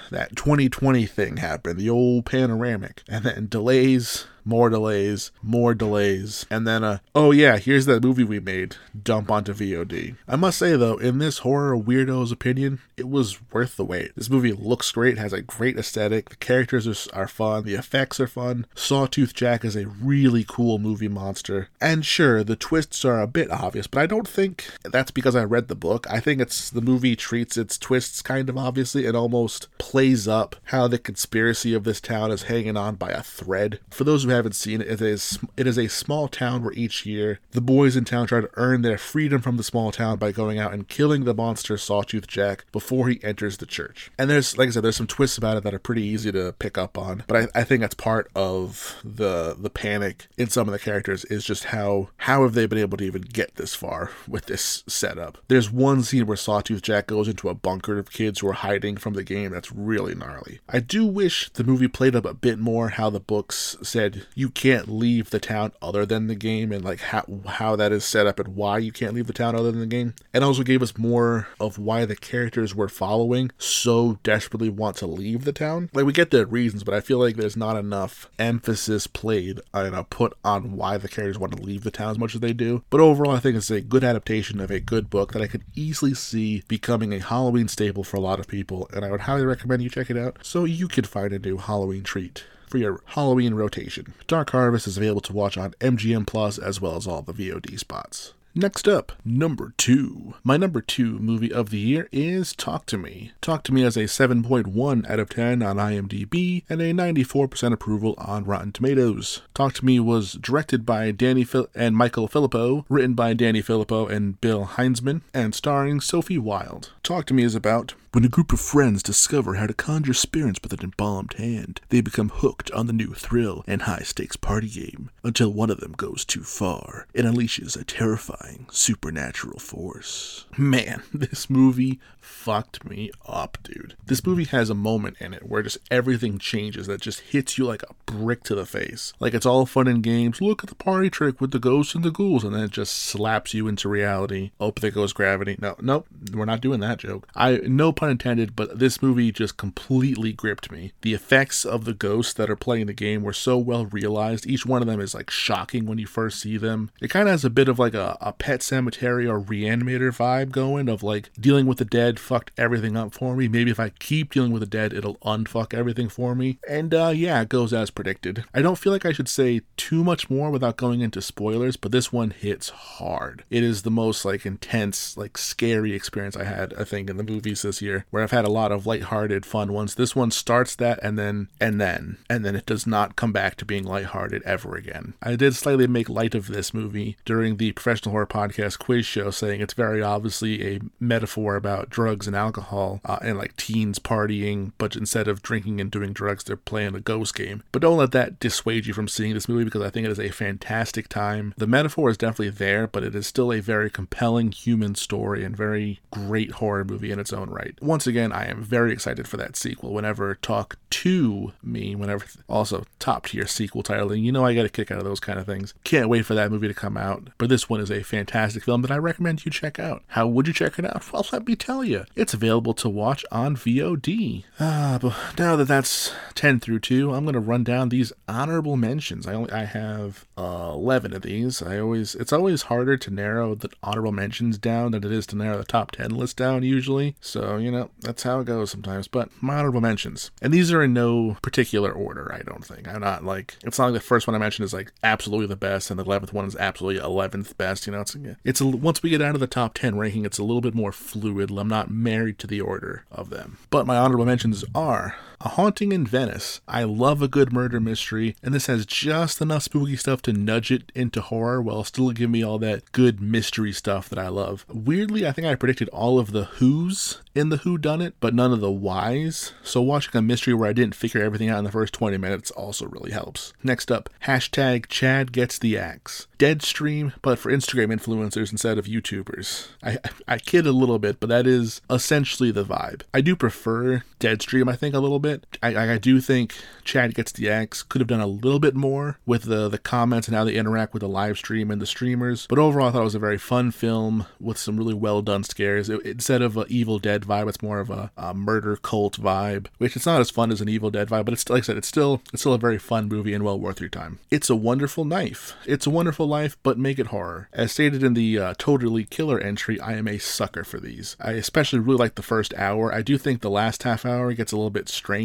that 0.09 0.35
2020 0.35 1.05
thing 1.05 1.37
happened, 1.37 1.79
the 1.79 1.89
old 1.89 2.25
panoramic, 2.25 3.03
and 3.09 3.25
then 3.25 3.47
delays, 3.47 4.25
more 4.47 4.69
delays, 4.69 5.31
more 5.43 5.73
delays, 5.73 6.45
and 6.49 6.65
then 6.65 6.83
uh 6.83 6.99
oh 7.13 7.31
yeah, 7.31 7.57
here's 7.57 7.85
that 7.85 8.03
movie 8.03 8.23
we 8.23 8.39
made, 8.39 8.77
dump 9.03 9.29
onto 9.29 9.53
VOD. 9.53 10.15
I 10.27 10.35
must 10.35 10.57
say 10.57 10.75
though, 10.75 10.97
in 10.97 11.17
this 11.19 11.39
horror 11.39 11.77
weirdo's 11.77 12.31
opinion, 12.31 12.79
it 12.95 13.09
was 13.09 13.37
worth 13.51 13.75
the 13.75 13.85
wait. 13.85 14.13
This 14.15 14.29
movie 14.29 14.53
looks 14.53 14.91
great, 14.91 15.17
has 15.17 15.33
a 15.33 15.41
great 15.41 15.77
aesthetic, 15.77 16.29
the 16.29 16.35
characters 16.37 16.87
are, 16.87 17.21
are 17.23 17.27
fun, 17.27 17.63
the 17.63 17.75
effects 17.75 18.19
are 18.19 18.27
fun. 18.27 18.65
Sawtooth 18.73 19.33
Jack 19.33 19.65
is 19.65 19.75
a 19.75 19.87
really 19.87 20.45
cool 20.47 20.79
movie 20.79 21.07
monster. 21.07 21.69
And 21.81 22.05
sure, 22.05 22.43
the 22.43 22.55
twists 22.55 23.03
are 23.05 23.21
a 23.21 23.27
bit 23.27 23.51
obvious, 23.51 23.87
but 23.87 24.01
I 24.01 24.05
don't 24.05 24.27
think 24.27 24.65
that's 24.83 25.11
because 25.11 25.35
I 25.35 25.43
read 25.43 25.67
the 25.67 25.75
book. 25.75 26.07
I 26.09 26.19
think 26.19 26.39
it's 26.39 26.69
the 26.69 26.81
movie 26.81 27.15
treats 27.15 27.57
its 27.57 27.77
twists 27.77 28.21
kind 28.21 28.49
of 28.49 28.57
obviously 28.57 29.05
and 29.05 29.15
almost 29.15 29.67
plays 29.77 30.27
up 30.27 30.55
how 30.65 30.87
the 30.87 30.97
conspiracy 30.97 31.73
of 31.73 31.83
this 31.83 32.01
town 32.01 32.31
is 32.31 32.43
hanging 32.43 32.77
on 32.77 32.95
by 32.95 33.09
a 33.09 33.23
thread. 33.23 33.79
For 33.91 34.03
those 34.03 34.23
who 34.23 34.29
haven't 34.37 34.53
seen 34.53 34.81
it, 34.81 34.87
it 34.87 35.01
is 35.01 35.39
it 35.55 35.67
is 35.67 35.77
a 35.77 35.87
small 35.87 36.27
town 36.27 36.63
where 36.63 36.73
each 36.73 37.05
year 37.05 37.39
the 37.51 37.61
boys 37.61 37.95
in 37.95 38.05
town 38.05 38.27
try 38.27 38.41
to 38.41 38.49
earn 38.55 38.81
their 38.81 38.97
freedom 38.97 39.41
from 39.41 39.57
the 39.57 39.63
small 39.63 39.91
town 39.91 40.17
by 40.17 40.31
going 40.31 40.57
out 40.57 40.73
and 40.73 40.87
killing 40.87 41.25
the 41.25 41.33
monster 41.33 41.77
Sawtooth 41.77 42.27
Jack 42.27 42.65
before 42.71 43.09
he 43.09 43.23
enters 43.23 43.57
the 43.57 43.65
church. 43.65 44.11
And 44.17 44.29
there's 44.29 44.57
like 44.57 44.67
I 44.67 44.71
said, 44.71 44.83
there's 44.83 44.95
some 44.95 45.07
twists 45.07 45.37
about 45.37 45.57
it 45.57 45.63
that 45.63 45.73
are 45.73 45.79
pretty 45.79 46.03
easy 46.03 46.31
to 46.31 46.53
pick 46.59 46.77
up 46.77 46.97
on, 46.97 47.23
but 47.27 47.49
I, 47.55 47.59
I 47.59 47.63
think 47.63 47.81
that's 47.81 47.95
part 47.95 48.29
of 48.35 48.95
the 49.03 49.55
the 49.57 49.69
panic 49.69 50.27
in 50.37 50.49
some 50.49 50.67
of 50.67 50.71
the 50.71 50.79
characters 50.79 51.25
is 51.25 51.43
just 51.43 51.65
how 51.65 52.09
how 52.17 52.43
have 52.43 52.53
they 52.53 52.65
been 52.65 52.77
able 52.77 52.97
to 52.97 53.03
even 53.03 53.21
get 53.21 53.55
this 53.55 53.73
far 53.73 54.11
with 54.27 54.45
this 54.45 54.83
setup. 54.87 55.37
There's 55.47 55.71
one 55.71 56.03
scene 56.03 56.25
where 56.25 56.37
Sawtooth 56.37 56.81
Jack 56.81 57.07
goes 57.07 57.27
into 57.27 57.49
a 57.49 57.55
bunker 57.55 57.97
of 57.97 58.11
kids 58.11 58.39
who 58.39 58.47
are 58.47 58.53
hiding 58.53 58.97
from 58.97 59.13
the 59.13 59.23
game 59.23 59.51
that's 59.51 59.71
really 59.71 60.15
gnarly. 60.15 60.59
I 60.69 60.79
do 60.79 61.05
wish 61.05 61.49
the 61.49 61.63
movie 61.63 61.87
played 61.87 62.15
up 62.15 62.25
a 62.25 62.33
bit 62.33 62.59
more 62.59 62.89
how 62.89 63.09
the 63.09 63.19
books 63.19 63.77
said 63.81 64.26
you 64.35 64.49
can't 64.49 64.87
leave 64.87 65.29
the 65.29 65.39
town 65.39 65.71
other 65.81 66.05
than 66.05 66.27
the 66.27 66.35
game 66.35 66.71
and 66.71 66.83
like 66.83 66.99
how 66.99 67.25
how 67.45 67.75
that 67.75 67.91
is 67.91 68.05
set 68.05 68.27
up 68.27 68.39
and 68.39 68.55
why 68.55 68.77
you 68.77 68.91
can't 68.91 69.13
leave 69.13 69.27
the 69.27 69.33
town 69.33 69.55
other 69.55 69.71
than 69.71 69.81
the 69.81 69.87
game. 69.87 70.13
And 70.33 70.43
also 70.43 70.63
gave 70.63 70.81
us 70.81 70.97
more 70.97 71.47
of 71.59 71.77
why 71.77 72.05
the 72.05 72.15
characters 72.15 72.75
we're 72.75 72.87
following 72.87 73.51
so 73.57 74.19
desperately 74.23 74.69
want 74.69 74.97
to 74.97 75.07
leave 75.07 75.43
the 75.43 75.53
town. 75.53 75.89
Like 75.93 76.05
we 76.05 76.13
get 76.13 76.31
their 76.31 76.45
reasons, 76.45 76.83
but 76.83 76.93
I 76.93 77.01
feel 77.01 77.19
like 77.19 77.35
there's 77.35 77.57
not 77.57 77.77
enough 77.77 78.29
emphasis 78.37 79.07
played 79.07 79.59
and 79.73 80.09
put 80.09 80.33
on 80.43 80.75
why 80.77 80.97
the 80.97 81.07
characters 81.07 81.39
want 81.39 81.55
to 81.55 81.63
leave 81.63 81.83
the 81.83 81.91
town 81.91 82.11
as 82.11 82.19
much 82.19 82.35
as 82.35 82.41
they 82.41 82.53
do. 82.53 82.83
But 82.89 83.01
overall, 83.01 83.35
I 83.35 83.39
think 83.39 83.57
it's 83.57 83.71
a 83.71 83.81
good 83.81 84.03
adaptation 84.03 84.59
of 84.59 84.71
a 84.71 84.79
good 84.79 85.09
book 85.09 85.33
that 85.33 85.41
I 85.41 85.47
could 85.47 85.63
easily 85.75 86.13
see 86.13 86.63
becoming 86.67 87.13
a 87.13 87.19
Halloween 87.19 87.67
staple 87.67 88.03
for 88.03 88.17
a 88.17 88.21
lot 88.21 88.39
of 88.39 88.47
people, 88.47 88.89
and 88.93 89.03
I 89.03 89.11
would 89.11 89.21
highly 89.21 89.45
recommend 89.45 89.83
you 89.83 89.89
check 89.89 90.09
it 90.09 90.17
out 90.17 90.37
so 90.41 90.63
you 90.63 90.87
could 90.87 91.07
find 91.07 91.33
a 91.33 91.39
new 91.39 91.57
Halloween 91.57 92.03
treat 92.03 92.43
for 92.67 92.77
your 92.77 93.01
Halloween 93.05 93.53
rotation. 93.53 94.13
Dark 94.27 94.51
Harvest 94.51 94.87
is 94.87 94.97
available 94.97 95.21
to 95.21 95.33
watch 95.33 95.57
on 95.57 95.71
MGM 95.79 96.27
Plus 96.27 96.57
as 96.57 96.79
well 96.79 96.95
as 96.95 97.07
all 97.07 97.21
the 97.21 97.33
VOD 97.33 97.79
spots. 97.79 98.33
Next 98.59 98.87
up, 98.87 99.11
number 99.23 99.75
two. 99.77 100.33
My 100.43 100.57
number 100.57 100.81
two 100.81 101.19
movie 101.19 101.53
of 101.53 101.69
the 101.69 101.77
year 101.77 102.09
is 102.11 102.55
Talk 102.55 102.87
to 102.87 102.97
Me. 102.97 103.31
Talk 103.39 103.61
to 103.65 103.71
Me 103.71 103.83
has 103.83 103.95
a 103.95 104.05
7.1 104.05 105.07
out 105.07 105.19
of 105.19 105.29
10 105.29 105.61
on 105.61 105.75
IMDb 105.75 106.63
and 106.67 106.81
a 106.81 106.91
94% 106.91 107.71
approval 107.71 108.15
on 108.17 108.45
Rotten 108.45 108.71
Tomatoes. 108.71 109.43
Talk 109.53 109.73
to 109.73 109.85
Me 109.85 109.99
was 109.99 110.33
directed 110.33 110.87
by 110.87 111.11
Danny 111.11 111.45
and 111.75 111.95
Michael 111.95 112.27
Philippou, 112.27 112.85
written 112.89 113.13
by 113.13 113.35
Danny 113.35 113.61
Philippou 113.61 114.09
and 114.09 114.41
Bill 114.41 114.65
Hinzman, 114.65 115.21
and 115.35 115.53
starring 115.53 116.01
Sophie 116.01 116.39
Wilde. 116.39 116.89
Talk 117.03 117.27
to 117.27 117.35
Me 117.35 117.43
is 117.43 117.53
about 117.53 117.93
when 118.13 118.23
a 118.23 118.29
group 118.29 118.53
of 118.53 118.59
friends 118.59 119.03
discover 119.03 119.55
how 119.55 119.67
to 119.67 119.73
conjure 119.73 120.13
spirits 120.13 120.59
with 120.63 120.73
an 120.73 120.79
embalmed 120.83 121.33
hand, 121.33 121.81
they 121.89 122.01
become 122.01 122.29
hooked 122.29 122.71
on 122.71 122.87
the 122.87 122.93
new 122.93 123.13
thrill 123.13 123.63
and 123.67 123.83
high 123.83 124.03
stakes 124.03 124.35
party 124.35 124.69
game 124.69 125.09
until 125.23 125.51
one 125.51 125.69
of 125.69 125.79
them 125.79 125.91
goes 125.91 126.23
too 126.23 126.43
far 126.43 127.07
and 127.13 127.27
unleashes 127.27 127.79
a 127.79 127.83
terrifying 127.83 128.67
supernatural 128.71 129.59
force. 129.59 130.45
Man, 130.57 131.03
this 131.13 131.49
movie 131.49 131.99
fucked 132.27 132.85
me 132.85 133.11
up, 133.25 133.57
dude. 133.63 133.95
This 134.05 134.25
movie 134.25 134.43
has 134.45 134.69
a 134.69 134.75
moment 134.75 135.17
in 135.19 135.33
it 135.33 135.47
where 135.47 135.63
just 135.63 135.77
everything 135.89 136.37
changes 136.37 136.87
that 136.87 137.01
just 137.01 137.21
hits 137.21 137.57
you 137.57 137.65
like 137.65 137.83
a 137.83 137.93
brick 138.05 138.43
to 138.43 138.55
the 138.55 138.65
face. 138.65 139.13
Like 139.19 139.33
it's 139.33 139.45
all 139.45 139.65
fun 139.65 139.87
and 139.87 140.03
games. 140.03 140.41
Look 140.41 140.63
at 140.63 140.69
the 140.69 140.75
party 140.75 141.09
trick 141.09 141.41
with 141.41 141.51
the 141.51 141.59
ghosts 141.59 141.95
and 141.95 142.03
the 142.03 142.11
ghouls, 142.11 142.43
and 142.43 142.53
then 142.53 142.63
it 142.63 142.71
just 142.71 142.95
slaps 142.95 143.53
you 143.53 143.67
into 143.67 143.89
reality. 143.89 144.51
Oh, 144.59 144.71
there 144.71 144.91
goes 144.91 145.13
gravity. 145.13 145.57
No, 145.61 145.75
nope, 145.81 146.07
we're 146.33 146.45
not 146.45 146.61
doing 146.61 146.79
that 146.81 146.99
joke. 146.99 147.27
I 147.35 147.57
no 147.63 147.91
pun 147.91 148.11
intended, 148.11 148.55
but 148.55 148.79
this 148.79 149.01
movie 149.01 149.31
just 149.31 149.57
completely 149.57 150.33
gripped 150.33 150.71
me. 150.71 150.93
The 151.01 151.13
effects 151.13 151.65
of 151.65 151.85
the 151.85 151.93
ghosts 151.93 152.33
that 152.33 152.49
are 152.49 152.55
playing 152.55 152.87
the 152.87 152.93
game 152.93 153.23
were 153.23 153.33
so 153.33 153.57
well 153.57 153.85
realized. 153.85 154.45
Each 154.45 154.65
one 154.65 154.81
of 154.81 154.87
them 154.87 155.01
is 155.01 155.15
like 155.15 155.29
shocking 155.29 155.85
when 155.85 155.97
you 155.97 156.07
first 156.07 156.39
see 156.39 156.57
them. 156.57 156.91
It 157.01 157.09
kind 157.09 157.27
of 157.27 157.31
has 157.31 157.45
a 157.45 157.49
bit 157.49 157.67
of 157.67 157.79
like 157.79 157.93
a, 157.93 158.17
a 158.21 158.33
pet 158.33 158.61
cemetery 158.61 159.27
or 159.27 159.39
reanimator 159.39 160.15
vibe 160.15 160.51
going 160.51 160.89
of 160.89 161.03
like 161.03 161.29
dealing 161.39 161.65
with 161.65 161.77
the 161.77 161.85
dead 161.85 162.16
fucked 162.19 162.51
everything 162.57 162.95
up 162.95 163.13
for 163.13 163.35
me. 163.35 163.47
Maybe 163.47 163.71
if 163.71 163.79
I 163.79 163.89
keep 163.89 164.33
dealing 164.33 164.51
with 164.51 164.61
the 164.61 164.67
dead, 164.67 164.93
it'll 164.93 165.15
unfuck 165.15 165.73
everything 165.73 166.09
for 166.09 166.35
me. 166.35 166.59
And 166.67 166.93
uh, 166.93 167.11
yeah, 167.15 167.41
it 167.41 167.49
goes 167.49 167.73
as 167.73 167.89
predicted. 167.89 168.45
I 168.53 168.61
don't 168.61 168.77
feel 168.77 168.93
like 168.93 169.05
I 169.05 169.11
should 169.11 169.29
say 169.29 169.61
too 169.75 170.03
much 170.03 170.29
more 170.29 170.51
without 170.51 170.77
going 170.77 171.01
into 171.01 171.21
spoilers, 171.21 171.77
but 171.77 171.91
this 171.91 172.13
one 172.13 172.31
hits 172.31 172.69
hard. 172.69 173.43
It 173.49 173.63
is 173.63 173.81
the 173.81 173.91
most 173.91 174.23
like 174.23 174.45
intense, 174.45 175.17
like 175.17 175.37
scary 175.37 175.93
experience 175.93 176.37
I 176.37 176.43
had, 176.43 176.73
I 176.77 176.83
think, 176.83 177.09
in 177.09 177.17
the 177.17 177.23
movies 177.23 177.63
this 177.63 177.81
year 177.81 177.87
year 177.87 178.05
where 178.11 178.21
I've 178.21 178.31
had 178.31 178.45
a 178.45 178.51
lot 178.51 178.71
of 178.71 178.85
lighthearted, 178.85 179.45
fun 179.45 179.73
ones. 179.73 179.95
This 179.95 180.15
one 180.15 180.29
starts 180.29 180.75
that 180.75 180.99
and 181.01 181.17
then, 181.17 181.47
and 181.59 181.81
then, 181.81 182.17
and 182.29 182.45
then 182.45 182.55
it 182.55 182.67
does 182.67 182.85
not 182.85 183.15
come 183.15 183.31
back 183.31 183.55
to 183.55 183.65
being 183.65 183.83
lighthearted 183.83 184.43
ever 184.43 184.75
again. 184.75 185.15
I 185.23 185.35
did 185.35 185.55
slightly 185.55 185.87
make 185.87 186.09
light 186.09 186.35
of 186.35 186.47
this 186.47 186.73
movie 186.73 187.17
during 187.25 187.57
the 187.57 187.71
Professional 187.71 188.11
Horror 188.11 188.27
Podcast 188.27 188.77
quiz 188.77 189.05
show, 189.05 189.31
saying 189.31 189.61
it's 189.61 189.73
very 189.73 190.03
obviously 190.03 190.75
a 190.75 190.81
metaphor 190.99 191.55
about 191.55 191.89
drugs 191.89 192.06
and 192.07 192.35
alcohol 192.35 193.01
uh, 193.05 193.19
and 193.21 193.37
like 193.37 193.55
teens 193.57 193.99
partying, 193.99 194.71
but 194.77 194.95
instead 194.95 195.27
of 195.27 195.41
drinking 195.41 195.81
and 195.81 195.91
doing 195.91 196.13
drugs, 196.13 196.43
they're 196.43 196.55
playing 196.55 196.95
a 196.95 196.99
ghost 196.99 197.35
game. 197.35 197.63
But 197.71 197.81
don't 197.81 197.97
let 197.97 198.11
that 198.11 198.39
dissuade 198.39 198.85
you 198.85 198.93
from 198.93 199.07
seeing 199.07 199.33
this 199.33 199.49
movie 199.49 199.65
because 199.65 199.81
I 199.81 199.89
think 199.89 200.05
it 200.05 200.11
is 200.11 200.19
a 200.19 200.29
fantastic 200.29 201.09
time. 201.09 201.53
The 201.57 201.67
metaphor 201.67 202.09
is 202.09 202.17
definitely 202.17 202.51
there, 202.51 202.87
but 202.87 203.03
it 203.03 203.15
is 203.15 203.27
still 203.27 203.51
a 203.51 203.59
very 203.59 203.89
compelling 203.89 204.51
human 204.51 204.95
story 204.95 205.43
and 205.43 205.55
very 205.55 205.99
great 206.11 206.51
horror 206.53 206.85
movie 206.85 207.11
in 207.11 207.19
its 207.19 207.33
own 207.33 207.49
right. 207.49 207.75
Once 207.81 208.07
again, 208.07 208.31
I 208.31 208.45
am 208.45 208.63
very 208.63 208.91
excited 208.93 209.27
for 209.27 209.37
that 209.37 209.55
sequel. 209.55 209.93
Whenever 209.93 210.35
Talk 210.35 210.77
to 210.89 211.53
Me, 211.63 211.95
whenever 211.95 212.25
also 212.47 212.85
top 212.99 213.27
tier 213.27 213.47
sequel 213.47 213.83
titling, 213.83 214.23
you 214.23 214.31
know 214.31 214.45
I 214.45 214.53
get 214.53 214.65
a 214.65 214.69
kick 214.69 214.91
out 214.91 214.99
of 214.99 215.03
those 215.03 215.19
kind 215.19 215.39
of 215.39 215.45
things. 215.45 215.73
Can't 215.83 216.09
wait 216.09 216.25
for 216.25 216.35
that 216.35 216.51
movie 216.51 216.67
to 216.67 216.73
come 216.73 216.97
out. 216.97 217.29
But 217.37 217.49
this 217.49 217.69
one 217.69 217.81
is 217.81 217.91
a 217.91 218.03
fantastic 218.03 218.63
film 218.63 218.81
that 218.83 218.91
I 218.91 218.97
recommend 218.97 219.45
you 219.45 219.51
check 219.51 219.79
out. 219.79 220.03
How 220.07 220.27
would 220.27 220.47
you 220.47 220.53
check 220.53 220.79
it 220.79 220.85
out? 220.85 221.11
Well, 221.11 221.25
let 221.31 221.47
me 221.47 221.55
tell 221.55 221.83
you. 221.83 221.96
It's 222.15 222.33
available 222.33 222.73
to 222.75 222.89
watch 222.89 223.25
on 223.31 223.55
VOD. 223.55 224.43
Ah, 224.59 224.99
but 225.01 225.15
now 225.39 225.55
that 225.55 225.65
that's 225.65 226.13
10 226.35 226.59
through 226.59 226.79
2, 226.79 227.13
I'm 227.13 227.23
going 227.25 227.33
to 227.33 227.39
run 227.39 227.63
down 227.63 227.89
these 227.89 228.13
honorable 228.27 228.77
mentions. 228.77 229.25
I 229.27 229.33
only 229.33 229.51
I 229.51 229.65
have 229.65 230.26
uh, 230.37 230.71
11 230.73 231.13
of 231.13 231.23
these. 231.23 231.61
I 231.61 231.79
always 231.79 232.15
it's 232.15 232.33
always 232.33 232.63
harder 232.63 232.97
to 232.97 233.11
narrow 233.11 233.55
the 233.55 233.69
honorable 233.81 234.11
mentions 234.11 234.57
down 234.57 234.91
than 234.91 235.03
it 235.03 235.11
is 235.11 235.25
to 235.27 235.35
narrow 235.35 235.57
the 235.57 235.63
top 235.63 235.91
10 235.91 236.11
list 236.11 236.37
down 236.37 236.63
usually. 236.63 237.15
So, 237.19 237.57
you 237.57 237.71
know, 237.71 237.89
that's 237.99 238.23
how 238.23 238.39
it 238.39 238.45
goes 238.45 238.71
sometimes. 238.71 239.07
But 239.07 239.29
my 239.41 239.55
honorable 239.55 239.81
mentions. 239.81 240.31
And 240.41 240.53
these 240.53 240.71
are 240.71 240.83
in 240.83 240.93
no 240.93 241.37
particular 241.41 241.91
order, 241.91 242.31
I 242.33 242.41
don't 242.43 242.65
think. 242.65 242.87
I'm 242.87 243.01
not 243.01 243.23
like 243.23 243.57
it's 243.63 243.79
not 243.79 243.85
like 243.85 243.95
the 243.95 243.99
first 243.99 244.27
one 244.27 244.35
I 244.35 244.39
mentioned 244.39 244.65
is 244.65 244.73
like 244.73 244.91
absolutely 245.03 245.47
the 245.47 245.55
best 245.55 245.89
and 245.89 245.99
the 245.99 246.05
11th 246.05 246.33
one 246.33 246.45
is 246.45 246.55
absolutely 246.55 247.01
11th 247.01 247.57
best, 247.57 247.87
you 247.87 247.93
know. 247.93 248.01
It's 248.01 248.15
it's 248.43 248.61
a, 248.61 248.67
once 248.67 249.01
we 249.01 249.09
get 249.09 249.21
out 249.21 249.35
of 249.35 249.41
the 249.41 249.47
top 249.47 249.73
10 249.73 249.97
ranking, 249.97 250.25
it's 250.25 250.37
a 250.37 250.43
little 250.43 250.61
bit 250.61 250.75
more 250.75 250.91
fluid. 250.91 251.51
I'm 251.57 251.67
not 251.67 251.89
married 251.89 252.39
to 252.39 252.47
the 252.47 252.61
order 252.61 253.05
of 253.11 253.29
them. 253.29 253.57
But 253.69 253.87
my 253.87 253.97
honorable 253.97 254.25
mentions 254.25 254.63
are 254.75 255.15
a 255.39 255.49
Haunting 255.49 255.91
in 255.91 256.05
Venice. 256.05 256.61
I 256.67 256.83
love 256.83 257.21
a 257.21 257.27
good 257.27 257.53
murder 257.53 257.79
mystery, 257.79 258.35
and 258.41 258.53
this 258.53 258.67
has 258.67 258.85
just 258.85 259.41
enough 259.41 259.63
spooky 259.63 259.95
stuff 259.95 260.21
to 260.23 260.33
nudge 260.33 260.71
it 260.71 260.91
into 260.95 261.21
horror 261.21 261.61
while 261.61 261.83
still 261.83 262.11
giving 262.11 262.31
me 262.31 262.43
all 262.43 262.57
that 262.59 262.91
good 262.91 263.21
mystery 263.21 263.71
stuff 263.71 264.09
that 264.09 264.19
I 264.19 264.29
love. 264.29 264.65
Weirdly, 264.67 265.27
I 265.27 265.31
think 265.31 265.47
I 265.47 265.55
predicted 265.55 265.89
all 265.89 266.17
of 266.19 266.31
the 266.31 266.45
Who's 266.45 267.21
in 267.35 267.49
the 267.49 267.57
Who 267.57 267.77
Done 267.77 268.01
It, 268.01 268.15
but 268.19 268.33
none 268.33 268.51
of 268.51 268.61
the 268.61 268.71
Whys. 268.71 269.53
So 269.61 269.81
watching 269.81 270.17
a 270.17 270.21
mystery 270.21 270.53
where 270.53 270.69
I 270.69 270.73
didn't 270.73 270.95
figure 270.95 271.21
everything 271.21 271.49
out 271.49 271.59
in 271.59 271.65
the 271.65 271.71
first 271.71 271.93
20 271.93 272.17
minutes 272.17 272.49
also 272.51 272.87
really 272.87 273.11
helps. 273.11 273.53
Next 273.63 273.91
up, 273.91 274.09
hashtag 274.25 274.87
Chad 274.87 275.31
gets 275.31 275.59
the 275.59 275.77
axe. 275.77 276.27
Deadstream, 276.39 277.13
but 277.21 277.39
for 277.39 277.51
Instagram 277.51 277.93
influencers 277.93 278.51
instead 278.51 278.77
of 278.77 278.85
YouTubers. 278.85 279.67
I, 279.83 279.97
I 280.27 280.37
kid 280.37 280.67
a 280.67 280.71
little 280.71 280.99
bit, 280.99 281.19
but 281.19 281.29
that 281.29 281.47
is 281.47 281.81
essentially 281.89 282.51
the 282.51 282.63
vibe. 282.63 283.01
I 283.13 283.21
do 283.21 283.35
prefer 283.35 284.03
Deadstream, 284.19 284.69
I 284.69 284.75
think, 284.75 284.93
a 284.93 284.99
little 284.99 285.19
bit. 285.19 285.26
I, 285.61 285.93
I 285.93 285.97
do 285.97 286.19
think 286.21 286.55
Chad 286.83 287.15
Gets 287.15 287.31
the 287.31 287.49
Axe 287.49 287.83
could 287.83 288.01
have 288.01 288.07
done 288.07 288.21
a 288.21 288.27
little 288.27 288.59
bit 288.59 288.75
more 288.75 289.19
with 289.25 289.43
the, 289.43 289.69
the 289.69 289.77
comments 289.77 290.27
and 290.27 290.35
how 290.35 290.43
they 290.43 290.55
interact 290.55 290.93
with 290.93 291.01
the 291.01 291.09
live 291.09 291.37
stream 291.37 291.69
and 291.71 291.81
the 291.81 291.85
streamers. 291.85 292.47
But 292.47 292.59
overall, 292.59 292.89
I 292.89 292.91
thought 292.91 293.01
it 293.01 293.05
was 293.05 293.15
a 293.15 293.19
very 293.19 293.37
fun 293.37 293.71
film 293.71 294.25
with 294.39 294.57
some 294.57 294.77
really 294.77 294.93
well 294.93 295.21
done 295.21 295.43
scares. 295.43 295.89
It, 295.89 296.01
instead 296.05 296.41
of 296.41 296.57
an 296.57 296.65
Evil 296.69 296.99
Dead 296.99 297.23
vibe, 297.23 297.49
it's 297.49 297.61
more 297.61 297.79
of 297.79 297.89
a, 297.89 298.11
a, 298.17 298.33
murder 298.33 298.77
cult 298.77 299.19
vibe, 299.19 299.67
which 299.77 299.95
it's 299.95 300.05
not 300.05 300.21
as 300.21 300.29
fun 300.29 300.51
as 300.51 300.61
an 300.61 300.69
Evil 300.69 300.91
Dead 300.91 301.09
vibe, 301.09 301.25
but 301.25 301.33
it's 301.33 301.49
like 301.49 301.63
I 301.63 301.65
said, 301.65 301.77
it's 301.77 301.87
still 301.87 302.21
it's 302.31 302.41
still 302.41 302.53
a 302.53 302.59
very 302.59 302.77
fun 302.77 303.07
movie 303.07 303.33
and 303.33 303.43
well 303.43 303.59
worth 303.59 303.79
your 303.79 303.89
time. 303.89 304.19
It's 304.31 304.49
a 304.49 304.55
wonderful 304.55 305.05
knife. 305.05 305.55
It's 305.65 305.87
a 305.87 305.91
wonderful 305.91 306.27
life, 306.27 306.57
but 306.63 306.77
make 306.77 306.99
it 306.99 307.07
horror. 307.07 307.49
As 307.53 307.71
stated 307.71 308.03
in 308.03 308.13
the 308.13 308.37
uh, 308.39 308.53
Totally 308.57 309.05
Killer 309.05 309.39
entry, 309.39 309.79
I 309.79 309.93
am 309.93 310.07
a 310.07 310.17
sucker 310.17 310.63
for 310.63 310.79
these. 310.79 311.15
I 311.19 311.31
especially 311.31 311.79
really 311.79 311.97
like 311.97 312.15
the 312.15 312.21
first 312.21 312.53
hour. 312.55 312.93
I 312.93 313.01
do 313.01 313.17
think 313.17 313.41
the 313.41 313.49
last 313.49 313.83
half 313.83 314.05
hour 314.05 314.33
gets 314.33 314.51
a 314.51 314.55
little 314.55 314.69
bit 314.69 314.89
strange, 314.89 315.16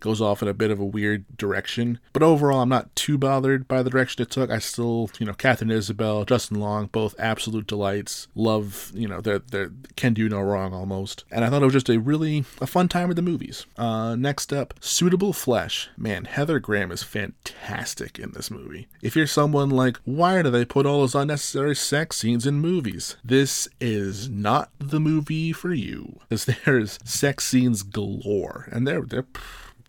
goes 0.00 0.20
off 0.20 0.42
in 0.42 0.48
a 0.48 0.54
bit 0.54 0.70
of 0.70 0.80
a 0.80 0.84
weird 0.84 1.24
direction, 1.36 1.98
but 2.12 2.22
overall, 2.22 2.60
I'm 2.60 2.68
not 2.68 2.94
too 2.96 3.18
bothered 3.18 3.68
by 3.68 3.82
the 3.82 3.90
direction 3.90 4.22
it 4.22 4.30
took. 4.30 4.50
I 4.50 4.58
still, 4.58 5.10
you 5.18 5.26
know, 5.26 5.34
Katharine 5.34 5.70
Isabelle, 5.70 6.24
Justin 6.24 6.60
Long, 6.60 6.86
both 6.86 7.14
absolute 7.18 7.66
delights. 7.66 8.28
Love, 8.34 8.92
you 8.94 9.08
know, 9.08 9.20
they're, 9.20 9.38
they're 9.38 9.70
can 9.96 10.14
do 10.14 10.28
no 10.28 10.40
wrong 10.40 10.72
almost. 10.72 11.24
And 11.30 11.44
I 11.44 11.50
thought 11.50 11.62
it 11.62 11.66
was 11.66 11.74
just 11.74 11.90
a 11.90 11.98
really 11.98 12.44
a 12.60 12.66
fun 12.66 12.88
time 12.88 13.08
with 13.08 13.16
the 13.16 13.22
movies. 13.22 13.66
Uh, 13.76 14.16
next 14.16 14.52
up, 14.52 14.74
Suitable 14.80 15.32
Flesh. 15.32 15.88
Man, 15.96 16.24
Heather 16.24 16.58
Graham 16.58 16.90
is 16.90 17.02
fantastic 17.02 18.18
in 18.18 18.32
this 18.32 18.50
movie. 18.50 18.88
If 19.02 19.16
you're 19.16 19.26
someone 19.26 19.70
like, 19.70 19.98
why 20.04 20.42
do 20.42 20.50
they 20.50 20.64
put 20.64 20.86
all 20.86 21.00
those 21.00 21.14
unnecessary 21.14 21.76
sex 21.76 22.16
scenes 22.16 22.46
in 22.46 22.60
movies? 22.60 23.16
This 23.24 23.68
is 23.80 24.28
not 24.28 24.70
the 24.78 25.00
movie 25.00 25.52
for 25.52 25.72
you. 25.72 26.20
Because 26.28 26.44
there's 26.64 26.98
sex 27.04 27.46
scenes 27.46 27.82
galore, 27.82 28.68
and 28.70 28.86
they're 28.86 29.02
they're 29.02 29.26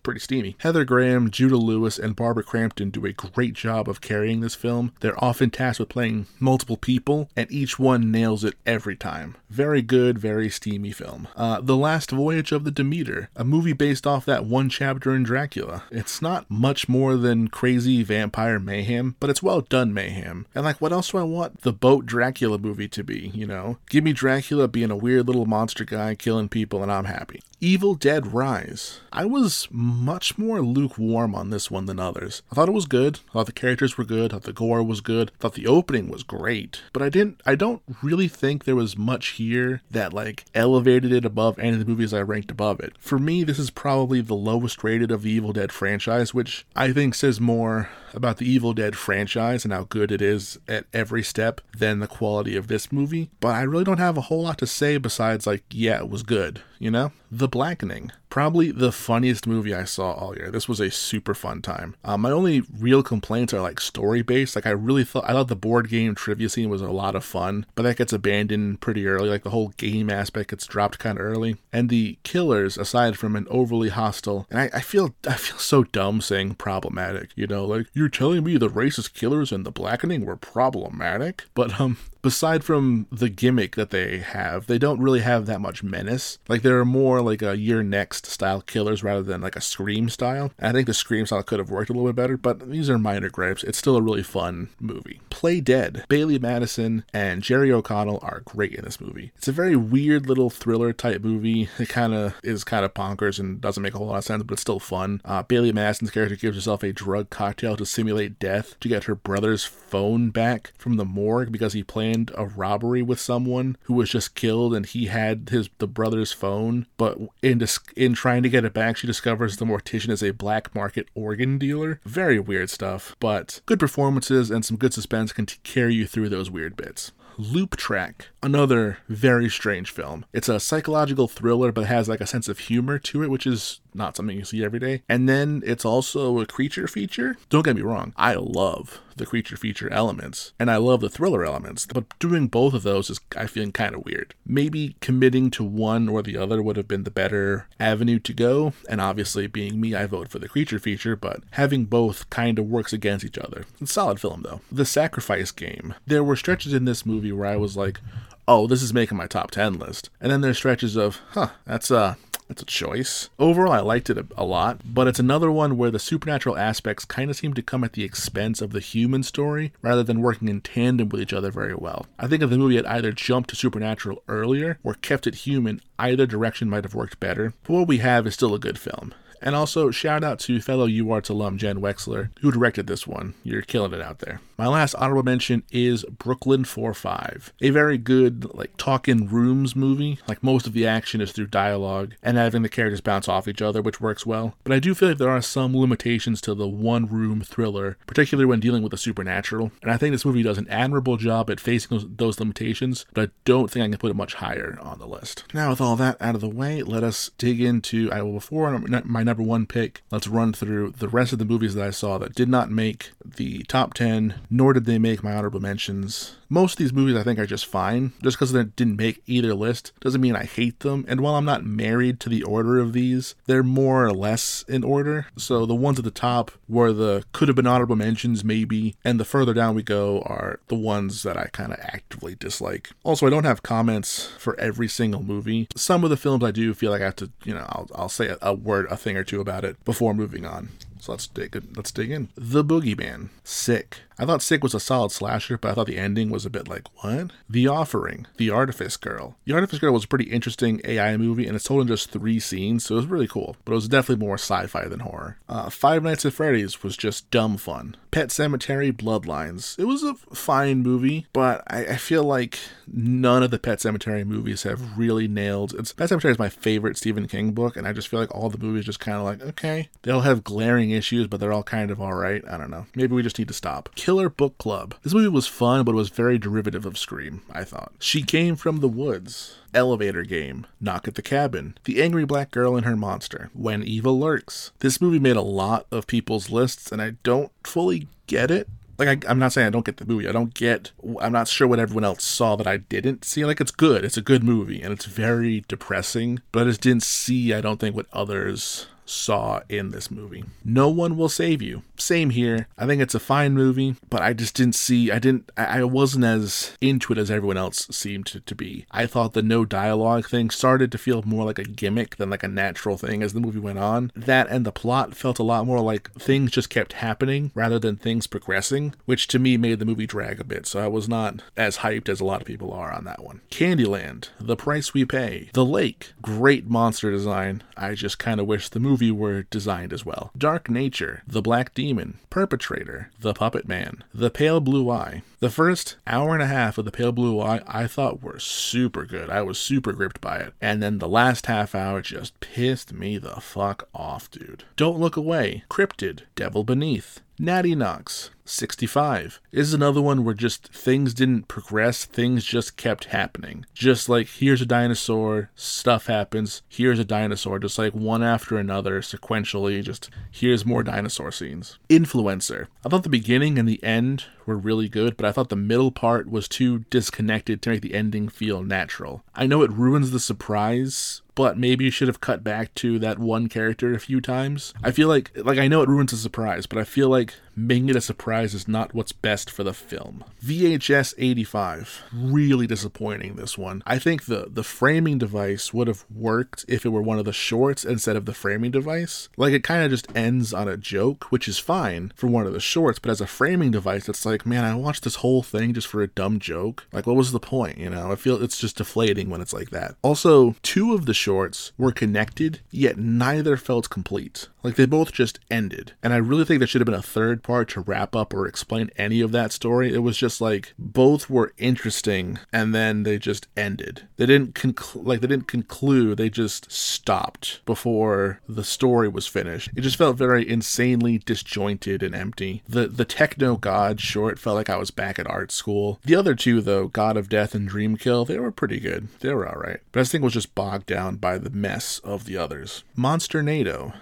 pretty 0.02 0.20
steamy. 0.20 0.56
Heather 0.58 0.84
Graham, 0.84 1.30
Judah 1.30 1.56
Lewis, 1.56 1.98
and 1.98 2.16
Barbara 2.16 2.42
Crampton 2.42 2.90
do 2.90 3.06
a 3.06 3.12
great 3.12 3.54
job 3.54 3.88
of 3.88 4.00
carrying 4.00 4.40
this 4.40 4.54
film. 4.54 4.92
They're 5.00 5.22
often 5.22 5.50
tasked 5.50 5.80
with 5.80 5.88
playing 5.88 6.26
multiple 6.40 6.76
people, 6.76 7.28
and 7.36 7.50
each 7.50 7.78
one 7.78 8.10
nails 8.10 8.44
it 8.44 8.54
every 8.66 8.96
time. 8.96 9.36
Very 9.48 9.82
good, 9.82 10.18
very 10.18 10.48
steamy 10.48 10.92
film. 10.92 11.28
Uh, 11.36 11.60
the 11.60 11.76
Last 11.76 12.10
Voyage 12.10 12.52
of 12.52 12.64
the 12.64 12.70
Demeter, 12.70 13.28
a 13.36 13.44
movie 13.44 13.72
based 13.72 14.06
off 14.06 14.24
that 14.24 14.44
one 14.44 14.68
chapter 14.68 15.14
in 15.14 15.22
Dracula. 15.22 15.84
It's 15.90 16.22
not 16.22 16.50
much 16.50 16.88
more 16.88 17.16
than 17.16 17.48
crazy 17.48 18.02
vampire 18.02 18.58
mayhem, 18.58 19.16
but 19.20 19.30
it's 19.30 19.42
well 19.42 19.60
done 19.60 19.92
mayhem. 19.92 20.46
And 20.54 20.64
like, 20.64 20.80
what 20.80 20.92
else 20.92 21.10
do 21.10 21.18
I 21.18 21.22
want 21.22 21.62
the 21.62 21.72
boat 21.72 22.06
Dracula 22.06 22.58
movie 22.58 22.88
to 22.88 23.04
be? 23.04 23.30
You 23.34 23.46
know, 23.46 23.78
give 23.88 24.04
me 24.04 24.12
Dracula 24.12 24.68
being 24.68 24.90
a 24.90 24.96
weird 24.96 25.26
little 25.26 25.46
monster 25.46 25.84
guy 25.84 26.14
killing 26.14 26.48
people, 26.48 26.82
and 26.82 26.90
I'm 26.90 27.04
happy. 27.04 27.42
Evil 27.64 27.94
Dead 27.94 28.32
Rise. 28.34 28.98
I 29.12 29.24
was 29.24 29.68
much 29.70 30.36
more 30.36 30.62
lukewarm 30.62 31.32
on 31.32 31.50
this 31.50 31.70
one 31.70 31.86
than 31.86 32.00
others. 32.00 32.42
I 32.50 32.56
thought 32.56 32.68
it 32.68 32.72
was 32.72 32.86
good. 32.86 33.20
I 33.28 33.34
thought 33.34 33.46
the 33.46 33.52
characters 33.52 33.96
were 33.96 34.02
good. 34.02 34.32
I 34.32 34.34
thought 34.34 34.42
the 34.42 34.52
gore 34.52 34.82
was 34.82 35.00
good. 35.00 35.30
I 35.36 35.42
thought 35.42 35.54
the 35.54 35.68
opening 35.68 36.08
was 36.08 36.24
great. 36.24 36.80
But 36.92 37.02
I 37.02 37.08
didn't 37.08 37.40
I 37.46 37.54
don't 37.54 37.80
really 38.02 38.26
think 38.26 38.64
there 38.64 38.74
was 38.74 38.98
much 38.98 39.28
here 39.28 39.80
that 39.92 40.12
like 40.12 40.44
elevated 40.56 41.12
it 41.12 41.24
above 41.24 41.56
any 41.60 41.74
of 41.74 41.78
the 41.78 41.84
movies 41.84 42.12
I 42.12 42.22
ranked 42.22 42.50
above 42.50 42.80
it. 42.80 42.94
For 42.98 43.20
me, 43.20 43.44
this 43.44 43.60
is 43.60 43.70
probably 43.70 44.20
the 44.20 44.34
lowest 44.34 44.82
rated 44.82 45.12
of 45.12 45.22
the 45.22 45.30
Evil 45.30 45.52
Dead 45.52 45.70
franchise, 45.70 46.34
which 46.34 46.66
I 46.74 46.92
think 46.92 47.14
says 47.14 47.40
more 47.40 47.90
about 48.12 48.38
the 48.38 48.50
Evil 48.50 48.72
Dead 48.72 48.96
franchise 48.96 49.64
and 49.64 49.72
how 49.72 49.84
good 49.84 50.10
it 50.10 50.20
is 50.20 50.58
at 50.66 50.86
every 50.92 51.22
step 51.22 51.60
than 51.76 52.00
the 52.00 52.08
quality 52.08 52.56
of 52.56 52.66
this 52.66 52.90
movie. 52.90 53.30
But 53.38 53.54
I 53.54 53.62
really 53.62 53.84
don't 53.84 53.98
have 53.98 54.16
a 54.16 54.22
whole 54.22 54.42
lot 54.42 54.58
to 54.58 54.66
say 54.66 54.96
besides 54.96 55.46
like, 55.46 55.62
yeah, 55.70 55.98
it 55.98 56.08
was 56.08 56.24
good, 56.24 56.60
you 56.78 56.90
know? 56.90 57.12
The 57.30 57.48
Blackening. 57.52 58.10
Probably 58.32 58.70
the 58.70 58.92
funniest 58.92 59.46
movie 59.46 59.74
I 59.74 59.84
saw 59.84 60.12
all 60.12 60.34
year. 60.34 60.50
This 60.50 60.66
was 60.66 60.80
a 60.80 60.90
super 60.90 61.34
fun 61.34 61.60
time. 61.60 61.96
Um, 62.02 62.22
my 62.22 62.30
only 62.30 62.62
real 62.78 63.02
complaints 63.02 63.52
are 63.52 63.60
like 63.60 63.78
story 63.78 64.22
based. 64.22 64.56
Like 64.56 64.64
I 64.66 64.70
really 64.70 65.04
thought 65.04 65.28
I 65.28 65.32
thought 65.32 65.48
the 65.48 65.54
board 65.54 65.90
game 65.90 66.14
trivia 66.14 66.48
scene 66.48 66.70
was 66.70 66.80
a 66.80 66.90
lot 66.90 67.14
of 67.14 67.26
fun, 67.26 67.66
but 67.74 67.82
that 67.82 67.98
gets 67.98 68.10
abandoned 68.10 68.80
pretty 68.80 69.06
early. 69.06 69.28
Like 69.28 69.42
the 69.42 69.50
whole 69.50 69.68
game 69.76 70.08
aspect 70.08 70.48
gets 70.48 70.66
dropped 70.66 70.98
kind 70.98 71.18
of 71.18 71.26
early. 71.26 71.58
And 71.74 71.90
the 71.90 72.16
killers, 72.22 72.78
aside 72.78 73.18
from 73.18 73.36
an 73.36 73.46
overly 73.50 73.90
hostile, 73.90 74.46
and 74.48 74.58
I, 74.60 74.70
I 74.72 74.80
feel 74.80 75.14
I 75.28 75.34
feel 75.34 75.58
so 75.58 75.84
dumb 75.84 76.22
saying 76.22 76.54
problematic. 76.54 77.32
You 77.36 77.46
know, 77.46 77.66
like 77.66 77.88
you're 77.92 78.08
telling 78.08 78.44
me 78.44 78.56
the 78.56 78.70
racist 78.70 79.12
killers 79.12 79.52
and 79.52 79.66
the 79.66 79.70
blackening 79.70 80.24
were 80.24 80.36
problematic, 80.36 81.44
but 81.52 81.78
um, 81.78 81.98
beside 82.22 82.64
from 82.64 83.06
the 83.10 83.28
gimmick 83.28 83.76
that 83.76 83.90
they 83.90 84.18
have, 84.18 84.68
they 84.68 84.78
don't 84.78 85.00
really 85.00 85.20
have 85.20 85.46
that 85.46 85.60
much 85.60 85.82
menace. 85.82 86.38
Like 86.48 86.62
they're 86.62 86.84
more 86.84 87.20
like 87.20 87.42
a 87.42 87.58
You're 87.58 87.82
Next 87.82 88.21
style 88.26 88.60
killers 88.60 89.02
rather 89.02 89.22
than 89.22 89.40
like 89.40 89.56
a 89.56 89.60
Scream 89.60 90.08
style. 90.08 90.52
And 90.58 90.68
I 90.68 90.72
think 90.72 90.86
the 90.86 90.94
Scream 90.94 91.26
style 91.26 91.42
could 91.42 91.58
have 91.58 91.70
worked 91.70 91.90
a 91.90 91.92
little 91.92 92.08
bit 92.08 92.16
better, 92.16 92.36
but 92.36 92.70
these 92.70 92.88
are 92.88 92.98
minor 92.98 93.28
gripes. 93.28 93.64
It's 93.64 93.78
still 93.78 93.96
a 93.96 94.02
really 94.02 94.22
fun 94.22 94.70
movie. 94.80 95.20
Play 95.30 95.60
Dead. 95.60 96.04
Bailee 96.08 96.40
Madison 96.40 97.04
and 97.12 97.42
Jerry 97.42 97.72
O'Connell 97.72 98.20
are 98.22 98.42
great 98.44 98.74
in 98.74 98.84
this 98.84 99.00
movie. 99.00 99.32
It's 99.36 99.48
a 99.48 99.52
very 99.52 99.76
weird 99.76 100.28
little 100.28 100.50
thriller 100.50 100.92
type 100.92 101.22
movie. 101.22 101.68
It 101.78 101.88
kind 101.88 102.14
of 102.14 102.34
is 102.42 102.64
kind 102.64 102.84
of 102.84 102.94
bonkers 102.94 103.38
and 103.38 103.60
doesn't 103.60 103.82
make 103.82 103.94
a 103.94 103.98
whole 103.98 104.08
lot 104.08 104.18
of 104.18 104.24
sense, 104.24 104.42
but 104.42 104.52
it's 104.52 104.62
still 104.62 104.80
fun. 104.80 105.20
Uh, 105.24 105.42
Bailee 105.42 105.74
Madison's 105.74 106.10
character 106.10 106.36
gives 106.36 106.56
herself 106.56 106.82
a 106.82 106.92
drug 106.92 107.30
cocktail 107.30 107.76
to 107.76 107.86
simulate 107.86 108.38
death 108.38 108.78
to 108.80 108.88
get 108.88 109.04
her 109.04 109.14
brother's 109.14 109.64
phone 109.64 110.30
back 110.30 110.72
from 110.78 110.96
the 110.96 111.04
morgue 111.04 111.50
because 111.50 111.72
he 111.72 111.82
planned 111.82 112.12
planned 112.12 112.32
a 112.36 112.44
robbery 112.44 113.02
with 113.02 113.20
someone 113.20 113.76
who 113.82 113.94
was 113.94 114.10
just 114.10 114.34
killed 114.34 114.74
and 114.74 114.86
he 114.86 115.06
had 115.06 115.48
his 115.50 115.68
the 115.78 115.86
brother's 115.86 116.32
phone 116.32 116.86
but 116.96 117.18
in 117.42 117.58
dis- 117.58 117.78
in 117.96 118.11
trying 118.14 118.42
to 118.42 118.48
get 118.48 118.64
it 118.64 118.72
back 118.72 118.96
she 118.96 119.06
discovers 119.06 119.56
the 119.56 119.64
mortician 119.64 120.10
is 120.10 120.22
a 120.22 120.32
black 120.32 120.74
market 120.74 121.08
organ 121.14 121.58
dealer 121.58 122.00
very 122.04 122.38
weird 122.38 122.70
stuff 122.70 123.16
but 123.20 123.60
good 123.66 123.80
performances 123.80 124.50
and 124.50 124.64
some 124.64 124.76
good 124.76 124.94
suspense 124.94 125.32
can 125.32 125.46
t- 125.46 125.58
carry 125.62 125.94
you 125.94 126.06
through 126.06 126.28
those 126.28 126.50
weird 126.50 126.76
bits 126.76 127.12
Loop 127.38 127.76
Track, 127.76 128.28
another 128.42 128.98
very 129.08 129.48
strange 129.48 129.90
film. 129.90 130.26
It's 130.32 130.48
a 130.48 130.60
psychological 130.60 131.28
thriller, 131.28 131.72
but 131.72 131.86
has 131.86 132.08
like 132.08 132.20
a 132.20 132.26
sense 132.26 132.46
of 132.48 132.58
humor 132.58 132.98
to 132.98 133.22
it, 133.22 133.30
which 133.30 133.46
is 133.46 133.80
not 133.94 134.16
something 134.16 134.36
you 134.36 134.44
see 134.44 134.64
every 134.64 134.78
day. 134.78 135.02
And 135.08 135.28
then 135.28 135.62
it's 135.64 135.84
also 135.84 136.40
a 136.40 136.46
creature 136.46 136.86
feature. 136.88 137.36
Don't 137.48 137.64
get 137.64 137.76
me 137.76 137.82
wrong, 137.82 138.12
I 138.16 138.34
love 138.34 139.00
the 139.16 139.26
creature 139.26 139.56
feature 139.56 139.92
elements 139.92 140.52
and 140.58 140.70
I 140.70 140.76
love 140.76 141.00
the 141.00 141.08
thriller 141.08 141.44
elements, 141.44 141.86
but 141.86 142.18
doing 142.18 142.46
both 142.46 142.74
of 142.74 142.82
those 142.82 143.10
is 143.10 143.20
I 143.36 143.46
feel 143.46 143.70
kind 143.70 143.94
of 143.94 144.04
weird. 144.04 144.34
Maybe 144.46 144.96
committing 145.00 145.50
to 145.52 145.64
one 145.64 146.08
or 146.08 146.22
the 146.22 146.36
other 146.36 146.62
would 146.62 146.76
have 146.76 146.88
been 146.88 147.04
the 147.04 147.10
better 147.10 147.68
avenue 147.78 148.18
to 148.20 148.32
go, 148.32 148.72
and 148.88 149.00
obviously 149.00 149.46
being 149.46 149.80
me, 149.80 149.94
I 149.94 150.06
vote 150.06 150.28
for 150.28 150.38
the 150.38 150.48
creature 150.48 150.78
feature, 150.78 151.16
but 151.16 151.42
having 151.52 151.84
both 151.84 152.28
kind 152.30 152.58
of 152.58 152.66
works 152.66 152.92
against 152.92 153.24
each 153.24 153.38
other. 153.38 153.64
It's 153.80 153.90
a 153.90 153.94
solid 153.94 154.20
film 154.20 154.42
though. 154.42 154.60
The 154.70 154.84
Sacrifice 154.84 155.50
Game. 155.50 155.94
There 156.06 156.24
were 156.24 156.36
stretches 156.36 156.72
in 156.72 156.84
this 156.84 157.06
movie 157.06 157.32
where 157.32 157.48
I 157.48 157.56
was 157.56 157.76
like, 157.76 158.00
oh, 158.48 158.66
this 158.66 158.82
is 158.82 158.92
making 158.92 159.16
my 159.16 159.26
top 159.26 159.50
10 159.50 159.74
list. 159.78 160.10
And 160.20 160.32
then 160.32 160.40
there's 160.40 160.56
stretches 160.58 160.96
of, 160.96 161.20
huh, 161.30 161.50
that's 161.64 161.90
uh 161.90 162.14
it's 162.52 162.62
a 162.62 162.66
choice. 162.66 163.28
Overall, 163.38 163.72
I 163.72 163.80
liked 163.80 164.10
it 164.10 164.18
a, 164.18 164.26
a 164.36 164.44
lot, 164.44 164.80
but 164.84 165.08
it's 165.08 165.18
another 165.18 165.50
one 165.50 165.76
where 165.76 165.90
the 165.90 165.98
supernatural 165.98 166.56
aspects 166.56 167.04
kind 167.04 167.30
of 167.30 167.36
seem 167.36 167.54
to 167.54 167.62
come 167.62 167.82
at 167.82 167.94
the 167.94 168.04
expense 168.04 168.60
of 168.62 168.72
the 168.72 168.80
human 168.80 169.22
story 169.22 169.72
rather 169.82 170.02
than 170.02 170.22
working 170.22 170.48
in 170.48 170.60
tandem 170.60 171.08
with 171.08 171.20
each 171.20 171.32
other 171.32 171.50
very 171.50 171.74
well. 171.74 172.06
I 172.18 172.28
think 172.28 172.42
if 172.42 172.50
the 172.50 172.58
movie 172.58 172.76
had 172.76 172.86
either 172.86 173.12
jumped 173.12 173.50
to 173.50 173.56
supernatural 173.56 174.22
earlier 174.28 174.78
or 174.84 174.94
kept 174.94 175.26
it 175.26 175.34
human, 175.34 175.80
either 175.98 176.26
direction 176.26 176.70
might 176.70 176.84
have 176.84 176.94
worked 176.94 177.18
better. 177.18 177.54
But 177.64 177.72
what 177.72 177.88
we 177.88 177.98
have 177.98 178.26
is 178.26 178.34
still 178.34 178.54
a 178.54 178.58
good 178.58 178.78
film. 178.78 179.14
And 179.42 179.56
also, 179.56 179.90
shout 179.90 180.22
out 180.22 180.38
to 180.40 180.60
fellow 180.60 180.86
UArts 180.86 181.28
alum 181.28 181.58
Jen 181.58 181.80
Wexler, 181.80 182.30
who 182.40 182.52
directed 182.52 182.86
this 182.86 183.06
one. 183.06 183.34
You're 183.42 183.62
killing 183.62 183.92
it 183.92 184.00
out 184.00 184.20
there. 184.20 184.40
My 184.56 184.68
last 184.68 184.94
honorable 184.94 185.24
mention 185.24 185.64
is 185.72 186.04
Brooklyn 186.04 186.62
4-5. 186.62 187.50
A 187.60 187.70
very 187.70 187.98
good, 187.98 188.54
like, 188.54 188.76
talk 188.76 189.08
in 189.08 189.28
rooms 189.28 189.74
movie. 189.74 190.20
Like, 190.28 190.42
most 190.42 190.68
of 190.68 190.72
the 190.72 190.86
action 190.86 191.20
is 191.20 191.32
through 191.32 191.48
dialogue 191.48 192.14
and 192.22 192.36
having 192.36 192.62
the 192.62 192.68
characters 192.68 193.00
bounce 193.00 193.28
off 193.28 193.48
each 193.48 193.60
other, 193.60 193.82
which 193.82 194.00
works 194.00 194.24
well. 194.24 194.54
But 194.62 194.72
I 194.72 194.78
do 194.78 194.94
feel 194.94 195.08
like 195.08 195.18
there 195.18 195.28
are 195.28 195.42
some 195.42 195.76
limitations 195.76 196.40
to 196.42 196.54
the 196.54 196.68
one 196.68 197.06
room 197.06 197.40
thriller, 197.40 197.96
particularly 198.06 198.46
when 198.46 198.60
dealing 198.60 198.82
with 198.82 198.92
the 198.92 198.98
supernatural. 198.98 199.72
And 199.82 199.90
I 199.90 199.96
think 199.96 200.12
this 200.12 200.24
movie 200.24 200.44
does 200.44 200.58
an 200.58 200.68
admirable 200.68 201.16
job 201.16 201.50
at 201.50 201.58
facing 201.58 201.96
those, 201.96 202.06
those 202.08 202.38
limitations, 202.38 203.04
but 203.12 203.30
I 203.30 203.32
don't 203.44 203.68
think 203.68 203.84
I 203.84 203.88
can 203.88 203.98
put 203.98 204.12
it 204.12 204.16
much 204.16 204.34
higher 204.34 204.78
on 204.80 205.00
the 205.00 205.06
list. 205.08 205.44
Now, 205.52 205.70
with 205.70 205.80
all 205.80 205.96
that 205.96 206.22
out 206.22 206.36
of 206.36 206.40
the 206.40 206.48
way, 206.48 206.82
let 206.82 207.02
us 207.02 207.32
dig 207.38 207.60
into, 207.60 208.12
I 208.12 208.22
will, 208.22 208.34
before 208.34 208.78
my 208.78 209.24
number 209.32 209.48
one 209.48 209.64
pick, 209.64 210.02
let's 210.10 210.28
run 210.28 210.52
through 210.52 210.90
the 210.98 211.08
rest 211.08 211.32
of 211.32 211.38
the 211.38 211.46
movies 211.46 211.74
that 211.74 211.86
I 211.86 211.90
saw 211.90 212.18
that 212.18 212.34
did 212.34 212.50
not 212.50 212.70
make 212.70 213.12
the 213.24 213.62
top 213.62 213.94
10 213.94 214.34
nor 214.50 214.74
did 214.74 214.84
they 214.84 214.98
make 214.98 215.24
my 215.24 215.32
honorable 215.32 215.58
mentions. 215.58 216.36
Most 216.52 216.72
of 216.72 216.78
these 216.80 216.92
movies 216.92 217.16
I 217.16 217.22
think 217.22 217.38
are 217.38 217.46
just 217.46 217.64
fine. 217.64 218.12
Just 218.22 218.36
because 218.36 218.52
they 218.52 218.62
didn't 218.62 218.98
make 218.98 219.22
either 219.26 219.54
list 219.54 219.92
doesn't 220.00 220.20
mean 220.20 220.36
I 220.36 220.44
hate 220.44 220.80
them. 220.80 221.06
And 221.08 221.22
while 221.22 221.34
I'm 221.34 221.46
not 221.46 221.64
married 221.64 222.20
to 222.20 222.28
the 222.28 222.42
order 222.42 222.78
of 222.78 222.92
these, 222.92 223.34
they're 223.46 223.62
more 223.62 224.04
or 224.04 224.12
less 224.12 224.62
in 224.68 224.84
order. 224.84 225.28
So 225.38 225.64
the 225.64 225.74
ones 225.74 225.98
at 225.98 226.04
the 226.04 226.10
top 226.10 226.50
were 226.68 226.92
the 226.92 227.24
could 227.32 227.48
have 227.48 227.56
been 227.56 227.66
honorable 227.66 227.96
mentions, 227.96 228.44
maybe, 228.44 228.96
and 229.02 229.18
the 229.18 229.24
further 229.24 229.54
down 229.54 229.74
we 229.74 229.82
go 229.82 230.20
are 230.26 230.60
the 230.68 230.74
ones 230.74 231.22
that 231.22 231.38
I 231.38 231.46
kind 231.52 231.72
of 231.72 231.78
actively 231.80 232.34
dislike. 232.34 232.90
Also, 233.02 233.26
I 233.26 233.30
don't 233.30 233.44
have 233.44 233.62
comments 233.62 234.26
for 234.36 234.54
every 234.60 234.88
single 234.88 235.22
movie. 235.22 235.68
Some 235.74 236.04
of 236.04 236.10
the 236.10 236.18
films 236.18 236.44
I 236.44 236.50
do 236.50 236.74
feel 236.74 236.90
like 236.90 237.00
I 237.00 237.06
have 237.06 237.16
to, 237.16 237.30
you 237.44 237.54
know, 237.54 237.64
I'll, 237.66 237.88
I'll 237.94 238.08
say 238.10 238.28
a, 238.28 238.36
a 238.42 238.52
word, 238.52 238.88
a 238.90 238.98
thing 238.98 239.16
or 239.16 239.24
two 239.24 239.40
about 239.40 239.64
it 239.64 239.82
before 239.86 240.12
moving 240.12 240.44
on. 240.44 240.68
So 241.02 241.10
let's 241.10 241.26
dig 241.26 241.60
let's 241.76 241.90
dig 241.90 242.12
in. 242.12 242.28
The 242.36 242.62
Boogeyman. 242.62 243.30
Sick. 243.42 243.98
I 244.22 244.24
thought 244.24 244.40
Sick 244.40 244.62
was 244.62 244.72
a 244.72 244.78
solid 244.78 245.10
slasher, 245.10 245.58
but 245.58 245.72
I 245.72 245.74
thought 245.74 245.88
the 245.88 245.98
ending 245.98 246.30
was 246.30 246.46
a 246.46 246.50
bit 246.50 246.68
like, 246.68 246.84
what? 247.02 247.32
The 247.50 247.66
Offering. 247.66 248.28
The 248.36 248.50
Artifice 248.50 248.96
Girl. 248.96 249.36
The 249.46 249.52
Artifice 249.52 249.80
Girl 249.80 249.92
was 249.92 250.04
a 250.04 250.08
pretty 250.08 250.30
interesting 250.30 250.80
AI 250.84 251.16
movie, 251.16 251.44
and 251.44 251.56
it's 251.56 251.64
told 251.64 251.80
in 251.80 251.88
just 251.88 252.12
three 252.12 252.38
scenes, 252.38 252.84
so 252.84 252.94
it 252.94 252.98
was 252.98 253.06
really 253.06 253.26
cool. 253.26 253.56
But 253.64 253.72
it 253.72 253.74
was 253.74 253.88
definitely 253.88 254.24
more 254.24 254.36
sci-fi 254.36 254.86
than 254.86 255.00
horror. 255.00 255.38
Uh, 255.48 255.70
Five 255.70 256.04
Nights 256.04 256.24
at 256.24 256.34
Freddy's 256.34 256.84
was 256.84 256.96
just 256.96 257.32
dumb 257.32 257.56
fun. 257.56 257.96
Pet 258.12 258.28
Sematary 258.28 258.92
Bloodlines. 258.92 259.76
It 259.76 259.86
was 259.86 260.04
a 260.04 260.14
fine 260.14 260.82
movie, 260.82 261.26
but 261.32 261.64
I, 261.66 261.86
I 261.86 261.96
feel 261.96 262.22
like 262.22 262.58
none 262.86 263.42
of 263.42 263.50
the 263.50 263.58
Pet 263.58 263.78
Sematary 263.78 264.24
movies 264.24 264.62
have 264.64 264.98
really 264.98 265.26
nailed. 265.26 265.74
It's 265.74 265.92
Pet 265.92 266.10
Sematary 266.10 266.30
is 266.30 266.38
my 266.38 266.50
favorite 266.50 266.96
Stephen 266.98 267.26
King 267.26 267.52
book, 267.52 267.76
and 267.76 267.88
I 267.88 267.92
just 267.92 268.08
feel 268.08 268.20
like 268.20 268.32
all 268.32 268.50
the 268.50 268.58
movies 268.58 268.84
just 268.84 269.00
kind 269.00 269.16
of 269.16 269.24
like 269.24 269.40
okay, 269.40 269.88
they 270.02 270.12
all 270.12 270.20
have 270.20 270.44
glaring 270.44 270.90
issues, 270.90 271.26
but 271.26 271.40
they're 271.40 271.52
all 271.52 271.62
kind 271.62 271.90
of 271.90 272.00
all 272.00 272.12
right. 272.12 272.42
I 272.48 272.58
don't 272.58 272.70
know. 272.70 272.86
Maybe 272.94 273.14
we 273.14 273.22
just 273.22 273.38
need 273.38 273.48
to 273.48 273.54
stop. 273.54 273.88
Killer 274.12 274.28
Book 274.28 274.58
Club. 274.58 274.94
This 275.02 275.14
movie 275.14 275.28
was 275.28 275.46
fun, 275.46 275.86
but 275.86 275.92
it 275.92 275.94
was 275.94 276.10
very 276.10 276.36
derivative 276.36 276.84
of 276.84 276.98
Scream. 276.98 277.40
I 277.50 277.64
thought. 277.64 277.92
She 277.98 278.22
came 278.22 278.56
from 278.56 278.80
the 278.80 278.88
woods. 278.88 279.56
Elevator 279.72 280.22
Game, 280.22 280.66
Knock 280.82 281.08
at 281.08 281.14
the 281.14 281.22
Cabin, 281.22 281.78
The 281.84 282.02
Angry 282.02 282.26
Black 282.26 282.50
Girl 282.50 282.76
and 282.76 282.84
Her 282.84 282.94
Monster, 282.94 283.48
When 283.54 283.82
Evil 283.82 284.20
Lurks. 284.20 284.70
This 284.80 285.00
movie 285.00 285.18
made 285.18 285.36
a 285.36 285.40
lot 285.40 285.86
of 285.90 286.06
people's 286.06 286.50
lists, 286.50 286.92
and 286.92 287.00
I 287.00 287.12
don't 287.22 287.52
fully 287.64 288.06
get 288.26 288.50
it 288.50 288.68
like 288.98 289.26
I, 289.26 289.30
am 289.30 289.38
not 289.38 289.54
saying 289.54 289.66
I 289.66 289.70
don't 289.70 289.86
get 289.86 289.96
the 289.96 290.04
movie. 290.04 290.28
I 290.28 290.32
don't 290.32 290.52
get. 290.52 290.92
I'm 291.18 291.32
not 291.32 291.48
sure 291.48 291.66
what 291.66 291.80
everyone 291.80 292.04
else 292.04 292.22
saw 292.22 292.54
that 292.56 292.66
I 292.66 292.76
didn't 292.76 293.24
see. 293.24 293.46
Like 293.46 293.60
it's 293.62 293.70
good. 293.70 294.04
It's 294.04 294.18
a 294.18 294.22
good 294.22 294.44
movie 294.44 294.82
and 294.82 294.92
it's 294.92 295.06
very 295.06 295.64
depressing. 295.66 296.40
But 296.52 296.62
I 296.62 296.64
just 296.70 296.82
didn't 296.82 297.02
see. 297.02 297.54
I 297.54 297.62
don't 297.62 297.80
think 297.80 297.96
what 297.96 298.06
others 298.12 298.86
saw 299.04 299.60
in 299.68 299.90
this 299.90 300.10
movie. 300.10 300.44
No 300.64 300.88
one 300.88 301.16
will 301.16 301.28
save 301.28 301.60
you. 301.62 301.82
Same 301.96 302.30
here. 302.30 302.68
I 302.78 302.86
think 302.86 303.02
it's 303.02 303.14
a 303.14 303.20
fine 303.20 303.54
movie, 303.54 303.96
but 304.10 304.22
I 304.22 304.32
just 304.32 304.54
didn't 304.56 304.74
see. 304.74 305.10
I 305.10 305.18
didn't. 305.18 305.50
I 305.56 305.84
wasn't 305.84 306.24
as 306.24 306.76
into 306.80 307.12
it 307.12 307.18
as 307.18 307.30
everyone 307.30 307.56
else 307.56 307.86
seemed 307.90 308.26
to, 308.26 308.40
to 308.40 308.54
be. 308.54 308.86
I 308.90 309.06
thought 309.06 309.34
the 309.34 309.42
no 309.42 309.64
dialogue 309.64 310.28
thing 310.28 310.50
started 310.50 310.90
to 310.92 310.98
feel 310.98 311.22
more 311.22 311.44
like 311.44 311.58
a 311.58 311.64
gimmick 311.64 312.16
than 312.16 312.30
like 312.30 312.42
a 312.42 312.48
natural 312.48 312.96
thing 312.96 313.22
as 313.22 313.32
the 313.32 313.40
movie 313.40 313.58
went 313.58 313.78
on. 313.78 314.10
That 314.14 314.48
and 314.48 314.64
the 314.64 314.72
plot 314.72 315.14
felt 315.14 315.38
a 315.38 315.44
lot 315.44 315.66
more 315.66 315.80
like 315.80 316.12
things 316.14 316.50
just 316.50 316.70
kept 316.70 316.94
happening 316.94 317.50
rather 317.54 317.78
than 317.78 317.96
things 317.96 318.26
progressing, 318.26 318.94
which 319.04 319.26
to 319.28 319.38
me 319.38 319.56
made 319.56 319.78
the 319.78 319.84
movie 319.84 320.06
drag 320.06 320.40
a 320.40 320.44
bit. 320.44 320.66
So 320.66 320.80
I 320.80 320.88
was 320.88 321.08
not 321.08 321.42
as 321.56 321.78
hyped 321.78 322.08
as 322.08 322.20
a 322.20 322.24
lot 322.24 322.40
of 322.40 322.46
people 322.46 322.72
are 322.72 322.92
on 322.92 323.04
that 323.04 323.22
one. 323.22 323.40
Candyland, 323.50 324.28
The 324.40 324.56
Price 324.56 324.94
We 324.94 325.04
Pay, 325.04 325.50
The 325.52 325.64
Lake, 325.64 326.12
great 326.20 326.66
monster 326.66 327.10
design. 327.10 327.62
I 327.76 327.94
just 327.94 328.18
kind 328.18 328.40
of 328.40 328.46
wish 328.46 328.68
the 328.68 328.80
movie 328.80 328.91
movie 328.92 329.10
were 329.10 329.44
designed 329.44 329.90
as 329.90 330.04
well. 330.04 330.30
Dark 330.36 330.68
Nature, 330.68 331.22
The 331.26 331.40
Black 331.40 331.72
Demon, 331.72 332.18
Perpetrator, 332.28 333.10
The 333.20 333.32
Puppet 333.32 333.66
Man, 333.66 334.04
The 334.12 334.28
Pale 334.28 334.60
Blue 334.60 334.90
Eye. 334.90 335.22
The 335.40 335.48
first 335.48 335.96
hour 336.06 336.34
and 336.34 336.42
a 336.42 336.46
half 336.46 336.76
of 336.76 336.84
The 336.84 336.92
Pale 336.92 337.12
Blue 337.12 337.40
Eye 337.40 337.62
I 337.66 337.86
thought 337.86 338.22
were 338.22 338.38
super 338.38 339.06
good. 339.06 339.30
I 339.30 339.40
was 339.40 339.56
super 339.56 339.94
gripped 339.94 340.20
by 340.20 340.36
it. 340.40 340.52
And 340.60 340.82
then 340.82 340.98
the 340.98 341.08
last 341.08 341.46
half 341.46 341.74
hour 341.74 342.02
just 342.02 342.38
pissed 342.40 342.92
me 342.92 343.16
the 343.16 343.40
fuck 343.40 343.88
off, 343.94 344.30
dude. 344.30 344.64
Don't 344.76 345.00
Look 345.00 345.16
Away, 345.16 345.64
Cryptid, 345.70 346.24
Devil 346.34 346.62
Beneath, 346.62 347.20
Natty 347.38 347.74
Knocks, 347.74 348.28
65 348.44 349.40
is 349.52 349.72
another 349.72 350.02
one 350.02 350.24
where 350.24 350.34
just 350.34 350.68
things 350.68 351.14
didn't 351.14 351.48
progress, 351.48 352.04
things 352.04 352.44
just 352.44 352.76
kept 352.76 353.06
happening. 353.06 353.64
Just 353.74 354.08
like 354.08 354.28
here's 354.28 354.60
a 354.60 354.66
dinosaur, 354.66 355.50
stuff 355.54 356.06
happens, 356.06 356.62
here's 356.68 356.98
a 356.98 357.04
dinosaur, 357.04 357.58
just 357.58 357.78
like 357.78 357.94
one 357.94 358.22
after 358.22 358.58
another, 358.58 359.00
sequentially, 359.00 359.82
just 359.82 360.10
here's 360.30 360.66
more 360.66 360.82
dinosaur 360.82 361.30
scenes. 361.30 361.78
Influencer. 361.88 362.66
I 362.84 362.88
thought 362.88 363.02
the 363.04 363.08
beginning 363.08 363.58
and 363.58 363.68
the 363.68 363.82
end 363.82 364.24
were 364.46 364.56
really 364.56 364.88
good, 364.88 365.16
but 365.16 365.26
I 365.26 365.32
thought 365.32 365.48
the 365.48 365.56
middle 365.56 365.90
part 365.90 366.30
was 366.30 366.48
too 366.48 366.80
disconnected 366.90 367.62
to 367.62 367.70
make 367.70 367.82
the 367.82 367.94
ending 367.94 368.28
feel 368.28 368.62
natural. 368.62 369.22
I 369.34 369.46
know 369.46 369.62
it 369.62 369.72
ruins 369.72 370.10
the 370.10 370.20
surprise, 370.20 371.22
but 371.34 371.58
maybe 371.58 371.84
you 371.84 371.90
should 371.90 372.08
have 372.08 372.20
cut 372.20 372.44
back 372.44 372.74
to 372.74 372.98
that 372.98 373.18
one 373.18 373.48
character 373.48 373.94
a 373.94 374.00
few 374.00 374.20
times. 374.20 374.74
I 374.82 374.90
feel 374.90 375.08
like 375.08 375.30
like 375.36 375.58
I 375.58 375.68
know 375.68 375.82
it 375.82 375.88
ruins 375.88 376.10
the 376.10 376.16
surprise, 376.16 376.66
but 376.66 376.78
I 376.78 376.84
feel 376.84 377.08
like 377.08 377.34
making 377.54 377.88
it 377.90 377.96
a 377.96 378.00
surprise 378.00 378.54
is 378.54 378.66
not 378.66 378.94
what's 378.94 379.12
best 379.12 379.50
for 379.50 379.62
the 379.62 379.74
film. 379.74 380.24
VHS 380.42 381.14
85, 381.18 382.02
really 382.12 382.66
disappointing 382.66 383.36
this 383.36 383.56
one. 383.58 383.82
I 383.86 383.98
think 383.98 384.24
the 384.24 384.46
the 384.50 384.62
framing 384.62 385.18
device 385.18 385.72
would 385.72 385.88
have 385.88 386.04
worked 386.14 386.64
if 386.68 386.84
it 386.84 386.90
were 386.90 387.02
one 387.02 387.18
of 387.18 387.24
the 387.24 387.32
shorts 387.32 387.84
instead 387.84 388.16
of 388.16 388.26
the 388.26 388.34
framing 388.34 388.70
device. 388.70 389.28
Like 389.36 389.52
it 389.52 389.64
kind 389.64 389.84
of 389.84 389.90
just 389.90 390.14
ends 390.14 390.52
on 390.52 390.68
a 390.68 390.76
joke, 390.76 391.30
which 391.30 391.48
is 391.48 391.58
fine 391.58 392.12
for 392.14 392.26
one 392.26 392.46
of 392.46 392.52
the 392.52 392.60
shorts, 392.60 392.98
but 392.98 393.10
as 393.10 393.20
a 393.20 393.26
framing 393.26 393.70
device, 393.70 394.08
it's 394.08 394.26
like, 394.26 394.31
man, 394.46 394.64
I 394.64 394.74
watched 394.74 395.04
this 395.04 395.16
whole 395.16 395.42
thing 395.42 395.74
just 395.74 395.86
for 395.86 396.02
a 396.02 396.08
dumb 396.08 396.38
joke. 396.38 396.86
Like 396.92 397.06
what 397.06 397.16
was 397.16 397.32
the 397.32 397.40
point, 397.40 397.78
you 397.78 397.90
know? 397.90 398.10
I 398.10 398.16
feel 398.16 398.42
it's 398.42 398.58
just 398.58 398.76
deflating 398.76 399.30
when 399.30 399.40
it's 399.40 399.52
like 399.52 399.70
that. 399.70 399.94
Also, 400.02 400.54
two 400.62 400.94
of 400.94 401.06
the 401.06 401.14
shorts 401.14 401.72
were 401.76 401.92
connected, 401.92 402.60
yet 402.70 402.98
neither 402.98 403.56
felt 403.56 403.90
complete. 403.90 404.48
Like 404.62 404.76
they 404.76 404.86
both 404.86 405.12
just 405.12 405.40
ended. 405.50 405.92
And 406.02 406.12
I 406.12 406.16
really 406.16 406.44
think 406.44 406.58
there 406.58 406.66
should 406.66 406.80
have 406.80 406.86
been 406.86 406.94
a 406.94 407.02
third 407.02 407.42
part 407.42 407.68
to 407.70 407.80
wrap 407.80 408.14
up 408.14 408.32
or 408.32 408.46
explain 408.46 408.90
any 408.96 409.20
of 409.20 409.32
that 409.32 409.52
story. 409.52 409.92
It 409.92 409.98
was 409.98 410.16
just 410.16 410.40
like 410.40 410.74
both 410.78 411.28
were 411.28 411.52
interesting 411.58 412.38
and 412.52 412.74
then 412.74 413.02
they 413.02 413.18
just 413.18 413.48
ended. 413.56 414.06
They 414.16 414.26
didn't 414.26 414.54
conclude 414.54 415.06
like 415.06 415.20
they 415.20 415.26
didn't 415.26 415.48
conclude, 415.48 416.18
they 416.18 416.30
just 416.30 416.70
stopped 416.70 417.60
before 417.66 418.40
the 418.48 418.64
story 418.64 419.08
was 419.08 419.26
finished. 419.26 419.70
It 419.76 419.80
just 419.82 419.96
felt 419.96 420.16
very 420.16 420.48
insanely 420.48 421.18
disjointed 421.18 422.02
and 422.02 422.14
empty. 422.14 422.62
The 422.68 422.86
the 422.86 423.04
techno 423.04 423.56
god 423.56 424.00
short 424.00 424.38
felt 424.38 424.56
like 424.56 424.70
I 424.70 424.76
was 424.76 424.90
back 424.90 425.18
at 425.18 425.26
art 425.26 425.50
school. 425.52 426.00
The 426.04 426.14
other 426.16 426.34
two 426.34 426.60
though, 426.60 426.88
God 426.88 427.16
of 427.16 427.28
Death 427.28 427.54
and 427.54 427.68
Dreamkill, 427.68 428.26
they 428.26 428.38
were 428.38 428.52
pretty 428.52 428.80
good. 428.80 429.08
They 429.20 429.32
were 429.34 429.48
alright. 429.48 429.80
But 429.90 430.00
I 430.00 430.04
think 430.04 430.24
was 430.24 430.34
just 430.34 430.54
bogged 430.54 430.86
down 430.86 431.16
by 431.16 431.38
the 431.38 431.50
mess 431.50 431.98
of 432.00 432.24
the 432.24 432.36
others. 432.36 432.84
Monster 432.94 433.42
NATO, 433.42 433.92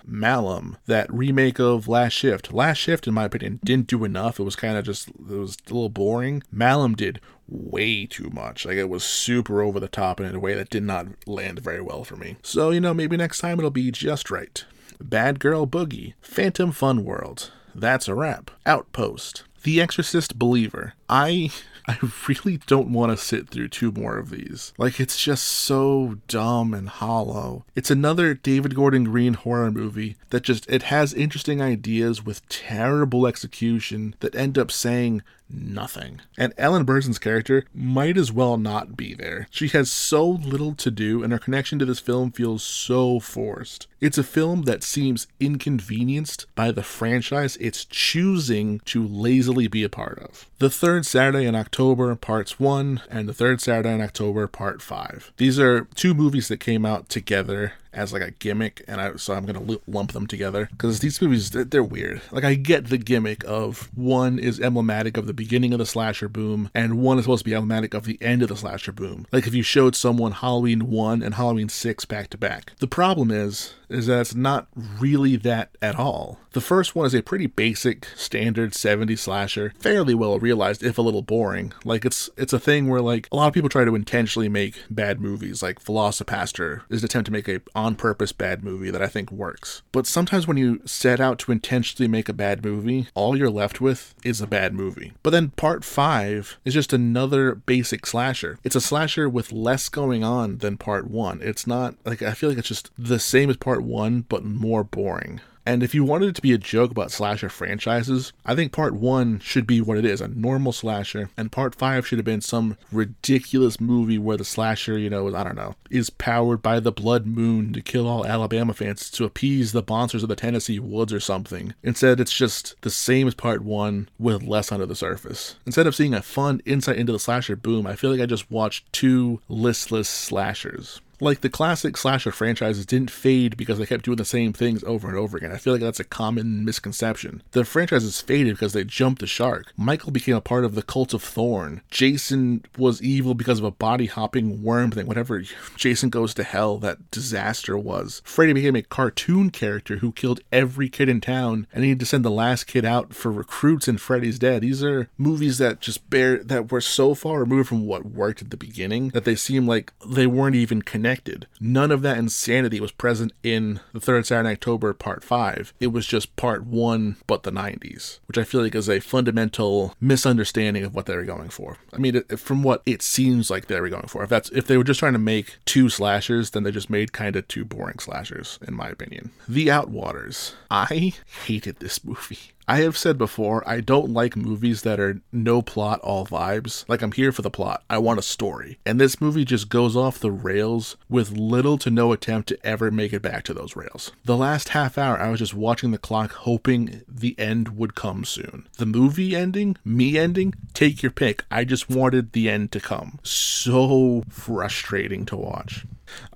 That 0.86 1.12
remake 1.12 1.58
of 1.58 1.88
Last 1.88 2.12
Shift. 2.12 2.52
Last 2.52 2.78
Shift, 2.78 3.06
in 3.06 3.14
my 3.14 3.24
opinion, 3.24 3.60
didn't 3.64 3.86
do 3.86 4.04
enough. 4.04 4.38
It 4.40 4.44
was 4.44 4.56
kind 4.56 4.76
of 4.76 4.84
just, 4.84 5.08
it 5.08 5.16
was 5.18 5.56
a 5.66 5.72
little 5.72 5.88
boring. 5.88 6.42
Malum 6.50 6.94
did 6.94 7.20
way 7.48 8.06
too 8.06 8.30
much. 8.30 8.64
Like 8.64 8.76
it 8.76 8.88
was 8.88 9.02
super 9.04 9.62
over 9.62 9.80
the 9.80 9.88
top 9.88 10.20
in 10.20 10.34
a 10.34 10.40
way 10.40 10.54
that 10.54 10.70
did 10.70 10.84
not 10.84 11.06
land 11.26 11.58
very 11.60 11.80
well 11.80 12.04
for 12.04 12.16
me. 12.16 12.36
So, 12.42 12.70
you 12.70 12.80
know, 12.80 12.94
maybe 12.94 13.16
next 13.16 13.38
time 13.38 13.58
it'll 13.58 13.70
be 13.70 13.90
just 13.90 14.30
right. 14.30 14.64
Bad 15.00 15.40
Girl 15.40 15.66
Boogie, 15.66 16.14
Phantom 16.20 16.72
Fun 16.72 17.04
World. 17.04 17.52
That's 17.74 18.08
a 18.08 18.14
wrap. 18.14 18.50
Outpost. 18.66 19.44
The 19.62 19.80
Exorcist 19.80 20.38
Believer. 20.38 20.94
I 21.08 21.50
I 21.86 21.98
really 22.28 22.58
don't 22.66 22.92
want 22.92 23.10
to 23.10 23.16
sit 23.16 23.48
through 23.48 23.68
two 23.68 23.90
more 23.90 24.16
of 24.16 24.30
these. 24.30 24.72
Like, 24.78 25.00
it's 25.00 25.22
just 25.22 25.44
so 25.44 26.18
dumb 26.28 26.72
and 26.72 26.88
hollow. 26.88 27.64
It's 27.74 27.90
another 27.90 28.34
David 28.34 28.74
Gordon 28.74 29.04
Green 29.04 29.34
horror 29.34 29.70
movie 29.70 30.16
that 30.28 30.42
just, 30.42 30.70
it 30.70 30.84
has 30.84 31.12
interesting 31.12 31.60
ideas 31.60 32.24
with 32.24 32.48
terrible 32.48 33.26
execution 33.26 34.14
that 34.20 34.36
end 34.36 34.56
up 34.56 34.70
saying 34.70 35.22
nothing. 35.52 36.20
And 36.36 36.54
Ellen 36.56 36.84
Burstyn's 36.84 37.18
character 37.18 37.64
might 37.74 38.16
as 38.16 38.32
well 38.32 38.56
not 38.56 38.96
be 38.96 39.14
there. 39.14 39.48
She 39.50 39.68
has 39.68 39.90
so 39.90 40.28
little 40.28 40.74
to 40.74 40.90
do, 40.90 41.22
and 41.22 41.32
her 41.32 41.38
connection 41.38 41.78
to 41.78 41.84
this 41.84 42.00
film 42.00 42.32
feels 42.32 42.62
so 42.62 43.20
forced. 43.20 43.86
It's 44.00 44.18
a 44.18 44.22
film 44.22 44.62
that 44.62 44.82
seems 44.82 45.26
inconvenienced 45.38 46.46
by 46.54 46.72
the 46.72 46.82
franchise 46.82 47.56
it's 47.60 47.84
choosing 47.84 48.80
to 48.86 49.06
lazily 49.06 49.68
be 49.68 49.84
a 49.84 49.88
part 49.88 50.18
of. 50.18 50.46
The 50.58 50.70
third 50.70 51.06
Saturday 51.06 51.46
in 51.46 51.54
October, 51.54 52.14
parts 52.16 52.58
1, 52.58 53.02
and 53.10 53.28
the 53.28 53.34
third 53.34 53.60
Saturday 53.60 53.94
in 53.94 54.00
October, 54.00 54.46
part 54.46 54.80
5. 54.80 55.32
These 55.36 55.58
are 55.58 55.86
two 55.94 56.14
movies 56.14 56.48
that 56.48 56.60
came 56.60 56.86
out 56.86 57.08
together 57.08 57.74
as 57.92 58.12
like 58.12 58.22
a 58.22 58.30
gimmick, 58.30 58.84
and 58.86 59.00
I 59.00 59.16
so 59.16 59.34
I'm 59.34 59.46
gonna 59.46 59.78
lump 59.86 60.12
them 60.12 60.26
together 60.26 60.68
because 60.72 61.00
these 61.00 61.20
movies 61.20 61.50
they're, 61.50 61.64
they're, 61.64 61.90
weird. 61.90 62.20
Like 62.30 62.44
I 62.44 62.54
get 62.54 62.86
the 62.86 62.98
gimmick 62.98 63.42
of 63.44 63.90
one 63.96 64.38
is 64.38 64.60
emblematic 64.60 65.16
of 65.16 65.26
the 65.26 65.32
beginning 65.32 65.72
of 65.72 65.78
the 65.78 65.86
slasher 65.86 66.28
boom, 66.28 66.70
and 66.74 66.98
one 66.98 67.18
is 67.18 67.24
supposed 67.24 67.44
to 67.44 67.50
be 67.50 67.54
emblematic 67.54 67.94
of 67.94 68.04
the 68.04 68.18
end 68.20 68.42
of 68.42 68.48
the 68.48 68.56
slasher 68.56 68.92
boom. 68.92 69.26
Like 69.32 69.46
if 69.46 69.54
you 69.54 69.62
showed 69.62 69.96
someone 69.96 70.32
Halloween 70.32 70.88
one 70.88 71.22
and 71.22 71.34
Halloween 71.34 71.68
six 71.68 72.04
back 72.04 72.30
to 72.30 72.38
back. 72.38 72.72
The 72.78 72.86
problem 72.86 73.30
is 73.30 73.74
is 73.90 74.06
that 74.06 74.20
it's 74.20 74.34
not 74.34 74.68
really 74.98 75.36
that 75.36 75.76
at 75.82 75.96
all. 75.96 76.38
The 76.52 76.60
first 76.60 76.94
one 76.94 77.06
is 77.06 77.14
a 77.14 77.22
pretty 77.22 77.46
basic, 77.46 78.06
standard 78.16 78.72
70s 78.72 79.18
slasher, 79.18 79.72
fairly 79.78 80.14
well 80.14 80.38
realized, 80.38 80.82
if 80.82 80.96
a 80.96 81.02
little 81.02 81.22
boring. 81.22 81.72
Like 81.84 82.04
it's 82.04 82.30
it's 82.36 82.52
a 82.52 82.58
thing 82.58 82.88
where 82.88 83.00
like 83.00 83.28
a 83.30 83.36
lot 83.36 83.48
of 83.48 83.54
people 83.54 83.68
try 83.68 83.84
to 83.84 83.94
intentionally 83.94 84.48
make 84.48 84.82
bad 84.88 85.20
movies. 85.20 85.62
Like 85.62 85.82
VelociPastor 85.82 86.82
is 86.88 87.02
an 87.02 87.06
attempt 87.06 87.26
to 87.26 87.32
make 87.32 87.48
a 87.48 87.60
on 87.84 87.94
purpose 87.96 88.32
bad 88.32 88.62
movie 88.62 88.90
that 88.90 89.02
I 89.02 89.06
think 89.06 89.30
works. 89.30 89.82
But 89.92 90.06
sometimes 90.06 90.46
when 90.46 90.56
you 90.56 90.80
set 90.84 91.20
out 91.20 91.38
to 91.40 91.52
intentionally 91.52 92.08
make 92.08 92.28
a 92.28 92.34
bad 92.34 92.64
movie, 92.64 93.08
all 93.14 93.36
you're 93.36 93.50
left 93.50 93.80
with 93.80 94.14
is 94.24 94.40
a 94.40 94.46
bad 94.46 94.74
movie. 94.74 95.12
But 95.22 95.30
then 95.30 95.50
part 95.50 95.84
five 95.84 96.58
is 96.64 96.74
just 96.74 96.92
another 96.92 97.54
basic 97.54 98.06
slasher. 98.06 98.58
It's 98.64 98.76
a 98.76 98.80
slasher 98.80 99.28
with 99.28 99.52
less 99.52 99.88
going 99.88 100.24
on 100.24 100.58
than 100.58 100.76
part 100.76 101.10
one. 101.10 101.40
It's 101.42 101.66
not 101.66 101.94
like 102.04 102.22
I 102.22 102.32
feel 102.32 102.48
like 102.48 102.58
it's 102.58 102.68
just 102.68 102.90
the 102.98 103.18
same 103.18 103.50
as 103.50 103.56
part 103.56 103.82
one, 103.82 104.24
but 104.28 104.44
more 104.44 104.84
boring. 104.84 105.40
And 105.66 105.82
if 105.82 105.94
you 105.94 106.04
wanted 106.04 106.30
it 106.30 106.34
to 106.36 106.42
be 106.42 106.52
a 106.52 106.58
joke 106.58 106.90
about 106.90 107.12
slasher 107.12 107.48
franchises, 107.48 108.32
I 108.44 108.54
think 108.54 108.72
part 108.72 108.94
one 108.94 109.38
should 109.40 109.66
be 109.66 109.80
what 109.80 109.98
it 109.98 110.04
is 110.04 110.20
a 110.20 110.28
normal 110.28 110.72
slasher, 110.72 111.30
and 111.36 111.52
part 111.52 111.74
five 111.74 112.06
should 112.06 112.18
have 112.18 112.24
been 112.24 112.40
some 112.40 112.76
ridiculous 112.90 113.80
movie 113.80 114.18
where 114.18 114.36
the 114.36 114.44
slasher, 114.44 114.98
you 114.98 115.10
know, 115.10 115.34
I 115.34 115.44
don't 115.44 115.56
know, 115.56 115.74
is 115.90 116.10
powered 116.10 116.62
by 116.62 116.80
the 116.80 116.92
blood 116.92 117.26
moon 117.26 117.72
to 117.74 117.82
kill 117.82 118.08
all 118.08 118.26
Alabama 118.26 118.72
fans 118.72 119.10
to 119.10 119.24
appease 119.24 119.72
the 119.72 119.84
monsters 119.86 120.22
of 120.22 120.28
the 120.28 120.36
Tennessee 120.36 120.78
woods 120.78 121.12
or 121.12 121.20
something. 121.20 121.74
Instead, 121.82 122.20
it's 122.20 122.36
just 122.36 122.74
the 122.80 122.90
same 122.90 123.28
as 123.28 123.34
part 123.34 123.62
one 123.62 124.08
with 124.18 124.42
less 124.42 124.72
under 124.72 124.86
the 124.86 124.94
surface. 124.94 125.56
Instead 125.66 125.86
of 125.86 125.94
seeing 125.94 126.14
a 126.14 126.22
fun 126.22 126.62
insight 126.64 126.96
into 126.96 127.12
the 127.12 127.18
slasher 127.18 127.56
boom, 127.56 127.86
I 127.86 127.96
feel 127.96 128.10
like 128.10 128.20
I 128.20 128.26
just 128.26 128.50
watched 128.50 128.90
two 128.92 129.40
listless 129.48 130.08
slashers. 130.08 131.00
Like 131.20 131.42
the 131.42 131.50
classic 131.50 131.96
slasher 131.96 132.32
franchises 132.32 132.86
didn't 132.86 133.10
fade 133.10 133.56
because 133.56 133.78
they 133.78 133.86
kept 133.86 134.04
doing 134.04 134.16
the 134.16 134.24
same 134.24 134.52
things 134.52 134.82
over 134.84 135.08
and 135.08 135.16
over 135.16 135.36
again. 135.36 135.52
I 135.52 135.58
feel 135.58 135.74
like 135.74 135.82
that's 135.82 136.00
a 136.00 136.04
common 136.04 136.64
misconception. 136.64 137.42
The 137.52 137.64
franchises 137.64 138.20
faded 138.20 138.54
because 138.54 138.72
they 138.72 138.84
jumped 138.84 139.20
the 139.20 139.26
shark. 139.26 139.72
Michael 139.76 140.12
became 140.12 140.34
a 140.34 140.40
part 140.40 140.64
of 140.64 140.74
the 140.74 140.82
cult 140.82 141.12
of 141.12 141.22
Thorn. 141.22 141.82
Jason 141.90 142.64
was 142.78 143.02
evil 143.02 143.34
because 143.34 143.58
of 143.58 143.64
a 143.64 143.70
body 143.70 144.06
hopping 144.06 144.62
worm 144.62 144.90
thing. 144.90 145.06
Whatever 145.06 145.42
Jason 145.76 146.08
goes 146.08 146.32
to 146.34 146.42
hell, 146.42 146.78
that 146.78 147.10
disaster 147.10 147.76
was. 147.76 148.22
Freddy 148.24 148.54
became 148.54 148.76
a 148.76 148.82
cartoon 148.82 149.50
character 149.50 149.96
who 149.98 150.12
killed 150.12 150.40
every 150.50 150.88
kid 150.88 151.08
in 151.08 151.20
town 151.20 151.66
and 151.72 151.84
he 151.84 151.90
had 151.90 152.00
to 152.00 152.06
send 152.06 152.24
the 152.24 152.30
last 152.30 152.64
kid 152.64 152.84
out 152.84 153.12
for 153.12 153.30
recruits 153.30 153.88
and 153.88 154.00
Freddy's 154.00 154.38
Dead. 154.38 154.62
These 154.62 154.82
are 154.82 155.10
movies 155.18 155.58
that 155.58 155.80
just 155.80 156.08
bear 156.08 156.42
that 156.44 156.72
were 156.72 156.80
so 156.80 157.14
far 157.14 157.40
removed 157.40 157.68
from 157.68 157.86
what 157.86 158.06
worked 158.06 158.40
at 158.40 158.50
the 158.50 158.56
beginning 158.56 159.10
that 159.10 159.24
they 159.24 159.34
seem 159.34 159.66
like 159.66 159.92
they 160.06 160.26
weren't 160.26 160.56
even 160.56 160.80
connected 160.80 161.09
connected. 161.10 161.46
None 161.60 161.90
of 161.90 162.02
that 162.02 162.18
insanity 162.18 162.78
was 162.80 162.92
present 162.92 163.32
in 163.42 163.80
the 163.92 164.00
third 164.00 164.26
Saturday 164.26 164.50
in 164.50 164.52
October 164.52 164.92
part 164.92 165.24
five. 165.24 165.74
It 165.80 165.88
was 165.88 166.06
just 166.06 166.36
part 166.36 166.64
one, 166.64 167.16
but 167.26 167.42
the 167.42 167.50
90s, 167.50 168.20
which 168.26 168.38
I 168.38 168.44
feel 168.44 168.62
like 168.62 168.76
is 168.76 168.88
a 168.88 169.00
fundamental 169.00 169.94
misunderstanding 170.00 170.84
of 170.84 170.94
what 170.94 171.06
they 171.06 171.16
were 171.16 171.24
going 171.24 171.48
for. 171.48 171.78
I 171.92 171.98
mean, 171.98 172.22
from 172.36 172.62
what 172.62 172.82
it 172.86 173.02
seems 173.02 173.50
like 173.50 173.66
they 173.66 173.80
were 173.80 173.88
going 173.88 174.06
for. 174.06 174.22
If 174.22 174.30
that's 174.30 174.50
if 174.50 174.66
they 174.66 174.76
were 174.76 174.84
just 174.84 175.00
trying 175.00 175.14
to 175.14 175.18
make 175.18 175.58
two 175.64 175.88
slashers, 175.88 176.50
then 176.50 176.62
they 176.62 176.70
just 176.70 176.90
made 176.90 177.12
kind 177.12 177.34
of 177.34 177.48
two 177.48 177.64
boring 177.64 177.98
slashers, 177.98 178.60
in 178.66 178.74
my 178.74 178.88
opinion. 178.88 179.32
The 179.48 179.66
Outwaters. 179.66 180.52
I 180.70 181.14
hated 181.44 181.80
this 181.80 182.04
movie. 182.04 182.52
I 182.70 182.82
have 182.82 182.96
said 182.96 183.18
before, 183.18 183.68
I 183.68 183.80
don't 183.80 184.12
like 184.12 184.36
movies 184.36 184.82
that 184.82 185.00
are 185.00 185.20
no 185.32 185.60
plot, 185.60 185.98
all 186.02 186.24
vibes. 186.24 186.88
Like, 186.88 187.02
I'm 187.02 187.10
here 187.10 187.32
for 187.32 187.42
the 187.42 187.50
plot. 187.50 187.82
I 187.90 187.98
want 187.98 188.20
a 188.20 188.22
story. 188.22 188.78
And 188.86 189.00
this 189.00 189.20
movie 189.20 189.44
just 189.44 189.68
goes 189.68 189.96
off 189.96 190.20
the 190.20 190.30
rails 190.30 190.96
with 191.08 191.32
little 191.32 191.78
to 191.78 191.90
no 191.90 192.12
attempt 192.12 192.48
to 192.50 192.58
ever 192.64 192.92
make 192.92 193.12
it 193.12 193.22
back 193.22 193.42
to 193.46 193.54
those 193.54 193.74
rails. 193.74 194.12
The 194.24 194.36
last 194.36 194.68
half 194.68 194.98
hour, 194.98 195.18
I 195.18 195.30
was 195.30 195.40
just 195.40 195.52
watching 195.52 195.90
the 195.90 195.98
clock, 195.98 196.30
hoping 196.30 197.02
the 197.08 197.36
end 197.40 197.76
would 197.76 197.96
come 197.96 198.24
soon. 198.24 198.68
The 198.78 198.86
movie 198.86 199.34
ending, 199.34 199.76
me 199.84 200.16
ending, 200.16 200.54
take 200.72 201.02
your 201.02 201.10
pick. 201.10 201.42
I 201.50 201.64
just 201.64 201.90
wanted 201.90 202.30
the 202.30 202.48
end 202.48 202.70
to 202.70 202.78
come. 202.78 203.18
So 203.24 204.22
frustrating 204.28 205.26
to 205.26 205.36
watch. 205.36 205.86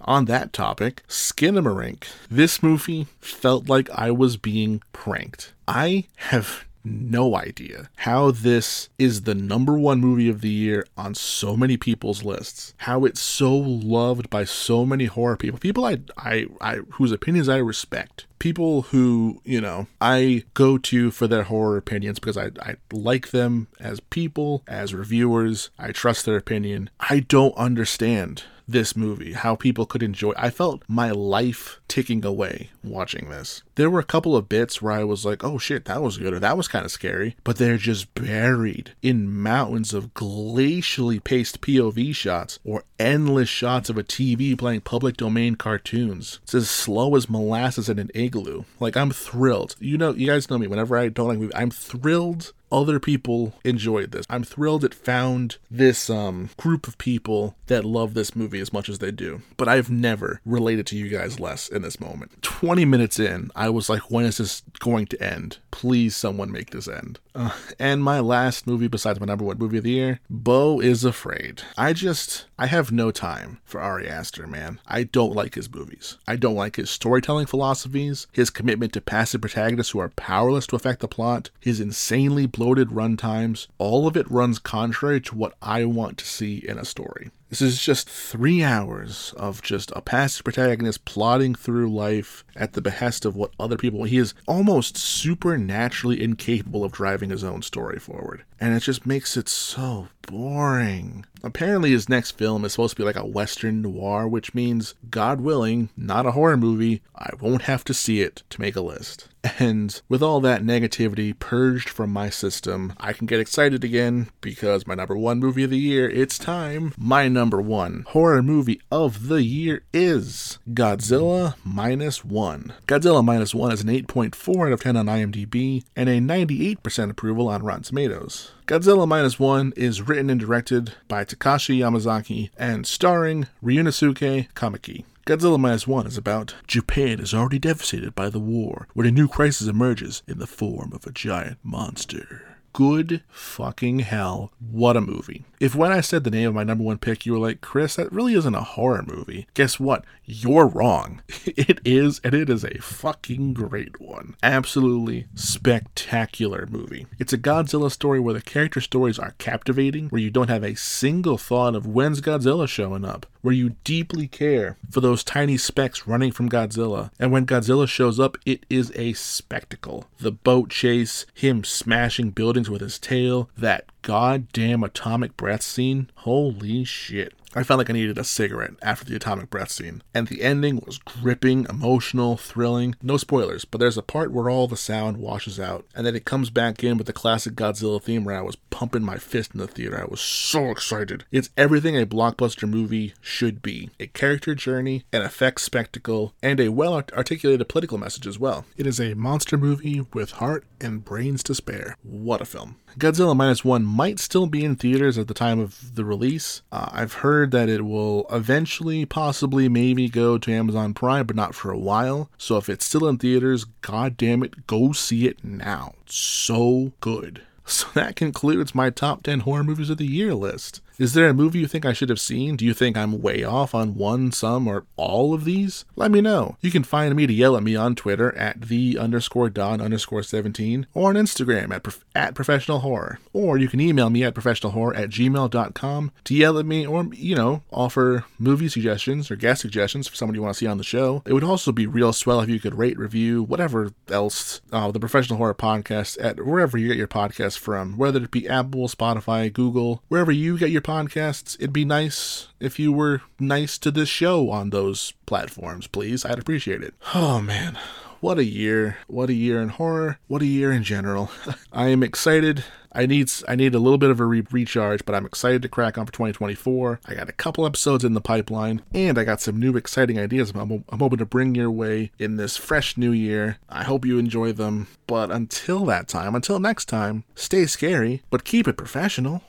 On 0.01 0.27
that 0.27 0.53
topic, 0.53 1.03
Skinamarink. 1.09 2.05
This 2.31 2.63
movie 2.63 3.07
felt 3.21 3.69
like 3.69 3.91
I 3.91 4.11
was 4.11 4.37
being 4.37 4.83
pranked. 4.93 5.53
I 5.67 6.05
have 6.17 6.65
no 6.85 7.35
idea 7.35 7.89
how 7.97 8.31
this 8.31 8.91
is 8.99 9.23
the 9.23 9.35
number 9.35 9.79
one 9.79 10.01
movie 10.01 10.29
of 10.29 10.43
the 10.43 10.51
year 10.51 10.87
on 10.97 11.15
so 11.15 11.57
many 11.57 11.77
people's 11.77 12.23
lists. 12.23 12.75
How 12.79 13.05
it's 13.05 13.21
so 13.21 13.57
loved 13.57 14.29
by 14.29 14.45
so 14.45 14.85
many 14.85 15.07
horror 15.07 15.37
people, 15.37 15.59
people 15.59 15.85
I, 15.85 16.01
I, 16.19 16.47
I 16.61 16.77
whose 16.93 17.13
opinions 17.13 17.49
I 17.49 17.57
respect. 17.57 18.27
People 18.45 18.83
who 18.83 19.41
you 19.47 19.59
know 19.59 19.87
I 20.03 20.45
go 20.53 20.77
to 20.77 21.11
for 21.11 21.27
their 21.27 21.45
horror 21.45 21.79
opinions 21.79 22.19
because 22.19 22.37
I, 22.37 22.51
I 22.61 22.75
like 22.93 23.31
them 23.31 23.69
as 23.81 24.01
people, 24.01 24.63
as 24.69 24.93
reviewers. 24.93 25.71
I 25.79 25.93
trust 25.93 26.27
their 26.27 26.37
opinion. 26.37 26.91
I 27.01 27.21
don't 27.21 27.57
understand 27.57 28.43
this 28.67 28.97
movie, 28.97 29.33
how 29.33 29.55
people 29.55 29.87
could 29.87 30.03
enjoy. 30.03 30.33
I 30.37 30.51
felt 30.51 30.83
my 30.89 31.11
life 31.11 31.81
ticking 31.89 32.25
away 32.25 32.71
watching 32.83 33.29
this. 33.29 33.63
There 33.77 33.91
were 33.91 34.01
a 34.01 34.05
couple 34.05 34.37
of 34.37 34.49
bits 34.49 34.81
where 34.81 34.93
I 34.93 35.05
was 35.05 35.25
like, 35.25 35.45
"Oh 35.45 35.59
shit, 35.59 35.85
that 35.85 36.03
was 36.03 36.19
good," 36.19 36.33
or 36.33 36.41
"That 36.41 36.57
was 36.57 36.69
kind 36.69 36.85
of 36.85 36.91
scary," 36.91 37.37
but 37.45 37.57
they're 37.57 37.77
just 37.77 38.15
buried 38.15 38.93
in 39.03 39.31
mountains 39.31 39.93
of 39.93 40.15
glacially 40.15 41.23
paced 41.23 41.61
POV 41.61 42.15
shots 42.15 42.59
or 42.65 42.85
endless 42.99 43.49
shots 43.49 43.91
of 43.91 43.99
a 43.99 44.05
TV 44.05 44.57
playing 44.57 44.83
public 44.83 45.17
domain 45.17 45.55
cartoons. 45.57 46.41
It's 46.45 46.55
as 46.55 46.71
slow 46.71 47.17
as 47.17 47.29
molasses 47.29 47.89
in 47.89 47.99
an 47.99 48.11
igloo. 48.35 48.65
Like 48.81 48.97
I'm 48.97 49.11
thrilled. 49.11 49.77
You 49.79 49.97
know, 49.99 50.13
you 50.13 50.27
guys 50.27 50.51
know 50.51 50.59
me. 50.59 50.67
Whenever 50.67 50.97
I 50.97 51.09
don't 51.09 51.29
like 51.29 51.39
movies, 51.39 51.55
I'm 51.55 51.71
thrilled 51.71 52.53
other 52.75 52.99
people 52.99 53.55
enjoyed 53.63 54.11
this. 54.11 54.27
I'm 54.29 54.43
thrilled 54.43 54.85
it 54.85 54.93
found 54.93 55.59
this 55.71 56.11
um, 56.11 56.51
group 56.57 56.89
of 56.89 56.99
people 56.99 57.55
that 57.67 57.85
love 57.85 58.15
this 58.15 58.35
movie 58.35 58.61
as 58.61 58.73
much 58.73 58.89
as 58.89 58.99
they 58.99 59.13
do. 59.13 59.43
But 59.57 59.69
I've 59.69 59.91
never 59.91 60.41
related 60.45 60.87
to 60.89 60.97
you 60.97 61.09
guys 61.09 61.39
less 61.39 61.69
in 61.69 61.83
this 61.83 62.01
moment. 62.01 62.43
20 62.43 62.85
minutes 62.85 63.21
in, 63.21 63.51
I 63.55 63.71
was 63.71 63.89
like, 63.89 64.11
when 64.11 64.27
is 64.27 64.39
this 64.39 64.63
going 64.81 65.07
to 65.07 65.23
end? 65.23 65.59
Please, 65.71 66.17
someone 66.17 66.51
make 66.51 66.71
this 66.71 66.89
end. 66.89 67.21
Uh, 67.35 67.51
and 67.79 68.03
my 68.03 68.21
last 68.21 68.67
movie, 68.67 68.89
besides 68.89 69.21
my 69.21 69.27
number 69.27 69.45
one 69.45 69.59
movie 69.59 69.79
of 69.79 69.85
the 69.85 69.91
year, 69.91 70.21
Beau 70.29 70.81
is 70.81 71.05
Afraid. 71.05 71.63
I 71.77 71.93
just, 71.93 72.47
I 72.59 72.67
have 72.67 72.93
no 72.93 73.11
time 73.11 73.61
for 73.65 73.81
Ari 73.81 74.09
Aster, 74.09 74.47
man. 74.47 74.81
I 74.87 75.05
don't 75.05 75.35
like 75.35 75.55
his 75.55 75.73
movies. 75.73 76.19
I 76.27 76.37
don't 76.37 76.55
like 76.55 76.77
his 76.77 76.91
storytelling 76.91 77.47
philosophies, 77.47 78.27
his 78.33 78.51
commitment 78.51 78.93
to 78.95 79.01
passive 79.01 79.41
protagonists 79.41 79.93
who 79.93 80.01
are 80.01 80.11
powerless 80.11 80.67
to 80.69 80.77
affect 80.77 81.01
the 81.01 81.09
plot, 81.09 81.51
his 81.61 81.81
insanely 81.81 82.47
run 82.91 83.17
times. 83.17 83.69
All 83.79 84.07
of 84.07 84.17
it 84.17 84.31
runs 84.31 84.59
contrary 84.59 85.21
to 85.21 85.35
what 85.35 85.55
I 85.61 85.85
want 85.85 86.17
to 86.19 86.27
see 86.27 86.57
in 86.57 86.79
a 86.79 86.85
story. 86.85 87.31
This 87.55 87.63
is 87.63 87.81
just 87.81 88.11
three 88.11 88.65
hours 88.65 89.33
of 89.37 89.63
just 89.63 89.93
a 89.95 90.01
passive 90.01 90.43
protagonist 90.43 91.05
plodding 91.05 91.55
through 91.55 91.89
life 91.89 92.43
at 92.57 92.73
the 92.73 92.83
behest 92.83 93.25
of 93.25 93.37
what 93.37 93.53
other 93.61 93.77
people. 93.77 94.03
He 94.03 94.19
is 94.19 94.35
almost 94.49 94.97
supernaturally 94.97 96.21
incapable 96.21 96.83
of 96.83 96.91
driving 96.91 97.31
his 97.31 97.45
own 97.45 97.63
story 97.63 98.01
forward. 98.01 98.43
And 98.59 98.75
it 98.75 98.81
just 98.81 99.07
makes 99.07 99.37
it 99.37 99.49
so 99.49 100.09
boring. 100.23 101.27
Apparently, 101.45 101.91
his 101.91 102.09
next 102.09 102.33
film 102.33 102.65
is 102.65 102.73
supposed 102.73 102.97
to 102.97 103.03
be 103.03 103.07
like 103.07 103.15
a 103.15 103.27
Western 103.27 103.83
noir, 103.83 104.27
which 104.27 104.55
means, 104.55 104.95
God 105.11 105.41
willing, 105.41 105.91
not 105.97 106.27
a 106.27 106.33
horror 106.33 106.57
movie. 106.57 107.03
I 107.15 107.31
won't 107.41 107.63
have 107.63 107.85
to 107.85 107.95
see 107.95 108.21
it 108.23 108.43
to 108.51 108.61
make 108.61 108.75
a 108.75 108.81
list. 108.81 109.29
And 109.59 110.01
with 110.09 110.23
all 110.23 110.41
that 110.41 110.63
negativity 110.63 111.39
purged 111.39 111.91
from 111.91 112.11
my 112.11 112.31
system, 112.31 112.95
I 112.99 113.13
can 113.13 113.27
get 113.27 113.41
excited 113.41 113.85
again 113.85 114.31
because 114.41 114.87
my 114.87 114.95
number 114.95 115.17
one 115.17 115.39
movie 115.39 115.65
of 115.65 115.71
the 115.71 115.79
year, 115.79 116.09
it's 116.09 116.39
time. 116.39 116.95
My 116.97 117.29
number 117.29 117.44
one 117.53 118.05
horror 118.09 118.43
movie 118.43 118.81
of 118.91 119.29
the 119.29 119.43
year 119.43 119.83
is 119.93 120.59
Godzilla 120.71 121.55
Minus 121.65 122.25
One. 122.25 122.73
Godzilla 122.87 123.25
Minus 123.25 123.55
One 123.55 123.73
is 123.73 123.83
an 123.83 123.89
8.4 123.89 124.67
out 124.67 124.73
of 124.73 124.83
10 124.83 124.97
on 124.97 125.07
IMDb 125.07 125.85
and 125.95 126.09
a 126.09 126.19
98% 126.19 127.11
approval 127.11 127.49
on 127.49 127.63
Rotten 127.63 127.83
Tomatoes. 127.83 128.53
Godzilla 128.67 129.07
Minus 129.07 129.39
One 129.39 129.73
is 129.77 130.03
written 130.03 130.31
and 130.31 130.41
directed 130.41 130.95
by 131.07 131.25
Takashi 131.25 131.79
Yamazaki 131.79 132.51
and 132.57 132.87
starring 132.87 133.47
Ryunosuke 133.63 134.53
Kamiki. 134.55 135.05
Godzilla 135.27 135.59
Minus 135.59 135.87
One 135.87 136.07
is 136.07 136.19
about 136.19 136.55
Japan 136.67 137.21
is 137.21 137.35
already 137.35 137.59
devastated 137.59 138.15
by 138.15 138.29
the 138.31 138.41
war 138.41 138.89
when 138.95 139.07
a 139.07 139.11
new 139.11 139.29
crisis 139.29 139.69
emerges 139.69 140.23
in 140.27 140.39
the 140.39 140.47
form 140.47 140.93
of 140.93 141.07
a 141.07 141.13
giant 141.13 141.59
monster. 141.63 142.54
Good 142.75 143.23
fucking 143.31 144.01
hell. 144.01 144.51
What 144.59 144.97
a 144.97 145.01
movie. 145.01 145.45
If 145.61 145.77
when 145.77 145.93
I 145.93 146.01
said 146.01 146.25
the 146.25 146.31
name 146.31 146.49
of 146.49 146.55
my 146.55 146.65
number 146.65 146.83
one 146.83 146.99
pick, 146.99 147.25
you 147.25 147.33
were 147.33 147.39
like, 147.39 147.61
Chris, 147.61 147.95
that 147.95 148.13
really 148.13 148.35
isn't 148.35 148.55
a 148.55 148.61
horror 148.63 149.05
movie, 149.07 149.47
guess 149.55 149.79
what? 149.79 150.05
You're 150.25 150.67
wrong. 150.67 151.23
It 151.57 151.81
is, 151.85 152.21
and 152.25 152.35
it 152.35 152.51
is 152.51 152.65
a 152.65 152.81
fucking 152.81 153.55
great 153.55 154.01
one. 154.01 154.35
Absolutely 154.43 155.27
spectacular 155.35 156.67
movie. 156.69 157.07
It's 157.19 157.33
a 157.33 157.39
Godzilla 157.39 157.91
story 157.93 158.19
where 158.19 158.35
the 158.35 158.43
character 158.43 158.81
stories 158.81 159.19
are 159.19 159.35
captivating, 159.39 160.09
where 160.09 160.21
you 160.21 160.31
don't 160.31 160.49
have 160.51 160.65
a 160.65 160.75
single 160.75 161.39
thought 161.39 161.77
of 161.77 161.87
when's 161.87 162.21
Godzilla 162.21 162.67
showing 162.67 163.05
up, 163.05 163.27
where 163.43 163.55
you 163.55 163.77
deeply 163.85 164.27
care 164.27 164.77
for 164.91 165.01
those 165.01 165.23
tiny 165.23 165.57
specks 165.57 166.07
running 166.09 166.33
from 166.33 166.49
Godzilla. 166.51 167.11
And 167.21 167.31
when 167.31 167.47
Godzilla 167.47 167.87
shows 167.87 168.19
up, 168.19 168.37
it 168.45 168.67
is 168.69 168.91
a 168.97 169.13
spectacle. 169.13 170.07
The 170.19 170.33
boat 170.33 170.71
chase, 170.71 171.25
him 171.35 171.63
smashing 171.63 172.31
buildings 172.31 172.64
with 172.71 172.81
his 172.81 172.99
tail, 172.99 173.51
that 173.57 173.87
goddamn 174.03 174.83
atomic 174.83 175.37
breath 175.37 175.63
scene. 175.63 176.11
Holy 176.17 176.85
shit. 176.85 177.35
I 177.55 177.63
felt 177.63 177.79
like 177.79 177.91
I 177.91 177.95
needed 177.95 178.19
a 178.19 178.25
cigarette 178.25 178.75
after 178.83 179.05
the 179.05 179.17
atomic 179.17 179.51
breath 179.51 179.71
scene. 179.71 180.03
And 180.13 180.29
the 180.29 180.43
ending 180.43 180.83
was 180.85 180.99
gripping, 180.99 181.67
emotional, 181.69 182.37
thrilling. 182.37 182.97
No 183.03 183.17
spoilers, 183.17 183.65
but 183.65 183.79
there's 183.79 183.99
a 183.99 184.03
part 184.03 184.33
where 184.33 184.51
all 184.51 184.67
the 184.67 184.77
sound 184.77 185.19
washes 185.19 185.61
out, 185.61 185.87
and 185.95 186.07
then 186.07 186.17
it 186.17 186.25
comes 186.25 186.51
back 186.51 186.83
in 186.83 186.97
with 186.97 187.07
the 187.07 187.13
classic 187.13 187.55
Godzilla 187.55 188.03
theme 188.03 188.25
where 188.25 188.39
I 188.39 188.43
was 188.43 188.57
pumping 188.71 189.05
my 189.05 189.19
fist 189.19 189.53
in 189.55 189.61
the 189.61 189.67
theater. 189.69 190.01
I 190.01 190.11
was 190.11 190.21
so 190.21 190.71
excited. 190.71 191.25
It's 191.31 191.51
everything 191.57 191.97
a 191.97 192.07
blockbuster 192.07 192.69
movie 192.69 193.15
should 193.21 193.63
be 193.63 193.91
a 194.01 194.09
character 194.09 194.55
journey, 194.55 195.05
an 195.13 195.23
effects 195.23 195.63
spectacle, 195.63 196.35
and 196.43 196.59
a 196.59 196.71
well 196.71 196.95
articulated 196.95 197.69
political 197.69 197.99
message 197.99 198.27
as 198.27 198.39
well. 198.39 198.65
It 198.77 198.87
is 198.87 199.01
a 199.01 199.15
monster 199.15 199.57
movie 199.57 200.05
with 200.13 200.33
heart 200.33 200.65
and 200.81 201.05
brains 201.05 201.43
to 201.45 201.55
spare. 201.55 201.97
What 202.03 202.41
a 202.41 202.45
film. 202.45 202.77
Godzilla 202.99 203.37
Minus 203.37 203.65
One 203.65 203.85
might 203.85 204.21
still 204.21 204.47
be 204.47 204.65
in 204.65 204.77
theaters 204.77 205.19
at 205.19 205.27
the 205.27 205.35
time 205.35 205.59
of 205.59 205.97
the 205.97 206.05
release. 206.05 206.63
Uh, 206.71 206.89
I've 206.93 207.15
heard 207.15 207.44
that 207.53 207.69
it 207.69 207.85
will 207.85 208.27
eventually, 208.31 209.05
possibly, 209.05 209.69
maybe 209.69 210.09
go 210.09 210.39
to 210.39 210.53
Amazon 210.53 210.95
Prime, 210.95 211.27
but 211.27 211.37
not 211.37 211.55
for 211.55 211.71
a 211.71 211.79
while. 211.79 212.31
So 212.39 212.57
if 212.57 212.69
it's 212.69 212.85
still 212.85 213.07
in 213.09 213.19
theaters, 213.19 213.65
god 213.83 214.17
damn 214.17 214.43
it, 214.43 214.67
go 214.67 214.93
see 214.93 215.27
it 215.27 215.43
now. 215.45 215.95
So 216.07 216.93
good. 217.01 217.43
So 217.67 217.87
that 217.95 218.15
concludes 218.15 218.75
my 218.75 218.91
top 218.91 219.23
10 219.23 219.41
horror 219.41 219.65
movies 219.65 219.89
of 219.89 219.97
the 219.97 220.07
year 220.07 220.35
list. 220.35 220.83
Is 220.97 221.13
there 221.15 221.29
a 221.29 221.35
movie 221.35 221.59
you 221.59 221.67
think 221.67 221.85
I 221.85 221.93
should 221.93 222.09
have 222.09 222.21
seen? 222.21 222.55
Do 222.55 222.65
you 222.65 222.73
think 222.73 222.97
I'm 222.97 223.21
way 223.21 223.43
off 223.43 223.75
on 223.75 223.97
one, 223.97 224.31
some, 224.31 224.69
or 224.69 224.87
all 224.97 225.35
of 225.35 225.45
these? 225.45 225.85
Let 225.97 226.13
me 226.13 226.21
know. 226.21 226.57
You 226.61 226.71
can 226.71 226.85
find 226.85 227.15
me 227.17 227.27
to 227.27 227.33
yell 227.33 227.57
at 227.57 227.65
me 227.65 227.75
on 227.75 227.97
Twitter 227.97 228.33
at 228.37 228.63
the 228.63 228.97
underscore 228.99 229.51
don 229.51 229.81
underscore 229.81 230.23
17 230.23 230.87
or 230.95 231.09
on 231.09 231.17
Instagram 231.17 231.75
at, 231.75 231.83
prof- 231.83 232.05
at 232.15 232.37
professional 232.37 232.79
horror. 232.79 233.19
Or 233.33 233.59
you 233.59 233.67
can 233.67 233.81
email 233.81 234.09
me 234.09 234.23
at 234.23 234.35
professionalhorror 234.35 234.97
at 234.97 235.11
gmail.com 235.11 236.13
to 236.25 236.35
yell 236.35 236.59
at 236.59 236.67
me 236.67 236.87
or, 236.87 237.09
you 237.13 237.35
know, 237.35 237.63
offer 237.73 238.25
movie 238.39 238.69
suggestions 238.69 239.33
or 239.33 239.37
guest 239.37 239.63
suggestions 239.63 240.07
for 240.07 240.15
someone 240.15 240.37
you 240.37 240.43
want 240.43 240.55
to 240.55 240.59
see 240.59 240.67
on 240.69 240.79
the 240.79 240.85
show. 240.85 241.23
It 241.27 241.33
would 241.33 241.43
also 241.43 241.73
be 241.73 241.89
real 241.89 242.13
swell 242.13 242.41
if 242.41 242.49
you 242.49 242.61
could 242.61 242.79
rate, 242.79 242.99
review, 242.99 243.43
whatever 243.43 243.91
else, 244.09 244.61
uh, 244.71 244.93
the 244.93 245.01
Professional 245.01 245.39
Horror 245.39 245.55
Podcast 245.55 246.23
at 246.23 246.45
wherever 246.47 246.79
you 246.79 246.87
get 246.87 246.97
your 246.97 247.09
podcast 247.09 247.59
from, 247.59 247.97
whether 247.97 248.23
it 248.23 248.31
be 248.31 248.49
Apple, 248.49 248.87
Spotify, 248.87 249.53
Google, 249.53 250.01
wherever 250.07 250.31
you 250.31 250.57
get 250.57 250.71
your 250.71 250.84
podcasts, 250.85 251.57
it'd 251.57 251.73
be 251.73 251.85
nice 251.85 252.49
if 252.61 252.79
you 252.79 252.93
were 252.93 253.23
nice 253.41 253.79
to 253.79 253.91
this 253.91 254.09
show 254.09 254.51
on 254.51 254.71
those 254.71 255.13
platforms, 255.27 255.89
please. 255.89 256.25
I'd 256.25 256.39
appreciate 256.39 256.83
it. 256.83 256.95
Oh 257.15 257.41
man, 257.41 257.77
what 258.21 258.39
a 258.39 258.45
year. 258.45 258.99
What 259.07 259.31
a 259.31 259.35
year 259.35 259.61
in 259.61 259.71
horror. 259.71 260.19
What 260.29 260.43
a 260.43 260.47
year 260.47 260.73
in 260.73 260.85
general. 260.85 261.31
I 261.73 261.89
am 261.89 262.03
excited. 262.03 262.65
I 262.95 263.07
need 263.07 263.31
I 263.49 263.57
need 263.57 263.75
a 263.75 263.81
little 263.81 263.99
bit 263.99 264.11
of 264.11 264.21
a 264.21 264.25
re- 264.25 264.47
recharge, 264.51 265.05
but 265.05 265.15
I'm 265.15 265.27
excited 265.27 265.63
to 265.63 265.69
crack 265.69 265.99
on 265.99 266.07
for 266.07 266.13
2024. 266.13 267.01
I 267.07 267.15
got 267.15 267.29
a 267.29 267.33
couple 267.33 267.67
episodes 267.67 268.05
in 268.05 268.15
the 268.15 268.21
pipeline, 268.21 268.83
and 268.95 269.19
I 269.19 269.25
got 269.25 269.41
some 269.41 269.59
new 269.59 269.77
exciting 269.77 270.19
ideas 270.19 270.53
I'm, 270.55 270.85
I'm 270.89 270.99
hoping 271.01 271.19
to 271.19 271.27
bring 271.27 271.55
your 271.55 271.71
way 271.71 272.13
in 272.19 272.37
this 272.37 272.57
fresh 272.57 272.97
new 272.97 273.11
year. 273.11 273.59
I 273.69 273.83
hope 273.83 274.05
you 274.05 274.19
enjoy 274.19 274.53
them. 274.53 274.87
But 275.07 275.31
until 275.31 275.85
that 275.87 276.09
time, 276.09 276.35
until 276.35 276.61
next 276.61 276.87
time, 276.87 277.25
stay 277.35 277.67
scary, 277.67 278.23
but 278.31 278.45
keep 278.45 278.69
it 278.69 278.77
professional. 278.77 279.43